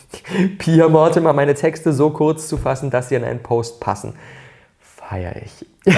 Pia 0.58 0.88
Mortimer, 0.88 1.32
meine 1.32 1.54
Texte 1.54 1.92
so 1.92 2.10
kurz 2.10 2.48
zu 2.48 2.56
fassen, 2.56 2.90
dass 2.90 3.08
sie 3.08 3.14
in 3.14 3.24
einen 3.24 3.42
Post 3.42 3.80
passen. 3.80 4.14
Feier 4.78 5.34
ich. 5.36 5.66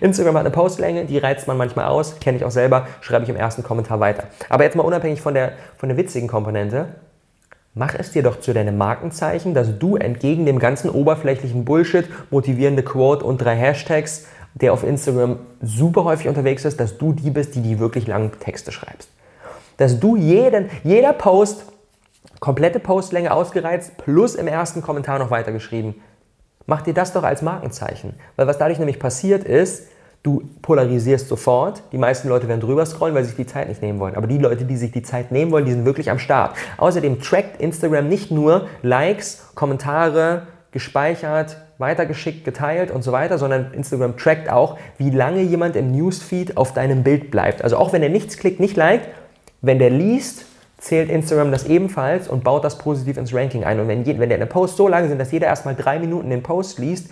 Instagram 0.00 0.36
hat 0.36 0.40
eine 0.40 0.50
Postlänge, 0.50 1.04
die 1.04 1.18
reizt 1.18 1.48
man 1.48 1.56
manchmal 1.56 1.86
aus, 1.86 2.18
kenne 2.20 2.38
ich 2.38 2.44
auch 2.44 2.50
selber, 2.50 2.86
schreibe 3.00 3.24
ich 3.24 3.30
im 3.30 3.36
ersten 3.36 3.62
Kommentar 3.62 4.00
weiter. 4.00 4.24
Aber 4.48 4.64
jetzt 4.64 4.76
mal 4.76 4.84
unabhängig 4.84 5.20
von 5.20 5.34
der, 5.34 5.52
von 5.76 5.88
der 5.88 5.98
witzigen 5.98 6.28
Komponente, 6.28 6.86
mach 7.74 7.94
es 7.94 8.12
dir 8.12 8.22
doch 8.22 8.40
zu 8.40 8.52
deinem 8.52 8.78
Markenzeichen, 8.78 9.54
dass 9.54 9.78
du 9.78 9.96
entgegen 9.96 10.46
dem 10.46 10.58
ganzen 10.58 10.88
oberflächlichen 10.88 11.64
Bullshit, 11.64 12.06
motivierende 12.30 12.82
Quote 12.82 13.24
und 13.24 13.38
drei 13.38 13.56
Hashtags, 13.56 14.26
der 14.54 14.72
auf 14.72 14.84
Instagram 14.84 15.38
super 15.60 16.04
häufig 16.04 16.28
unterwegs 16.28 16.64
ist, 16.64 16.80
dass 16.80 16.98
du 16.98 17.12
die 17.12 17.30
bist, 17.30 17.54
die 17.54 17.62
die 17.62 17.78
wirklich 17.78 18.06
langen 18.06 18.32
Texte 18.40 18.72
schreibst. 18.72 19.08
Dass 19.76 19.98
du 19.98 20.16
jeden, 20.16 20.70
jeder 20.84 21.12
Post 21.12 21.64
komplette 22.40 22.80
Postlänge 22.80 23.32
ausgereizt, 23.32 23.98
plus 23.98 24.34
im 24.34 24.48
ersten 24.48 24.82
Kommentar 24.82 25.18
noch 25.18 25.30
weitergeschrieben. 25.30 25.94
Mach 26.66 26.82
dir 26.82 26.94
das 26.94 27.12
doch 27.12 27.22
als 27.22 27.42
Markenzeichen. 27.42 28.14
Weil 28.36 28.46
was 28.46 28.58
dadurch 28.58 28.78
nämlich 28.78 28.98
passiert 28.98 29.44
ist, 29.44 29.88
du 30.22 30.48
polarisierst 30.62 31.28
sofort. 31.28 31.82
Die 31.92 31.98
meisten 31.98 32.28
Leute 32.28 32.48
werden 32.48 32.60
drüber 32.60 32.84
scrollen, 32.86 33.14
weil 33.14 33.24
sie 33.24 33.30
sich 33.30 33.36
die 33.36 33.46
Zeit 33.46 33.68
nicht 33.68 33.82
nehmen 33.82 34.00
wollen. 34.00 34.14
Aber 34.14 34.26
die 34.26 34.38
Leute, 34.38 34.64
die 34.64 34.76
sich 34.76 34.90
die 34.90 35.02
Zeit 35.02 35.32
nehmen 35.32 35.52
wollen, 35.52 35.64
die 35.64 35.72
sind 35.72 35.84
wirklich 35.84 36.10
am 36.10 36.18
Start. 36.18 36.56
Außerdem 36.76 37.20
trackt 37.20 37.60
Instagram 37.60 38.08
nicht 38.08 38.30
nur 38.30 38.68
Likes, 38.82 39.48
Kommentare, 39.54 40.46
gespeichert, 40.72 41.56
weitergeschickt, 41.78 42.44
geteilt 42.44 42.90
und 42.90 43.02
so 43.02 43.12
weiter, 43.12 43.38
sondern 43.38 43.72
Instagram 43.72 44.16
trackt 44.16 44.50
auch, 44.50 44.78
wie 44.98 45.10
lange 45.10 45.40
jemand 45.40 45.76
im 45.76 45.90
Newsfeed 45.90 46.56
auf 46.56 46.74
deinem 46.74 47.02
Bild 47.02 47.30
bleibt. 47.30 47.62
Also 47.62 47.76
auch 47.76 47.92
wenn 47.92 48.02
er 48.02 48.10
nichts 48.10 48.36
klickt, 48.36 48.60
nicht 48.60 48.76
liked, 48.76 49.08
wenn 49.62 49.78
der 49.78 49.90
liest, 49.90 50.44
zählt 50.80 51.10
Instagram 51.10 51.52
das 51.52 51.66
ebenfalls 51.66 52.26
und 52.26 52.42
baut 52.42 52.64
das 52.64 52.78
positiv 52.78 53.16
ins 53.18 53.32
Ranking 53.32 53.64
ein. 53.64 53.78
Und 53.78 53.88
wenn, 53.88 54.04
wenn 54.06 54.28
der 54.28 54.38
eine 54.38 54.46
Post 54.46 54.76
so 54.76 54.88
lang 54.88 55.08
sind, 55.08 55.18
dass 55.18 55.30
jeder 55.30 55.46
erstmal 55.46 55.76
drei 55.76 55.98
Minuten 55.98 56.30
den 56.30 56.42
Post 56.42 56.78
liest, 56.78 57.10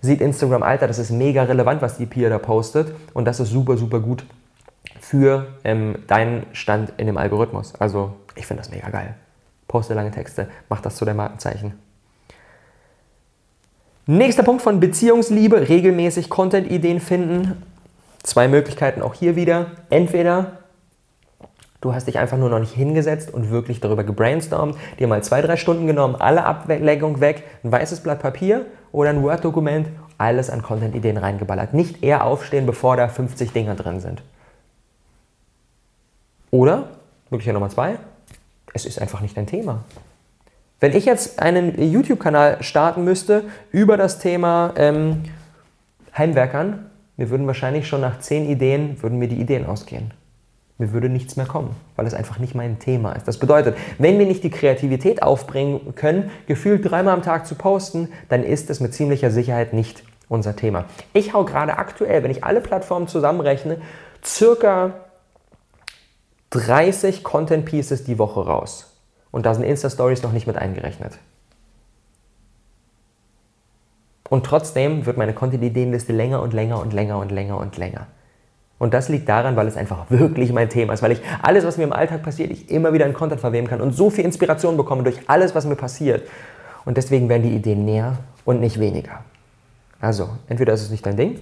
sieht 0.00 0.20
Instagram, 0.20 0.62
Alter, 0.62 0.86
das 0.86 0.98
ist 0.98 1.10
mega 1.10 1.44
relevant, 1.44 1.80
was 1.80 1.96
die 1.96 2.06
Pia 2.06 2.28
da 2.28 2.38
postet 2.38 2.92
und 3.14 3.24
das 3.24 3.40
ist 3.40 3.50
super, 3.50 3.76
super 3.76 4.00
gut 4.00 4.24
für 5.00 5.46
ähm, 5.64 5.96
deinen 6.06 6.44
Stand 6.52 6.92
in 6.98 7.06
dem 7.06 7.16
Algorithmus. 7.16 7.74
Also 7.78 8.14
ich 8.34 8.46
finde 8.46 8.62
das 8.62 8.70
mega 8.70 8.90
geil. 8.90 9.14
Poste 9.68 9.94
lange 9.94 10.10
Texte, 10.10 10.48
mach 10.68 10.80
das 10.80 10.96
zu 10.96 11.04
deinem 11.04 11.16
Markenzeichen. 11.18 11.74
Nächster 14.06 14.42
Punkt 14.42 14.62
von 14.62 14.80
Beziehungsliebe, 14.80 15.68
regelmäßig 15.68 16.30
Content-Ideen 16.30 16.98
finden. 17.00 17.62
Zwei 18.22 18.48
Möglichkeiten 18.48 19.02
auch 19.02 19.14
hier 19.14 19.36
wieder. 19.36 19.72
Entweder 19.90 20.58
du 21.80 21.94
hast 21.94 22.06
dich 22.06 22.18
einfach 22.18 22.38
nur 22.38 22.50
noch 22.50 22.58
nicht 22.58 22.74
hingesetzt 22.74 23.32
und 23.32 23.50
wirklich 23.50 23.80
darüber 23.80 24.04
gebrainstormt, 24.04 24.76
dir 24.98 25.06
mal 25.06 25.22
zwei, 25.22 25.42
drei 25.42 25.56
Stunden 25.56 25.86
genommen, 25.86 26.16
alle 26.16 26.44
Ablenkung 26.44 27.20
weg, 27.20 27.44
ein 27.62 27.72
weißes 27.72 28.00
Blatt 28.00 28.20
Papier 28.20 28.66
oder 28.92 29.10
ein 29.10 29.22
Word-Dokument, 29.22 29.88
alles 30.18 30.50
an 30.50 30.62
Content-Ideen 30.62 31.16
reingeballert. 31.16 31.74
Nicht 31.74 32.02
eher 32.02 32.24
aufstehen, 32.24 32.66
bevor 32.66 32.96
da 32.96 33.08
50 33.08 33.52
Dinger 33.52 33.74
drin 33.74 34.00
sind. 34.00 34.22
Oder, 36.50 36.88
Möglichkeit 37.30 37.54
Nummer 37.54 37.68
zwei, 37.68 37.98
es 38.74 38.86
ist 38.86 39.00
einfach 39.00 39.20
nicht 39.20 39.36
dein 39.36 39.46
Thema. 39.46 39.84
Wenn 40.80 40.94
ich 40.94 41.04
jetzt 41.04 41.40
einen 41.40 41.80
YouTube-Kanal 41.80 42.62
starten 42.62 43.04
müsste 43.04 43.44
über 43.72 43.96
das 43.96 44.18
Thema 44.18 44.72
ähm, 44.76 45.24
Heimwerkern, 46.16 46.90
mir 47.16 47.30
würden 47.30 47.46
wahrscheinlich 47.46 47.88
schon 47.88 48.00
nach 48.00 48.20
zehn 48.20 48.48
Ideen, 48.48 49.02
würden 49.02 49.18
mir 49.18 49.28
die 49.28 49.40
Ideen 49.40 49.66
ausgehen. 49.66 50.12
Mir 50.78 50.92
würde 50.92 51.08
nichts 51.08 51.36
mehr 51.36 51.46
kommen, 51.46 51.74
weil 51.96 52.06
es 52.06 52.14
einfach 52.14 52.38
nicht 52.38 52.54
mein 52.54 52.78
Thema 52.78 53.12
ist. 53.12 53.26
Das 53.26 53.38
bedeutet, 53.38 53.76
wenn 53.98 54.16
wir 54.18 54.26
nicht 54.26 54.44
die 54.44 54.50
Kreativität 54.50 55.22
aufbringen 55.22 55.94
können, 55.96 56.30
gefühlt 56.46 56.88
dreimal 56.88 57.14
am 57.14 57.22
Tag 57.22 57.48
zu 57.48 57.56
posten, 57.56 58.08
dann 58.28 58.44
ist 58.44 58.70
es 58.70 58.78
mit 58.78 58.94
ziemlicher 58.94 59.32
Sicherheit 59.32 59.72
nicht 59.72 60.04
unser 60.28 60.54
Thema. 60.54 60.84
Ich 61.12 61.34
hau 61.34 61.44
gerade 61.44 61.78
aktuell, 61.78 62.22
wenn 62.22 62.30
ich 62.30 62.44
alle 62.44 62.60
Plattformen 62.60 63.08
zusammenrechne, 63.08 63.78
circa 64.24 64.92
30 66.50 67.24
Content 67.24 67.64
Pieces 67.64 68.04
die 68.04 68.18
Woche 68.18 68.46
raus. 68.46 68.96
Und 69.32 69.46
da 69.46 69.54
sind 69.54 69.64
Insta-Stories 69.64 70.22
noch 70.22 70.32
nicht 70.32 70.46
mit 70.46 70.56
eingerechnet. 70.56 71.18
Und 74.28 74.46
trotzdem 74.46 75.06
wird 75.06 75.16
meine 75.16 75.34
Content-Ideenliste 75.34 76.12
länger 76.12 76.40
und 76.42 76.52
länger 76.52 76.80
und 76.80 76.92
länger 76.92 77.18
und 77.18 77.32
länger 77.32 77.58
und 77.58 77.76
länger. 77.76 78.06
Und 78.78 78.94
das 78.94 79.08
liegt 79.08 79.28
daran, 79.28 79.56
weil 79.56 79.66
es 79.66 79.76
einfach 79.76 80.10
wirklich 80.10 80.52
mein 80.52 80.68
Thema 80.68 80.92
ist, 80.92 81.02
weil 81.02 81.12
ich 81.12 81.20
alles, 81.42 81.64
was 81.64 81.76
mir 81.76 81.84
im 81.84 81.92
Alltag 81.92 82.22
passiert, 82.22 82.50
ich 82.50 82.70
immer 82.70 82.92
wieder 82.92 83.06
in 83.06 83.12
Content 83.12 83.40
verweben 83.40 83.66
kann 83.66 83.80
und 83.80 83.92
so 83.92 84.10
viel 84.10 84.24
Inspiration 84.24 84.76
bekomme 84.76 85.02
durch 85.02 85.18
alles, 85.26 85.54
was 85.54 85.66
mir 85.66 85.76
passiert. 85.76 86.28
Und 86.84 86.96
deswegen 86.96 87.28
werden 87.28 87.42
die 87.42 87.54
Ideen 87.54 87.84
mehr 87.84 88.18
und 88.44 88.60
nicht 88.60 88.78
weniger. 88.78 89.24
Also, 90.00 90.30
entweder 90.48 90.72
ist 90.72 90.82
es 90.82 90.90
nicht 90.90 91.04
dein 91.04 91.16
Ding 91.16 91.40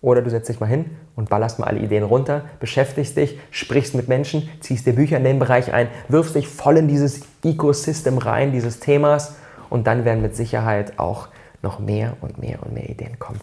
oder 0.00 0.22
du 0.22 0.30
setzt 0.30 0.48
dich 0.48 0.60
mal 0.60 0.66
hin 0.66 0.86
und 1.14 1.28
ballerst 1.28 1.58
mal 1.58 1.66
alle 1.66 1.78
Ideen 1.78 2.02
runter, 2.04 2.42
beschäftigst 2.58 3.16
dich, 3.16 3.38
sprichst 3.50 3.94
mit 3.94 4.08
Menschen, 4.08 4.48
ziehst 4.60 4.86
dir 4.86 4.94
Bücher 4.94 5.18
in 5.18 5.24
den 5.24 5.38
Bereich 5.38 5.72
ein, 5.72 5.88
wirfst 6.08 6.34
dich 6.34 6.48
voll 6.48 6.78
in 6.78 6.88
dieses 6.88 7.20
Ecosystem 7.44 8.18
rein, 8.18 8.50
dieses 8.50 8.80
Themas 8.80 9.36
und 9.70 9.86
dann 9.86 10.04
werden 10.04 10.22
mit 10.22 10.34
Sicherheit 10.34 10.98
auch 10.98 11.28
noch 11.62 11.78
mehr 11.78 12.16
und 12.20 12.38
mehr 12.38 12.62
und 12.62 12.72
mehr 12.72 12.88
Ideen 12.88 13.18
kommen. 13.18 13.40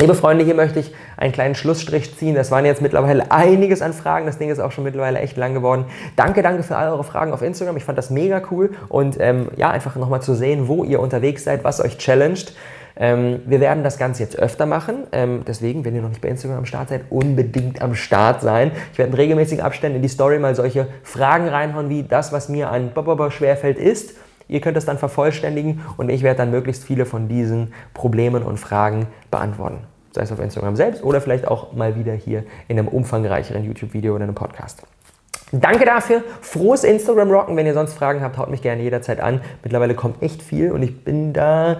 Liebe 0.00 0.16
Freunde, 0.16 0.44
hier 0.44 0.56
möchte 0.56 0.80
ich 0.80 0.92
einen 1.16 1.32
kleinen 1.32 1.54
Schlussstrich 1.54 2.16
ziehen. 2.16 2.34
Das 2.34 2.50
waren 2.50 2.64
jetzt 2.64 2.82
mittlerweile 2.82 3.30
einiges 3.30 3.80
an 3.80 3.92
Fragen. 3.92 4.26
Das 4.26 4.38
Ding 4.38 4.50
ist 4.50 4.58
auch 4.58 4.72
schon 4.72 4.82
mittlerweile 4.82 5.20
echt 5.20 5.36
lang 5.36 5.54
geworden. 5.54 5.84
Danke, 6.16 6.42
danke 6.42 6.64
für 6.64 6.76
all 6.76 6.90
eure 6.90 7.04
Fragen 7.04 7.32
auf 7.32 7.42
Instagram. 7.42 7.76
Ich 7.76 7.84
fand 7.84 7.96
das 7.96 8.10
mega 8.10 8.42
cool. 8.50 8.70
Und 8.88 9.18
ähm, 9.20 9.50
ja, 9.56 9.70
einfach 9.70 9.94
nochmal 9.94 10.20
zu 10.20 10.34
sehen, 10.34 10.66
wo 10.66 10.82
ihr 10.82 10.98
unterwegs 10.98 11.44
seid, 11.44 11.62
was 11.62 11.80
euch 11.80 11.96
challenged. 11.98 12.56
Ähm, 12.96 13.42
wir 13.46 13.60
werden 13.60 13.84
das 13.84 13.96
Ganze 13.96 14.24
jetzt 14.24 14.36
öfter 14.36 14.66
machen. 14.66 15.06
Ähm, 15.12 15.42
deswegen, 15.46 15.84
wenn 15.84 15.94
ihr 15.94 16.02
noch 16.02 16.08
nicht 16.08 16.20
bei 16.20 16.28
Instagram 16.28 16.58
am 16.58 16.66
Start 16.66 16.88
seid, 16.88 17.02
unbedingt 17.10 17.80
am 17.80 17.94
Start 17.94 18.40
sein. 18.40 18.72
Ich 18.92 18.98
werde 18.98 19.12
in 19.12 19.16
regelmäßigen 19.16 19.64
Abständen 19.64 19.96
in 19.96 20.02
die 20.02 20.08
Story 20.08 20.40
mal 20.40 20.56
solche 20.56 20.88
Fragen 21.04 21.46
reinhauen, 21.46 21.88
wie 21.88 22.02
das, 22.02 22.32
was 22.32 22.48
mir 22.48 22.68
an 22.68 22.90
Bobobo 22.90 23.30
schwerfällt, 23.30 23.78
ist. 23.78 24.16
Ihr 24.48 24.60
könnt 24.60 24.76
das 24.76 24.84
dann 24.84 24.98
vervollständigen 24.98 25.80
und 25.96 26.10
ich 26.10 26.22
werde 26.22 26.38
dann 26.38 26.50
möglichst 26.50 26.84
viele 26.84 27.06
von 27.06 27.28
diesen 27.28 27.72
Problemen 27.94 28.42
und 28.42 28.58
Fragen 28.58 29.06
beantworten. 29.30 29.78
Sei 30.12 30.22
es 30.22 30.32
auf 30.32 30.38
Instagram 30.38 30.76
selbst 30.76 31.02
oder 31.02 31.20
vielleicht 31.20 31.48
auch 31.48 31.72
mal 31.72 31.96
wieder 31.96 32.12
hier 32.12 32.44
in 32.68 32.78
einem 32.78 32.88
umfangreicheren 32.88 33.64
YouTube-Video 33.64 34.14
oder 34.14 34.24
einem 34.24 34.34
Podcast. 34.34 34.82
Danke 35.52 35.84
dafür. 35.84 36.22
Frohes 36.40 36.84
Instagram-Rocken. 36.84 37.56
Wenn 37.56 37.66
ihr 37.66 37.74
sonst 37.74 37.94
Fragen 37.94 38.22
habt, 38.22 38.38
haut 38.38 38.50
mich 38.50 38.62
gerne 38.62 38.82
jederzeit 38.82 39.20
an. 39.20 39.40
Mittlerweile 39.62 39.94
kommt 39.94 40.22
echt 40.22 40.42
viel 40.42 40.72
und 40.72 40.82
ich 40.82 41.04
bin 41.04 41.32
da 41.32 41.78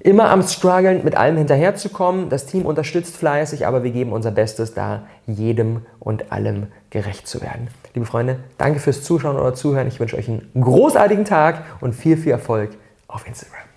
immer 0.00 0.30
am 0.30 0.42
struggeln, 0.42 1.02
mit 1.04 1.16
allem 1.16 1.36
hinterherzukommen. 1.36 2.28
Das 2.28 2.46
Team 2.46 2.66
unterstützt 2.66 3.16
fleißig, 3.16 3.66
aber 3.66 3.82
wir 3.82 3.90
geben 3.90 4.12
unser 4.12 4.30
Bestes, 4.30 4.74
da 4.74 5.06
jedem 5.26 5.82
und 5.98 6.30
allem 6.30 6.68
gerecht 6.90 7.26
zu 7.26 7.40
werden. 7.40 7.68
Liebe 7.94 8.06
Freunde, 8.06 8.40
danke 8.58 8.80
fürs 8.80 9.04
Zuschauen 9.04 9.36
oder 9.36 9.54
Zuhören. 9.54 9.86
Ich 9.86 10.00
wünsche 10.00 10.16
euch 10.16 10.28
einen 10.28 10.50
großartigen 10.60 11.24
Tag 11.24 11.64
und 11.80 11.94
viel, 11.94 12.16
viel 12.16 12.32
Erfolg 12.32 12.70
auf 13.06 13.26
Instagram. 13.26 13.73